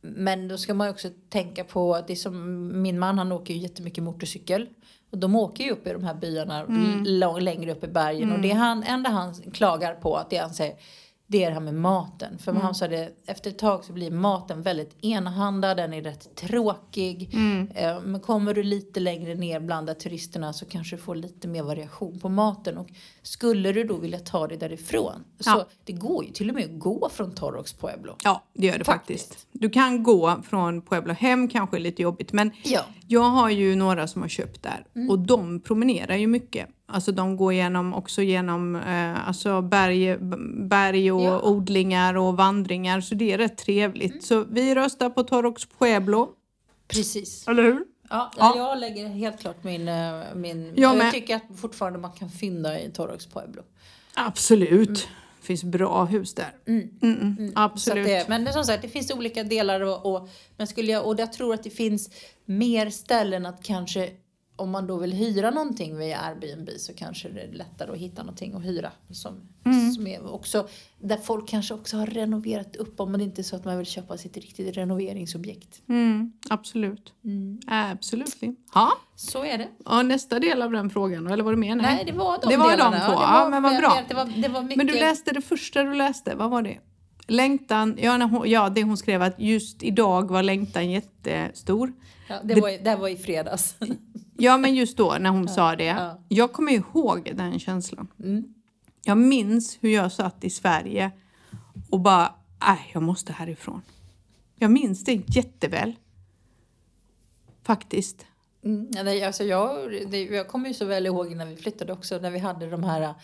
Men 0.00 0.48
då 0.48 0.58
ska 0.58 0.74
man 0.74 0.88
också 0.88 1.08
tänka 1.28 1.64
på 1.64 1.94
att 1.94 2.06
det 2.06 2.12
är 2.12 2.16
som 2.16 2.82
min 2.82 2.98
man 2.98 3.18
han 3.18 3.32
åker 3.32 3.54
ju 3.54 3.60
jättemycket 3.60 4.04
motorcykel. 4.04 4.66
Och 5.10 5.18
de 5.18 5.36
åker 5.36 5.64
ju 5.64 5.70
upp 5.70 5.86
i 5.86 5.92
de 5.92 6.04
här 6.04 6.14
byarna 6.14 6.64
lång, 7.06 7.40
längre 7.40 7.72
upp 7.72 7.84
i 7.84 7.88
bergen. 7.88 8.32
Och 8.32 8.40
det 8.40 8.50
han, 8.52 8.82
enda 8.82 9.10
han 9.10 9.34
klagar 9.34 9.94
på 9.94 10.16
att 10.16 10.30
det 10.30 10.36
han 10.36 10.54
säger 10.54 10.76
det 11.28 11.44
är 11.44 11.48
det 11.48 11.54
här 11.54 11.60
med 11.60 11.74
maten. 11.74 12.38
För 12.38 12.52
han 12.52 12.74
sa 12.74 12.88
det, 12.88 13.10
efter 13.26 13.50
ett 13.50 13.58
tag 13.58 13.84
så 13.84 13.92
blir 13.92 14.10
maten 14.10 14.62
väldigt 14.62 15.04
enahanda, 15.04 15.74
den 15.74 15.92
är 15.92 16.02
rätt 16.02 16.34
tråkig. 16.36 17.30
Eh, 17.74 18.00
Men 18.00 18.20
kommer 18.20 18.54
du 18.54 18.62
lite 18.62 19.00
längre 19.00 19.34
ner 19.34 19.60
bland 19.60 19.98
turisterna 19.98 20.52
så 20.52 20.64
kanske 20.66 20.96
du 20.96 21.02
får 21.02 21.14
lite 21.14 21.48
mer 21.48 21.62
variation 21.62 22.18
på 22.20 22.28
maten. 22.28 22.78
Och 22.78 22.88
skulle 23.22 23.72
du 23.72 23.84
då 23.84 23.96
vilja 23.96 24.18
ta 24.18 24.46
dig 24.46 24.58
därifrån, 24.58 25.24
så 25.40 25.50
Ja. 25.50 25.66
det 25.84 25.92
går 25.92 26.24
ju 26.24 26.30
till 26.32 26.48
och 26.48 26.54
med 26.54 26.64
att 26.64 26.78
gå 26.80 27.08
från 27.12 27.34
Torrox 27.34 27.72
Pueblo. 27.72 28.16
Ja, 28.24 28.42
det 28.54 28.66
gör 28.66 28.78
det 28.78 28.84
faktiskt. 28.84 29.28
Faktiskt. 29.28 29.46
Du 29.52 29.70
kan 29.70 30.02
gå 30.02 30.42
från 30.48 30.82
Pueblo 30.82 31.12
hem, 31.14 31.48
kanske 31.48 31.78
lite 31.78 32.02
jobbigt 32.02 32.32
men 32.32 32.50
Ja. 32.64 32.80
jag 33.06 33.20
har 33.22 33.50
ju 33.50 33.76
några 33.76 34.06
som 34.08 34.22
har 34.22 34.28
köpt 34.28 34.62
där 34.62 34.86
och 35.10 35.18
de 35.18 35.60
promenerar 35.60 36.16
ju 36.16 36.26
mycket. 36.26 36.68
Alltså 36.88 37.12
de 37.12 37.36
går 37.36 37.52
igenom, 37.52 37.94
också 37.94 38.22
genom 38.22 38.76
eh, 38.76 39.28
alltså 39.28 39.62
berg, 39.62 40.16
berg 40.68 41.12
och 41.12 41.22
Ja. 41.22 41.40
odlingar 41.40 42.14
och 42.14 42.36
vandringar 42.36 43.00
så 43.00 43.14
det 43.14 43.32
är 43.32 43.38
rätt 43.38 43.58
trevligt. 43.58 44.24
Så 44.24 44.44
vi 44.50 44.74
röstar 44.74 45.10
på 45.10 45.22
Torrox 45.22 45.66
Pueblo. 45.78 46.28
Precis. 46.88 47.48
Eller 47.48 47.62
hur? 47.62 47.84
Ja, 48.10 48.32
Ja. 48.36 48.54
jag 48.56 48.78
lägger 48.78 49.08
helt 49.08 49.40
klart 49.40 49.64
min... 49.64 49.88
eh, 49.88 50.20
min 50.34 50.72
Jag 50.76 50.96
jag 50.96 51.12
tycker 51.12 51.36
att 51.36 51.42
fortfarande 51.60 51.98
man 51.98 52.12
kan 52.12 52.30
fynda 52.30 52.80
i 52.80 52.90
Torrox 52.90 53.26
Pueblo. 53.26 53.62
Absolut. 54.14 54.88
Mm. 54.88 54.94
Det 55.40 55.46
finns 55.46 55.64
bra 55.64 56.04
hus 56.04 56.34
där. 56.34 56.52
Mm, 56.66 56.88
mm, 57.02 57.36
Så 57.54 57.58
att 57.60 57.72
Absolut. 57.72 58.06
det, 58.06 58.24
men 58.28 58.52
som 58.52 58.64
sagt, 58.64 58.82
det 58.82 58.88
finns 58.88 59.10
olika 59.10 59.44
delar 59.44 59.80
och, 59.80 60.14
och, 60.14 60.28
men 60.56 60.66
skulle 60.66 60.92
jag, 60.92 61.06
och 61.06 61.20
jag 61.20 61.32
tror 61.32 61.54
att 61.54 61.62
det 61.62 61.70
finns 61.70 62.10
mer 62.44 62.90
ställen 62.90 63.46
att 63.46 63.62
kanske 63.62 64.10
om 64.56 64.70
man 64.70 64.86
då 64.86 64.96
vill 64.98 65.12
hyra 65.12 65.50
någonting 65.50 65.96
via 65.96 66.18
Airbnb 66.20 66.70
så 66.78 66.92
kanske 66.94 67.28
det 67.28 67.40
är 67.40 67.52
lättare 67.52 67.92
att 67.92 67.98
hitta 67.98 68.22
någonting 68.22 68.54
att 68.54 68.64
hyra. 68.64 68.92
Som, 69.10 69.40
Mm. 69.64 69.92
som 69.92 70.06
är 70.06 70.32
också, 70.34 70.68
där 71.00 71.16
folk 71.16 71.48
kanske 71.48 71.74
också 71.74 71.96
har 71.96 72.06
renoverat 72.06 72.76
upp 72.76 73.00
om 73.00 73.12
det 73.12 73.24
inte 73.24 73.40
är 73.40 73.42
så 73.42 73.56
att 73.56 73.64
man 73.64 73.76
vill 73.78 73.86
köpa 73.86 74.18
sitt 74.18 74.36
riktigt 74.36 74.76
renoveringsobjekt. 74.76 75.82
Mm, 75.88 76.32
absolut. 76.50 77.12
Absolut. 77.66 78.36
Ja. 78.74 78.92
Så 79.16 79.44
är 79.44 79.58
det. 79.58 79.68
Och 79.84 80.06
nästa 80.06 80.38
del 80.38 80.62
av 80.62 80.72
den 80.72 80.90
frågan 80.90 81.26
eller 81.26 81.44
var 81.44 81.52
det 81.52 81.58
mer? 81.58 81.76
Nej, 81.76 82.04
det 82.06 82.12
var 82.12 82.38
de 82.42 82.48
Det 82.50 82.56
var 82.56 82.66
de 82.70 82.72
delarna. 82.72 82.96
två. 82.98 83.12
det 83.12 83.12
Ja, 83.12 83.40
var- 83.42 83.50
men 83.50 83.62
vad 83.62 83.76
bra. 83.76 84.02
Det 84.08 84.14
var, 84.14 84.24
det 84.42 84.48
var 84.48 84.62
mycket... 84.62 84.76
Men 84.76 84.86
du 84.86 84.94
läste 84.94 85.32
det 85.32 85.40
första 85.42 85.82
du 85.82 85.94
läste, 85.94 86.34
vad 86.34 86.50
var 86.50 86.62
det? 86.62 86.78
Längtan, 87.28 87.96
ja, 88.00 88.16
när 88.16 88.26
hon, 88.26 88.50
ja 88.50 88.68
det 88.68 88.82
hon 88.82 88.96
skrev 88.96 89.22
att 89.22 89.40
just 89.40 89.82
idag 89.82 90.30
var 90.30 90.42
längtan 90.42 90.90
jättestor. 90.90 91.92
Ja, 92.28 92.36
det, 92.44 92.60
var, 92.60 92.84
det 92.84 92.96
var 92.96 93.08
i 93.08 93.16
fredags. 93.16 93.74
Ja 94.38 94.58
men 94.58 94.74
just 94.74 94.96
då 94.96 95.16
när 95.20 95.30
hon 95.30 95.48
sa 95.48 95.76
det. 95.76 95.84
ja. 95.84 96.20
Jag 96.28 96.52
kommer 96.52 96.72
ihåg 96.72 97.32
den 97.34 97.58
känslan. 97.58 98.08
Mm. 98.22 98.54
Jag 99.04 99.18
minns 99.18 99.78
hur 99.80 99.90
jag 99.90 100.12
satt 100.12 100.44
i 100.44 100.50
Sverige 100.50 101.10
och 101.90 102.00
bara, 102.00 102.34
nej 102.60 102.90
jag 102.94 103.02
måste 103.02 103.32
härifrån. 103.32 103.82
Jag 104.56 104.70
minns 104.70 105.04
det 105.04 105.22
jätteväl. 105.26 105.96
Faktiskt. 107.62 108.26
Mm, 108.64 108.90
nej, 109.04 109.24
alltså 109.24 109.44
jag, 109.44 109.90
det, 110.10 110.22
jag 110.22 110.48
kommer 110.48 110.68
ju 110.68 110.74
så 110.74 110.84
väl 110.84 111.06
ihåg 111.06 111.36
när 111.36 111.46
vi 111.46 111.56
flyttade 111.56 111.92
också, 111.92 112.18
när 112.18 112.30
vi 112.30 112.38
hade 112.38 112.70
de 112.70 112.84
här... 112.84 113.14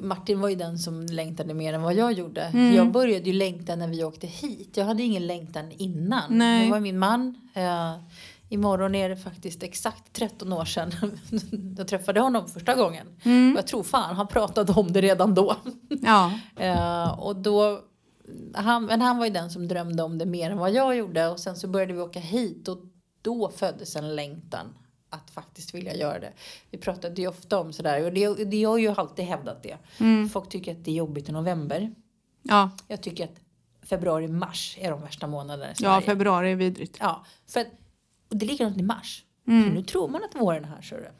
Martin 0.00 0.40
var 0.40 0.48
ju 0.48 0.54
den 0.54 0.78
som 0.78 1.06
längtade 1.06 1.54
mer 1.54 1.74
än 1.74 1.82
vad 1.82 1.94
jag 1.94 2.12
gjorde. 2.12 2.42
Mm. 2.42 2.74
Jag 2.74 2.92
började 2.92 3.26
ju 3.26 3.32
längta 3.32 3.76
när 3.76 3.88
vi 3.88 4.04
åkte 4.04 4.26
hit. 4.26 4.76
Jag 4.76 4.84
hade 4.84 5.02
ingen 5.02 5.26
längtan 5.26 5.72
innan. 5.72 6.38
Nej. 6.38 6.64
Det 6.64 6.70
var 6.70 6.80
min 6.80 6.98
man. 6.98 7.50
Eh, 7.54 7.94
imorgon 8.52 8.94
är 8.94 9.08
det 9.08 9.16
faktiskt 9.16 9.62
exakt 9.62 10.12
13 10.12 10.52
år 10.52 10.64
sedan 10.64 10.92
jag 11.78 11.88
träffade 11.88 12.20
honom 12.20 12.48
första 12.48 12.74
gången. 12.74 13.06
Mm. 13.24 13.52
Och 13.52 13.58
jag 13.58 13.66
tror 13.66 13.82
fan 13.82 14.16
han 14.16 14.28
pratade 14.28 14.72
om 14.72 14.92
det 14.92 15.00
redan 15.00 15.34
då. 15.34 15.56
Ja. 16.02 16.32
Eh, 16.56 17.18
och 17.20 17.36
då, 17.36 17.80
han, 18.54 18.84
men 18.84 19.00
han 19.00 19.18
var 19.18 19.26
ju 19.26 19.32
den 19.32 19.50
som 19.50 19.68
drömde 19.68 20.02
om 20.02 20.18
det 20.18 20.26
mer 20.26 20.50
än 20.50 20.58
vad 20.58 20.70
jag 20.70 20.96
gjorde. 20.96 21.28
Och 21.28 21.40
sen 21.40 21.56
så 21.56 21.68
började 21.68 21.92
vi 21.92 22.00
åka 22.00 22.20
hit 22.20 22.68
och 22.68 22.78
då 23.22 23.50
föddes 23.50 23.96
en 23.96 24.16
längtan 24.16 24.66
att 25.10 25.30
faktiskt 25.30 25.74
vilja 25.74 25.94
göra 25.94 26.18
det. 26.18 26.32
Vi 26.70 26.78
pratade 26.78 27.20
ju 27.20 27.28
ofta 27.28 27.60
om 27.60 27.72
sådär 27.72 28.04
och 28.04 28.12
det, 28.12 28.44
det 28.44 28.56
jag 28.56 28.70
har 28.70 28.78
ju 28.78 28.88
alltid 28.88 29.24
hävdat 29.24 29.62
det. 29.62 29.76
Folk 30.32 30.48
tycker 30.48 30.72
att 30.72 30.84
det 30.84 30.90
är 30.90 30.94
jobbigt 30.94 31.28
i 31.28 31.32
november. 31.32 31.94
Ja. 32.42 32.70
Jag 32.88 33.02
tycker 33.02 33.24
att 33.24 33.40
februari, 33.82 34.28
mars 34.28 34.78
är 34.80 34.90
de 34.90 35.00
värsta 35.00 35.26
månaderna 35.26 35.66
i 35.66 35.68
ja, 35.68 35.74
Sverige. 35.74 36.06
februari 36.06 36.52
är 36.52 36.56
vidrigt. 36.56 36.96
Ja, 37.00 37.24
för 37.48 37.60
att, 37.60 37.66
och 38.32 38.38
det 38.38 38.46
är 38.46 38.48
likadant 38.48 38.78
i 38.78 38.82
mars. 38.82 39.24
För 39.44 39.52
nu 39.52 39.82
tror 39.82 40.08
man 40.08 40.24
att 40.24 40.40
våren 40.40 40.64
är 40.64 40.68
här. 40.68 40.82
Så 40.82 40.94
det. 40.94 41.12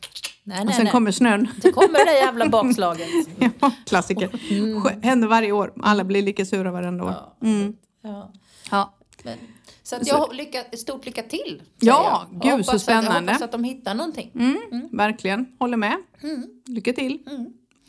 Nej, 0.45 0.61
Och 0.61 0.67
nej, 0.67 0.75
sen 0.75 0.85
nej. 0.85 0.93
kommer 0.93 1.11
snön. 1.11 1.49
Sen 1.63 1.73
kommer 1.73 2.05
det 2.07 2.13
jävla 2.15 2.49
bakslaget. 2.49 3.09
Ja, 3.61 3.71
klassiker. 3.87 4.29
Sk- 4.29 5.03
Händer 5.03 5.29
varje 5.29 5.53
år. 5.53 5.73
Alla 5.83 6.05
blir 6.05 6.23
lika 6.23 6.45
sura 6.45 6.71
varenda 6.73 7.05
år. 7.05 7.15
Mm. 7.43 7.77
Ja. 8.03 8.33
Ja. 8.71 8.95
Men, 9.23 9.39
så 9.83 9.97
att 9.97 10.07
jag 10.07 10.35
lycka, 10.35 10.65
stort 10.77 11.07
lycka 11.07 11.23
till. 11.23 11.63
Ja, 11.81 12.27
jag. 12.31 12.41
Gud, 12.43 12.51
så 12.67 12.73
hoppas 12.73 12.89
Att, 12.89 12.95
jag 12.95 13.05
spännande. 13.05 13.33
hoppas 13.33 13.43
att 13.43 13.53
de 13.53 13.65
hittar 13.65 13.95
någonting. 13.95 14.31
Mm, 14.35 14.89
Verkligen, 14.93 15.47
håller 15.59 15.77
med. 15.77 15.97
Mm. 16.23 16.45
Lycka 16.67 16.93
till. 16.93 17.19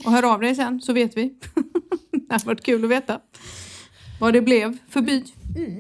Och 0.05 0.11
hör 0.11 0.33
av 0.33 0.39
dig 0.41 0.55
sen 0.55 0.81
så 0.81 0.93
vet 0.93 1.17
vi. 1.17 1.23
det 2.11 2.33
har 2.33 2.45
varit 2.45 2.63
kul 2.63 2.83
att 2.83 2.89
veta 2.91 3.19
vad 4.19 4.33
det 4.33 4.41
blev 4.41 4.77
för 4.89 5.01
by. 5.01 5.23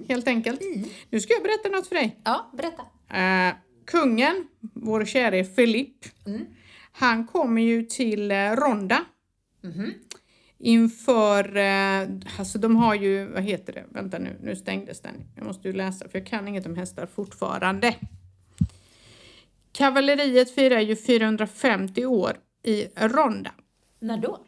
Helt 0.09 0.27
enkelt. 0.27 0.61
Nu 1.09 1.19
ska 1.19 1.33
jag 1.33 1.43
berätta 1.43 1.69
något 1.69 1.87
för 1.87 1.95
dig. 1.95 2.19
Ja, 2.23 2.51
berätta. 2.57 2.83
Eh, 3.13 3.53
kungen, 3.85 4.47
vår 4.73 5.05
käre 5.05 5.43
Filip, 5.43 6.05
Han 6.91 7.27
kommer 7.27 7.61
ju 7.61 7.83
till 7.83 8.31
eh, 8.31 8.51
Ronda. 8.51 9.05
Inför, 10.57 11.57
eh, 11.57 12.09
alltså 12.39 12.59
de 12.59 12.75
har 12.75 12.95
ju, 12.95 13.25
vad 13.25 13.43
heter 13.43 13.73
det, 13.73 13.85
vänta 13.89 14.19
nu, 14.19 14.37
nu 14.41 14.55
stängdes 14.55 15.01
den. 15.01 15.15
Jag 15.35 15.45
måste 15.45 15.67
ju 15.67 15.73
läsa 15.73 16.09
för 16.09 16.19
jag 16.19 16.27
kan 16.27 16.47
inget 16.47 16.65
om 16.65 16.75
hästar 16.75 17.05
fortfarande. 17.05 17.95
Kavalleriet 19.71 20.55
firar 20.55 20.79
ju 20.79 20.95
450 20.95 22.05
år 22.05 22.37
i 22.63 22.87
Ronda. 22.95 23.51
När 23.99 24.17
då? 24.17 24.39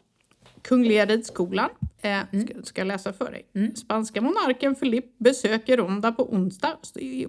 Kungliga 0.68 1.06
ridskolan, 1.06 1.70
eh, 2.02 2.18
ska, 2.46 2.62
ska 2.62 2.80
jag 2.80 2.88
läsa 2.88 3.12
för 3.12 3.30
dig. 3.30 3.72
Spanska 3.74 4.20
monarken 4.20 4.74
Filip 4.74 5.18
besöker 5.18 5.76
Ronda 5.76 6.12
på, 6.12 6.32
onsdag, 6.32 6.76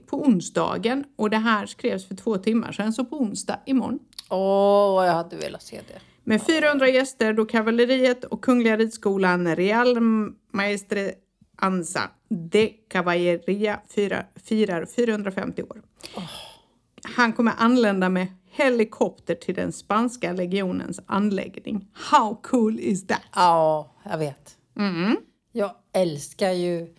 på 0.08 0.22
onsdagen 0.22 1.04
och 1.16 1.30
det 1.30 1.38
här 1.38 1.66
skrevs 1.66 2.08
för 2.08 2.16
två 2.16 2.38
timmar 2.38 2.72
sedan, 2.72 2.94
så 2.94 3.06
på 3.06 3.18
onsdag 3.18 3.60
imorgon. 3.66 4.00
Åh, 4.30 5.06
jag 5.06 5.14
hade 5.14 5.36
velat 5.36 5.64
se 5.64 5.76
det. 5.76 6.00
Med 6.24 6.42
400 6.42 6.88
gäster 6.88 7.34
då 7.34 7.46
kavalleriet 7.46 8.24
och 8.24 8.42
Kungliga 8.42 8.78
ridskolan 8.78 9.56
Real 9.56 9.98
Maestre 10.52 11.12
Anza 11.56 12.02
de 12.30 12.74
Caballeria 12.88 13.80
firar, 13.90 14.28
firar 14.46 14.86
450 14.86 15.64
år. 15.64 15.82
Han 17.04 17.34
kommer 17.34 17.54
anlända 17.58 18.10
med 18.10 18.28
helikopter 18.58 19.36
till 19.36 19.56
den 19.56 19.72
spanska 19.72 20.34
legionens 20.34 21.00
anläggning. 21.06 21.88
How 21.94 22.36
cool 22.44 22.80
is 22.80 23.08
that? 23.08 23.22
Ja, 23.36 23.96
jag 24.04 24.18
vet. 24.18 24.58
Mm. 24.80 25.18
Jag 25.52 25.72
älskar 25.94 26.52
ju... 26.52 26.94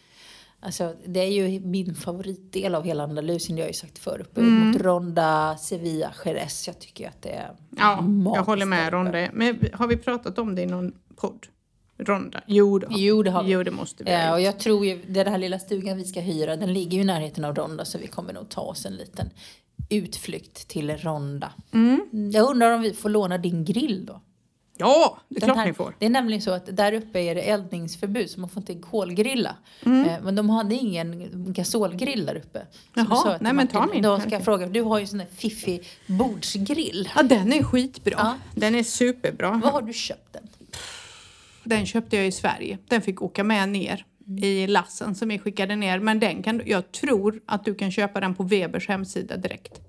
Alltså, 0.61 0.95
det 1.07 1.21
är 1.21 1.31
ju 1.31 1.61
min 1.61 1.95
favoritdel 1.95 2.75
av 2.75 2.85
hela 2.85 3.03
Andalusien. 3.03 3.57
Det 3.57 3.63
har 3.63 3.67
jag 3.67 3.71
ju 3.71 3.79
sagt 3.79 3.99
förut. 3.99 4.27
Upp 4.31 4.39
Mm. 4.39 4.55
Mot 4.55 4.77
Ronda, 4.81 5.57
Sevilla, 5.57 6.15
Jerez. 6.25 6.67
Jag 6.67 6.79
tycker 6.79 7.09
att 7.09 7.23
det 7.23 7.31
är 7.31 7.51
Ja, 7.77 8.05
jag 8.35 8.43
håller 8.43 8.67
med. 8.67 8.93
Ronda. 8.93 9.29
Men 9.33 9.59
har 9.73 9.87
vi 9.87 9.97
pratat 9.97 10.39
om 10.39 10.55
det 10.55 10.63
i 10.63 10.67
någon 10.67 10.93
podd? 11.17 11.47
Ronda? 11.99 12.41
Jo, 12.47 12.79
det, 12.79 12.87
har. 12.87 12.99
Jo, 12.99 13.23
det 13.23 13.31
har 13.31 13.43
vi. 13.45 13.51
Jo, 13.51 13.63
det 13.63 13.71
måste 13.71 14.05
vi. 14.05 14.11
Ja, 14.11 14.27
ha 14.27 14.33
och 14.33 14.41
jag 14.41 14.59
tror 14.59 14.87
ju, 14.87 15.03
den 15.09 15.27
här 15.27 15.39
lilla 15.39 15.59
stugan 15.59 15.97
vi 15.97 16.05
ska 16.05 16.21
hyra, 16.21 16.57
den 16.57 16.73
ligger 16.73 16.97
ju 16.97 17.03
i 17.03 17.05
närheten 17.05 17.45
av 17.45 17.55
Ronda 17.55 17.85
så 17.85 17.99
vi 17.99 18.07
kommer 18.07 18.33
nog 18.33 18.49
ta 18.49 18.61
oss 18.61 18.87
en 18.87 18.95
liten 18.97 19.31
utflykt 19.89 20.69
till 20.69 20.97
Ronda. 20.97 21.53
Mm. 21.73 22.31
Jag 22.33 22.51
undrar 22.51 22.73
om 22.73 22.81
vi 22.81 22.93
får 22.93 23.09
låna 23.09 23.39
din 23.39 23.65
grill 23.65 24.07
då? 24.07 24.21
Ja, 24.81 25.19
det 25.29 25.37
är 25.37 25.41
Den 25.41 25.47
klart 25.47 25.57
här, 25.57 25.67
ni 25.67 25.75
får. 25.75 25.95
Det 25.99 26.07
är 26.07 26.11
nämligen 26.11 26.43
så 26.43 26.51
att 26.51 26.77
där 26.77 26.93
uppe 26.93 27.21
är 27.21 27.35
det 27.35 27.41
eldningsförbud 27.41 28.31
så 28.31 28.41
man 28.41 28.49
får 28.49 28.61
inte 28.61 28.75
kolgrilla. 28.75 29.57
Mm. 29.87 30.09
Eh, 30.09 30.21
men 30.23 30.35
de 30.35 30.51
hade 30.51 30.75
ingen 30.75 31.29
gasolgrill 31.53 32.27
där 32.27 32.37
uppe. 32.37 32.67
Så 32.95 33.01
Jaha, 33.01 33.17
sa 33.17 33.35
att 33.35 33.41
nej, 33.41 33.53
men 33.53 33.69
ta 33.69 33.87
min. 33.87 34.03
Då 34.03 34.21
ska 34.21 34.31
jag 34.31 34.45
fråga, 34.45 34.67
du 34.67 34.83
har 34.83 34.99
ju 34.99 35.07
sån 35.07 35.19
där 35.19 35.27
fiffig 35.37 35.89
bordsgrill. 36.07 37.09
Ja, 37.17 37.23
den 37.23 37.53
är 37.53 37.63
skitbra. 37.63 38.15
Ja. 38.17 38.35
Den 38.55 38.75
är 38.75 38.83
superbra. 38.83 39.51
Var 39.51 39.71
har 39.71 39.83
du 39.83 39.93
köpt 39.93 40.33
den? 40.33 40.49
Den 41.65 41.87
köpte 41.87 42.17
jag 42.17 42.27
i 42.27 42.33
Sverige. 42.33 42.79
Den 42.89 43.03
fick 43.03 43.23
åka 43.23 43.45
med 43.45 43.69
ner 43.69 44.05
i 44.43 44.67
lassen 44.67 45.15
som 45.15 45.29
vi 45.29 45.39
skickade 45.39 45.77
ner. 45.77 45.99
Men 45.99 46.21
den 46.21 46.43
kan, 46.43 46.63
jag 46.67 46.93
tror 46.93 47.41
att 47.47 47.65
du 47.65 47.75
kan 47.75 47.93
köpa 47.93 48.21
den 48.21 48.35
på 48.35 48.43
Webers 48.43 48.89
hemsida 48.89 49.37
direkt. 49.37 49.81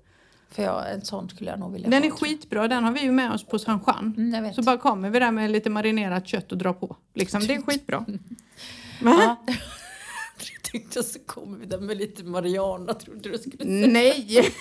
För 0.50 0.62
jag, 0.62 0.92
en 0.92 1.04
sån 1.04 1.28
skulle 1.28 1.50
jag 1.50 1.58
nog 1.60 1.72
vilja 1.72 1.88
Den 1.90 2.02
ha. 2.02 2.08
är 2.08 2.12
skitbra. 2.12 2.68
Den 2.68 2.84
har 2.84 2.92
vi 2.92 3.00
ju 3.00 3.12
med 3.12 3.32
oss 3.32 3.44
på 3.44 3.58
San 3.58 3.80
Juan. 3.86 4.14
Mm. 4.16 4.54
Så 4.54 4.62
bara 4.62 4.78
kommer 4.78 5.10
vi 5.10 5.18
där 5.18 5.30
med 5.32 5.50
lite 5.50 5.70
marinerat 5.70 6.26
kött 6.26 6.52
och 6.52 6.58
drar 6.58 6.72
på. 6.72 6.96
Liksom, 7.14 7.40
det 7.46 7.54
är 7.54 7.62
skitbra. 7.62 8.04
Ja. 9.04 9.36
Jag 10.52 10.62
tänkte 10.72 11.02
så 11.02 11.18
kommer 11.18 11.58
vi 11.58 11.66
där 11.66 11.78
med 11.78 11.96
lite 11.96 12.24
Mariana, 12.24 12.94
trodde 12.94 13.28
du 13.28 13.38
skulle 13.38 13.56
säga. 13.64 13.86
Nej! 13.86 14.52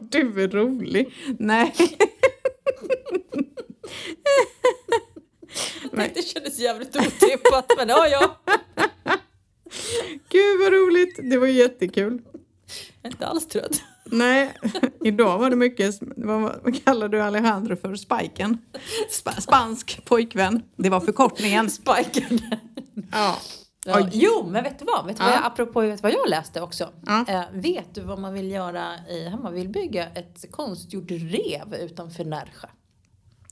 du 0.00 0.42
är 0.42 0.48
rolig. 0.48 1.14
Nej. 1.38 1.74
Nej. 5.96 6.12
Det 6.14 6.22
kändes 6.22 6.58
jävligt 6.58 6.96
otippat, 6.96 7.72
men 7.76 7.88
ja, 7.88 8.08
ja. 8.08 8.36
Gud 10.28 10.60
vad 10.60 10.72
roligt. 10.72 11.20
Det 11.30 11.36
var 11.38 11.46
jättekul. 11.46 12.22
Jag 13.02 13.08
är 13.10 13.14
inte 13.14 13.26
alls 13.26 13.46
trött. 13.46 13.82
Nej, 14.04 14.54
idag 15.04 15.38
var 15.38 15.50
det 15.50 15.56
mycket, 15.56 15.98
vad, 16.16 16.40
vad 16.40 16.84
kallar 16.84 17.08
du 17.08 17.20
Alejandro 17.22 17.76
för? 17.76 17.94
Spiken? 17.96 18.58
Spa, 19.10 19.32
spansk 19.32 20.04
pojkvän. 20.04 20.62
Det 20.76 20.90
var 20.90 21.00
förkortningen. 21.00 21.70
Spiken. 21.70 22.40
Ja. 23.12 23.36
Ja, 23.88 24.08
jo, 24.12 24.46
men 24.50 24.64
vet 24.64 24.78
du 24.78 24.84
vad? 24.84 25.06
Vet 25.06 25.16
du 25.16 25.22
Ja. 25.22 25.28
vad 25.28 25.38
jag, 25.38 25.44
apropå 25.46 25.80
vet 25.80 26.02
vad 26.02 26.12
jag 26.12 26.28
läste 26.28 26.60
också? 26.60 26.88
Ja. 27.06 27.24
Eh, 27.28 27.42
vet 27.52 27.94
du 27.94 28.00
vad 28.00 28.18
man 28.18 28.32
vill 28.34 28.50
göra 28.50 28.94
i, 29.10 29.30
man 29.42 29.54
vill 29.54 29.68
bygga 29.68 30.06
ett 30.06 30.44
konstgjort 30.50 31.10
rev 31.10 31.74
utanför 31.80 32.24
Nerja. 32.24 32.70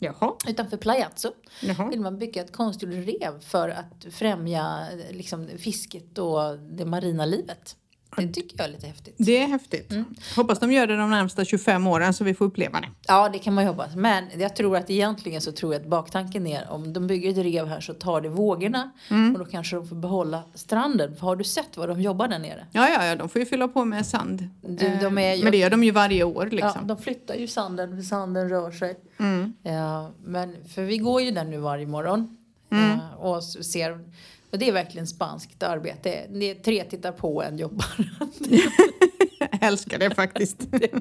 Jaha. 0.05 0.33
Utanför 0.47 0.77
Playazzo 0.77 1.33
Jaha. 1.61 1.89
vill 1.89 2.01
man 2.01 2.19
bygga 2.19 2.43
ett 2.43 2.53
konstgjort 2.53 2.91
rev 2.91 3.41
för 3.41 3.69
att 3.69 4.07
främja 4.11 4.89
liksom, 5.11 5.49
fisket 5.59 6.19
och 6.19 6.59
det 6.59 6.85
marina 6.85 7.27
livet. 7.27 7.77
Det 8.17 8.29
tycker 8.29 8.59
jag 8.59 8.67
är 8.69 8.73
lite 8.73 8.87
häftigt. 8.87 9.15
Det 9.19 9.39
är 9.39 9.47
häftigt. 9.47 9.93
Hoppas 10.37 10.59
de 10.59 10.73
gör 10.73 10.87
det 10.87 10.97
de 10.97 11.11
närmsta 11.11 11.45
25 11.45 11.87
åren 11.87 12.15
så 12.15 12.25
vi 12.25 12.35
får 12.35 12.45
uppleva 12.45 12.81
det. 12.81 12.89
Ja, 13.09 13.29
det 13.29 13.39
kan 13.39 13.55
man 13.55 13.65
ju 13.65 13.71
hoppas. 13.71 13.95
Men 13.97 14.25
jag 14.39 14.57
tror 14.57 14.77
att 14.77 14.91
egentligen 14.91 15.41
så 15.41 15.53
tror 15.53 15.75
jag 15.75 15.83
att 15.83 15.89
baktanken 15.89 16.47
är 16.47 16.71
om 16.71 16.93
de 16.93 17.07
bygger 17.07 17.31
ett 17.31 17.37
rev 17.37 17.67
här 17.67 17.81
så 17.81 17.95
tar 17.95 18.21
det 18.21 18.29
vågorna 18.29 18.91
och 19.33 19.39
då 19.39 19.45
kanske 19.45 19.77
de 19.77 19.89
får 19.89 19.97
behålla 19.97 20.43
stranden. 20.55 21.17
För 21.17 21.27
har 21.27 21.37
du 21.37 21.45
sett 21.45 21.77
vad 21.77 21.89
de 21.89 22.01
jobbar 22.01 22.29
där 22.29 22.39
nere? 22.39 22.67
Ja, 22.73 22.89
ja, 22.89 23.05
ja, 23.07 23.17
de 23.17 23.29
får 23.29 23.39
ju 23.41 23.47
fylla 23.47 23.69
på 23.69 23.85
med 23.85 24.07
sand. 24.07 24.49
Du, 24.63 24.87
Eh, 24.87 25.01
de 25.01 25.19
är 25.19 25.35
ju- 25.35 25.43
Men 25.43 25.53
det 25.53 25.59
gör 25.59 25.71
de 25.71 25.85
ju 25.85 25.91
varje 25.91 26.25
år 26.25 26.49
Ja, 26.53 26.57
liksom. 26.67 26.87
de 26.87 26.97
flyttar 26.99 27.35
ju 27.35 27.47
sanden 27.47 27.97
för 27.97 28.03
sanden 28.03 28.49
rör 28.49 28.71
sig. 28.71 28.97
Mm. 29.19 29.53
Ja, 29.63 30.11
men 30.25 30.57
för 30.75 30.83
vi 30.83 30.99
går 30.99 31.23
ju 31.23 31.31
där 31.31 31.45
nu 31.45 31.59
varje 31.59 31.87
morgon 31.87 32.37
Mm. 32.71 32.99
ja, 32.99 33.17
och 33.17 33.45
ser 33.45 34.01
och 34.55 34.61
det 34.61 34.69
är 34.69 34.73
verkligen 34.73 35.07
spanskt 35.07 35.63
arbete. 35.63 36.27
Det 36.31 36.51
är 36.51 36.55
tre 36.55 36.85
tittar 36.85 37.13
på 37.13 37.43
en 37.43 37.59
jobbar. 37.59 37.87
Jag 39.39 39.63
älskar 39.63 39.99
det 39.99 40.15
faktiskt. 40.15 40.59
Det. 40.71 40.93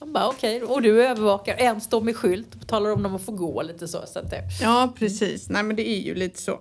Man 0.00 0.12
bara 0.12 0.28
okej, 0.28 0.62
och 0.62 0.82
du 0.82 1.04
övervakar. 1.04 1.54
En 1.58 1.80
står 1.80 2.00
med 2.00 2.16
skylt 2.16 2.54
och 2.54 2.68
talar 2.68 2.90
om 2.90 3.02
när 3.02 3.10
man 3.10 3.20
får 3.20 3.32
gå 3.32 3.62
lite 3.62 3.88
så. 3.88 4.06
så 4.06 4.18
att 4.18 4.30
det, 4.30 4.42
Ja, 4.62 4.92
precis. 4.98 5.48
Nej, 5.48 5.62
men 5.62 5.76
det 5.76 5.88
är 5.88 6.00
ju 6.00 6.14
lite 6.14 6.40
så. 6.40 6.60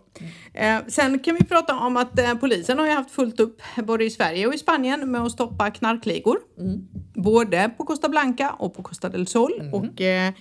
Eh, 0.53 0.77
sen 0.87 1.19
kan 1.19 1.35
vi 1.35 1.45
prata 1.45 1.79
om 1.79 1.97
att 1.97 2.19
eh, 2.19 2.33
polisen 2.33 2.79
har 2.79 2.85
ju 2.85 2.91
haft 2.91 3.11
fullt 3.11 3.39
upp 3.39 3.61
både 3.77 4.05
i 4.05 4.09
Sverige 4.09 4.47
och 4.47 4.53
i 4.53 4.57
Spanien 4.57 5.11
med 5.11 5.21
att 5.21 5.31
stoppa 5.31 5.71
knarkligor. 5.71 6.37
Både 7.13 7.71
på 7.77 7.85
Costa 7.85 8.09
Blanca 8.09 8.49
och 8.59 8.75
på 8.75 8.83
Costa 8.83 9.09
del 9.09 9.27
Sol. 9.27 9.69
Och 9.73 10.01
eh, 10.01 10.33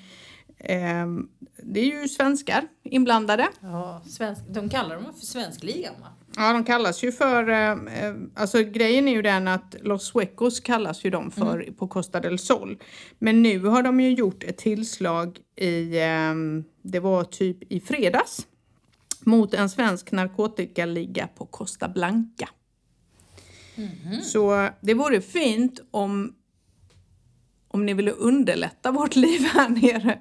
ehm, 0.58 1.28
det 1.62 1.80
är 1.80 2.02
ju 2.02 2.08
svenskar 2.08 2.68
inblandade. 2.82 3.48
ja, 3.60 4.02
svensk, 4.06 4.42
de 4.48 4.68
kallar 4.68 4.94
dem 4.94 5.04
för 5.14 5.26
svenskligan 5.26 5.94
va? 6.00 6.06
Ja, 6.36 6.52
de 6.52 6.64
kallas 6.64 7.02
ju 7.04 7.12
för... 7.12 7.48
Eh, 7.48 7.70
eh, 7.70 8.14
alltså 8.34 8.62
grejen 8.62 9.08
är 9.08 9.12
ju 9.12 9.22
den 9.22 9.48
att 9.48 9.74
Los 9.80 10.06
Suecos 10.06 10.60
kallas 10.60 11.04
ju 11.04 11.10
de 11.10 11.30
för 11.30 11.72
på 11.78 11.88
Costa 11.88 12.20
del 12.20 12.38
Sol. 12.38 12.78
Men 13.18 13.42
nu 13.42 13.64
har 13.64 13.82
de 13.82 14.00
ju 14.00 14.10
gjort 14.10 14.44
ett 14.44 14.58
tillslag 14.58 15.38
i... 15.56 15.98
Eh, 15.98 16.34
det 16.82 17.00
var 17.00 17.24
typ 17.24 17.72
i 17.72 17.80
fredags. 17.80 18.46
Mot 19.20 19.54
en 19.54 19.70
svensk 19.70 20.12
narkotikaliga 20.12 21.28
på 21.34 21.46
Costa 21.46 21.88
Blanca. 21.88 22.48
Så 24.22 24.68
det 24.80 24.94
vore 24.94 25.20
fint 25.20 25.80
om 25.90 26.34
om 27.76 27.86
ni 27.86 27.94
ville 27.94 28.10
underlätta 28.10 28.90
vårt 28.90 29.16
liv 29.16 29.40
här 29.40 29.68
nere 29.68 30.18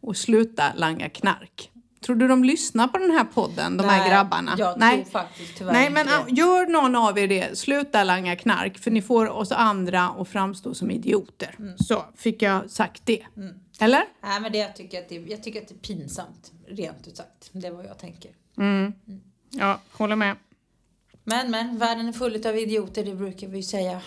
och 0.00 0.16
sluta 0.16 0.72
langa 0.74 1.08
knark. 1.08 1.70
Tror 2.00 2.16
du 2.16 2.28
de 2.28 2.44
lyssnar 2.44 2.88
på 2.88 2.98
den 2.98 3.10
här 3.10 3.24
podden, 3.24 3.76
de 3.76 3.84
här 3.84 3.98
Nej, 3.98 4.10
grabbarna? 4.10 4.54
jag 4.58 4.80
tror 4.80 5.10
faktiskt 5.10 5.56
tyvärr 5.58 5.72
Nej, 5.72 5.86
inte 5.86 6.04
men 6.04 6.08
ah, 6.08 6.24
gör 6.28 6.66
någon 6.66 6.96
av 6.96 7.18
er 7.18 7.28
det. 7.28 7.58
Sluta 7.58 8.04
langa 8.04 8.36
knark, 8.36 8.78
för 8.78 8.90
ni 8.90 9.02
får 9.02 9.28
oss 9.28 9.52
andra 9.52 10.02
att 10.02 10.28
framstå 10.28 10.74
som 10.74 10.90
idioter. 10.90 11.54
Mm. 11.58 11.78
Så 11.78 12.04
fick 12.16 12.42
jag 12.42 12.70
sagt 12.70 13.06
det. 13.06 13.22
Eller? 13.80 14.04
Nej 14.22 14.40
men 14.40 14.52
det 14.52 14.58
jag 14.58 14.76
tycker 14.76 14.98
att 14.98 15.08
det, 15.08 15.14
jag 15.14 15.42
tycker 15.42 15.62
att 15.62 15.68
det 15.68 15.74
är 15.74 15.96
pinsamt, 15.96 16.52
rent 16.68 17.08
ut 17.08 17.16
sagt. 17.16 17.50
Det 17.52 17.66
är 17.66 17.72
vad 17.72 17.84
jag 17.84 17.98
tänker. 17.98 18.30
Ja, 19.50 19.80
håller 19.92 20.16
med. 20.16 20.36
Men 21.24 21.50
men, 21.50 21.78
världen 21.78 22.08
är 22.08 22.12
full 22.12 22.46
av 22.46 22.56
idioter, 22.56 23.04
det 23.04 23.14
brukar 23.14 23.48
vi 23.48 23.56
ju 23.56 23.62
säga. 23.62 24.00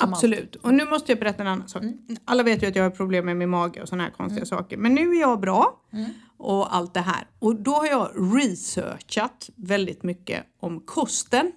Absolut. 0.00 0.56
Och 0.56 0.74
nu 0.74 0.84
måste 0.84 1.12
jag 1.12 1.18
berätta 1.18 1.42
en 1.42 1.46
annan 1.48 1.68
sak. 1.68 1.82
Mm. 1.82 1.98
Alla 2.24 2.42
vet 2.42 2.62
ju 2.62 2.66
att 2.66 2.76
jag 2.76 2.82
har 2.82 2.90
problem 2.90 3.24
med 3.26 3.36
min 3.36 3.50
mage 3.50 3.82
och 3.82 3.88
sådana 3.88 4.04
här 4.04 4.10
konstiga 4.10 4.46
saker. 4.46 4.76
Men 4.76 4.94
nu 4.94 5.16
är 5.16 5.20
jag 5.20 5.40
bra 5.40 5.80
Mm. 5.92 6.10
och 6.36 6.74
allt 6.74 6.94
det 6.94 7.00
här. 7.00 7.26
Och 7.38 7.56
då 7.56 7.70
har 7.70 7.86
jag 7.86 8.10
researchat 8.36 9.50
väldigt 9.56 10.02
mycket 10.02 10.44
om 10.60 10.80
kosten. 10.80 11.52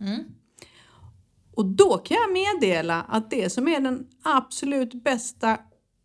Mm. 0.00 0.24
Och 1.54 1.66
då 1.66 1.98
kan 1.98 2.16
jag 2.16 2.32
meddela 2.32 3.02
att 3.02 3.30
det 3.30 3.50
som 3.52 3.68
är 3.68 3.80
den 3.80 4.06
absolut 4.22 5.04
bästa 5.04 5.58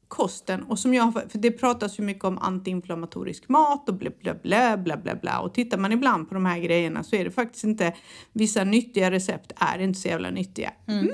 kosten 0.08 0.64
och 0.64 0.80
som 0.80 0.94
jag, 0.94 1.14
för 1.14 1.38
det 1.40 1.52
pratas 1.52 2.00
ju 2.00 2.04
mycket 2.04 2.24
om 2.24 2.38
antiinflammatorisk 2.38 3.50
mat 3.50 3.90
och 3.90 3.96
bla 3.96 4.10
bla 4.22 4.34
bla 4.34 4.78
bla 4.78 4.98
bla 4.98 5.16
bla 5.16 5.40
och 5.40 5.54
tittar 5.54 5.78
man 5.78 5.92
ibland 5.92 6.28
på 6.30 6.34
de 6.34 6.46
här 6.46 6.60
grejerna 6.60 7.04
så 7.04 7.16
är 7.16 7.26
det 7.26 7.32
faktiskt 7.32 7.64
inte, 7.64 7.94
vissa 8.34 8.64
nyttiga 8.64 9.12
recept 9.12 9.52
är 9.56 9.80
inte 9.80 10.00
så 10.00 10.08
jävla 10.08 10.30
nyttiga. 10.30 10.74
Men, 10.86 11.12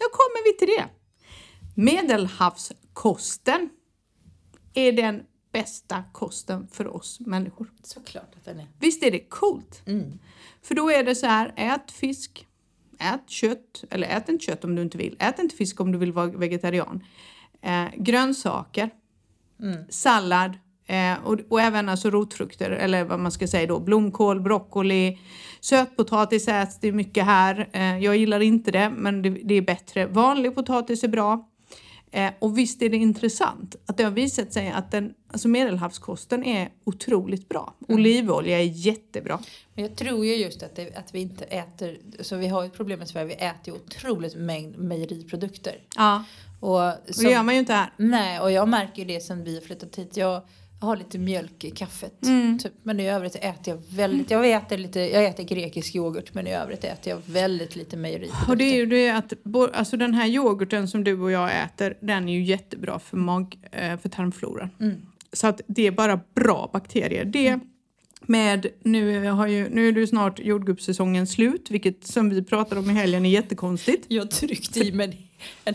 då 0.00 0.06
kommer 0.12 0.44
vi 0.44 0.58
till 0.58 0.68
det. 0.76 0.88
Medelhavskosten 1.76 3.70
är 4.74 4.92
den 4.92 5.22
bästa 5.52 6.04
kosten 6.12 6.68
för 6.72 6.86
oss 6.96 7.20
människor. 7.20 7.70
Såklart 7.82 8.34
att 8.36 8.44
den 8.44 8.60
är. 8.60 8.66
Visst 8.80 9.02
är 9.02 9.10
det 9.10 9.18
coolt? 9.18 9.82
Mm. 9.86 10.18
För 10.62 10.74
då 10.74 10.90
är 10.90 11.04
det 11.04 11.14
så 11.14 11.26
här, 11.26 11.52
ät 11.56 11.90
fisk, 11.90 12.46
ät 12.98 13.30
kött, 13.30 13.84
eller 13.90 14.08
ät 14.08 14.28
inte 14.28 14.44
kött 14.44 14.64
om 14.64 14.74
du 14.74 14.82
inte 14.82 14.98
vill. 14.98 15.16
Ät 15.18 15.38
inte 15.38 15.56
fisk 15.56 15.80
om 15.80 15.92
du 15.92 15.98
vill 15.98 16.12
vara 16.12 16.26
vegetarian. 16.26 17.04
Eh, 17.62 17.86
grönsaker, 17.96 18.90
Mm. 19.62 19.84
sallad 19.90 20.58
eh, 20.90 21.24
och, 21.24 21.38
och 21.48 21.60
även 21.60 21.88
alltså 21.88 22.10
rotfrukter 22.10 22.70
eller 22.70 23.04
vad 23.04 23.18
man 23.18 23.32
ska 23.32 23.46
säga 23.46 23.66
då. 23.66 23.80
Blomkål, 23.80 24.40
broccoli, 24.40 25.18
sötpotatis 25.60 26.48
äts 26.48 26.80
det 26.80 26.92
mycket 26.92 27.24
här. 27.24 27.68
Eh, 27.72 27.98
jag 27.98 28.16
gillar 28.16 28.40
inte 28.40 28.70
det 28.70 28.90
men 28.90 29.22
det, 29.22 29.30
det 29.30 29.54
är 29.54 29.62
bättre. 29.62 30.06
Vanlig 30.06 30.54
potatis 30.54 31.04
är 31.04 31.08
bra. 31.08 31.46
Eh, 32.12 32.30
och 32.38 32.58
visst 32.58 32.82
är 32.82 32.88
det 32.88 32.96
intressant 32.96 33.76
att 33.86 33.96
det 33.96 34.04
har 34.04 34.10
visat 34.10 34.52
sig 34.52 34.70
att 34.70 34.90
den, 34.90 35.14
alltså 35.32 35.48
medelhavskosten 35.48 36.44
är 36.44 36.68
otroligt 36.84 37.48
bra. 37.48 37.74
Olivolja 37.88 38.58
är 38.58 38.64
jättebra. 38.64 39.38
Men 39.74 39.84
jag 39.84 39.96
tror 39.96 40.26
ju 40.26 40.34
just 40.34 40.62
att, 40.62 40.76
det, 40.76 40.96
att 40.96 41.14
vi 41.14 41.20
inte 41.20 41.44
äter, 41.44 41.98
så 42.20 42.36
vi 42.36 42.48
har 42.48 42.64
ett 42.64 42.72
problem 42.72 43.02
i 43.02 43.06
Sverige, 43.06 43.26
vi 43.26 43.34
äter 43.34 43.60
ju 43.66 43.72
otroligt 43.72 44.36
mängd 44.36 44.78
mejeriprodukter. 44.78 45.74
Ja, 45.96 46.24
Och 46.60 46.86
och 46.86 46.92
som, 47.10 47.24
det 47.24 47.30
gör 47.30 47.42
man 47.42 47.54
ju 47.54 47.60
inte 47.60 47.72
här. 47.72 47.92
Nej, 47.96 48.40
och 48.40 48.52
jag 48.52 48.68
märker 48.68 49.02
ju 49.02 49.04
det 49.04 49.20
sen 49.20 49.44
vi 49.44 49.60
flyttat 49.60 49.96
hit. 49.96 50.16
Jag 50.16 50.42
har 50.80 50.96
lite 50.96 51.18
mjölk 51.18 51.64
i 51.64 51.70
kaffet. 51.70 52.22
Mm. 52.22 52.58
Typ. 52.58 52.72
Men 52.82 53.00
i 53.00 53.10
övrigt 53.10 53.36
äter 53.36 53.74
jag 53.74 53.96
väldigt, 53.96 54.30
jag 54.30 54.50
äter 54.50 54.78
lite, 54.78 55.00
jag 55.00 55.24
äter 55.24 55.44
grekisk 55.44 55.94
yoghurt 55.94 56.34
men 56.34 56.46
i 56.46 56.54
övrigt 56.54 56.84
äter 56.84 57.12
jag 57.12 57.20
väldigt 57.26 57.76
lite 57.76 57.96
mejeriprodukter. 57.96 58.50
Och 58.50 58.56
det 58.56 58.64
är 58.64 58.76
ju 58.76 58.86
det 58.86 59.10
att 59.10 59.32
alltså 59.74 59.96
den 59.96 60.14
här 60.14 60.26
yoghurten 60.26 60.88
som 60.88 61.04
du 61.04 61.20
och 61.20 61.30
jag 61.30 61.62
äter, 61.62 61.96
den 62.00 62.28
är 62.28 62.32
ju 62.32 62.42
jättebra 62.42 62.98
för, 62.98 63.16
mag, 63.16 63.58
eh, 63.72 63.98
för 63.98 64.08
tarmfloran. 64.08 64.70
Mm. 64.80 65.02
Så 65.32 65.46
att 65.46 65.60
det 65.66 65.86
är 65.86 65.90
bara 65.90 66.20
bra 66.34 66.70
bakterier. 66.72 67.24
Det 67.24 67.60
med, 68.26 68.66
nu, 68.82 69.26
har 69.26 69.46
ju, 69.46 69.68
nu 69.68 69.88
är 69.88 69.92
det 69.92 70.00
ju 70.00 70.06
snart 70.06 70.38
jordgubbssäsongen 70.38 71.26
slut, 71.26 71.70
vilket 71.70 72.06
som 72.06 72.30
vi 72.30 72.44
pratade 72.44 72.80
om 72.80 72.90
i 72.90 72.94
helgen 72.94 73.26
är 73.26 73.30
jättekonstigt. 73.30 74.06
Jag 74.08 74.30
tryckte 74.30 74.80
i 74.80 74.92
mig 74.92 75.30
en, 75.64 75.74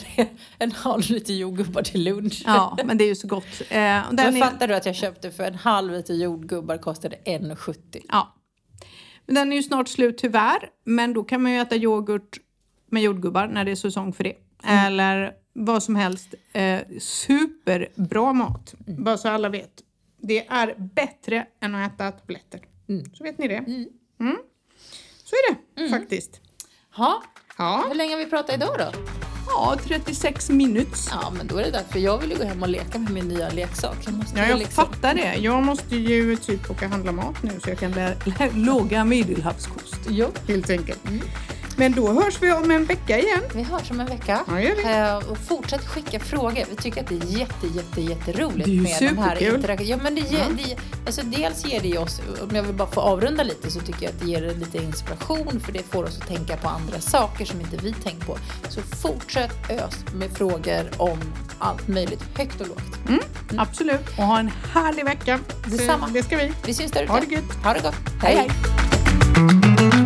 en, 0.58 0.72
halv 0.72 1.10
liter 1.10 1.34
jordgubbar 1.34 1.82
till 1.82 2.04
lunch. 2.04 2.44
Ja, 2.46 2.78
men 2.86 2.98
det 2.98 3.04
är 3.04 3.08
ju 3.08 3.16
så 3.16 3.28
gott. 3.28 3.62
Eh, 3.62 3.78
Men 4.12 4.20
är, 4.20 4.40
fattar 4.40 4.68
du 4.68 4.76
att 4.76 4.86
jag 4.86 4.96
köpte 4.96 5.32
för 5.32 5.44
en 5.44 5.56
halv 5.56 5.92
liter 5.92 6.14
jordgubbar 6.14 6.78
kostade 6.78 7.16
1,70. 7.26 8.02
ja. 8.10 8.36
Men 9.26 9.36
den 9.36 9.52
är 9.52 9.56
ju 9.56 9.64
snart 9.64 9.88
slut 9.88 10.18
tyvärr, 10.18 10.70
men 10.84 11.14
då 11.14 11.24
kan 11.24 11.42
man 11.44 11.52
ju 11.52 11.60
äta 11.60 11.76
yoghurt 11.76 12.38
med 12.90 13.04
jordgubbar 13.04 13.48
när 13.48 13.66
det 13.66 13.72
är 13.72 13.76
säsong 13.76 14.14
för 14.14 14.24
det. 14.24 14.36
Eller 14.64 15.34
vad 15.54 15.84
som 15.84 15.96
helst. 15.96 16.34
Eh, 16.54 16.80
superbra 17.00 18.34
mat, 18.34 18.76
bara 18.78 19.18
så 19.18 19.30
alla 19.30 19.50
vet. 19.50 19.82
Det 20.28 20.48
är 20.48 20.76
bättre 20.96 21.46
än 21.62 21.76
att 21.76 21.94
äta 21.94 22.12
tabletter. 22.12 22.60
Mm. 22.90 23.06
Så 23.14 23.24
vet 23.24 23.38
ni 23.38 23.48
det. 23.48 23.56
Mm. 24.20 24.38
Så 25.24 25.36
är 25.36 25.56
det 25.76 25.90
faktiskt. 25.90 26.42
Ha, 26.96 27.24
Ja. 27.58 27.86
hur 27.88 27.96
länge 27.96 28.12
har 28.14 28.18
vi 28.20 28.26
pratat 28.26 28.56
idag 28.56 28.76
då? 28.80 29.00
ja, 29.48 29.78
36 29.84 30.50
minutes. 30.50 31.08
Ja, 31.12 31.34
men 31.38 31.48
då 31.48 31.58
är 31.58 31.64
det 31.64 31.72
dags 31.72 31.92
för 31.92 32.00
jag 32.00 32.18
vill 32.18 32.30
ju 32.32 32.38
gå 32.38 32.44
hem 32.44 32.64
och 32.64 32.70
leka 32.70 33.00
med 33.00 33.12
min 33.12 33.28
nya 33.28 33.50
leksak. 33.50 33.98
Jag 34.06 34.14
måste 34.14 34.40
Ja, 34.40 34.48
jag 34.48 34.60
liksom... 34.60 34.86
fattar 34.86 35.14
det. 35.16 35.36
Jag 35.36 35.64
måste 35.64 35.96
ju 35.96 36.36
typ 36.36 36.72
åka 36.72 36.86
och 36.86 36.92
handla 36.92 37.12
mat 37.12 37.44
nu 37.44 37.60
så 37.64 37.70
jag 37.70 37.78
kan 37.80 37.92
lä- 37.92 38.16
laga 38.54 39.04
medelhavskost. 39.06 40.00
Jo, 40.10 40.28
Helt 40.48 40.70
enkelt. 40.70 41.00
Men 41.78 41.92
då 41.92 42.14
hörs 42.14 42.42
vi 42.42 42.52
om 42.52 42.72
en 42.72 42.86
vecka 42.86 43.20
igen. 43.20 43.42
vi 43.56 43.64
hörs 43.64 43.92
om 43.92 44.00
en 44.00 44.06
vecka. 44.06 44.44
Ja, 44.48 44.62
gör 44.62 44.76
vi. 44.76 44.84
Eh, 44.84 45.32
och 45.32 45.38
fortsätt 45.38 45.88
skicka 45.88 46.20
frågor. 46.20 46.66
Vi 46.70 46.76
tycker 46.76 47.02
att 47.02 47.08
det 47.10 47.16
är 47.16 47.40
jätte, 47.40 47.68
jätte, 47.68 48.02
jätteroligt 48.02 48.68
med 48.68 48.78
de 49.00 49.18
här 49.18 49.36
superkul. 49.36 49.56
interaktionerna. 49.56 49.90
Ja, 49.90 49.98
men 50.04 50.16
det 50.16 50.22
ger, 50.22 50.46
det, 50.58 50.78
alltså 51.06 51.22
dels 51.22 51.66
ger 51.66 51.82
det 51.82 51.98
oss, 51.98 52.22
om 52.50 52.56
jag 52.56 52.64
vill 52.64 52.76
bara 52.76 52.88
få 52.92 53.02
avrunda 53.02 53.44
lite, 53.44 53.72
så 53.72 53.80
tycker 53.80 54.04
jag 54.04 54.10
att 54.12 54.20
det 54.20 54.26
ger 54.26 54.56
lite 54.60 54.78
inspiration 54.78 55.60
för 55.66 55.72
det 55.72 55.84
får 55.92 56.04
oss 56.04 56.18
att 56.22 56.28
tänka 56.28 56.58
på 56.58 56.68
andra 56.68 57.00
saker 57.00 57.46
som 57.46 57.62
inte 57.62 57.78
vi 57.78 57.94
tänkt 57.94 58.28
på. 58.28 58.38
Så 58.70 58.82
fortsätt 58.82 59.70
ös 59.70 60.06
med 60.14 60.32
frågor 60.32 60.90
om 60.98 61.20
allt 61.60 61.88
möjligt, 61.88 62.24
högt 62.38 62.62
och 62.62 62.68
lågt. 62.68 63.22
Absolut. 63.58 64.08
Och 64.18 64.24
ha 64.24 64.40
en 64.40 64.52
härlig 64.74 65.06
vecka. 65.06 65.40
Detsamma. 65.66 66.10
Det 66.14 66.24
ska 66.24 66.38
vi. 66.38 66.52
Vi 66.66 66.74
syns 66.74 66.92
där 66.92 67.04
ute. 67.04 67.12
Ha 67.12 67.20
det 67.20 67.36
gött. 67.36 67.64
Ha 67.64 67.74
det 67.74 67.82
gott. 67.82 67.96
Hej, 68.22 68.36
hej. 68.36 70.05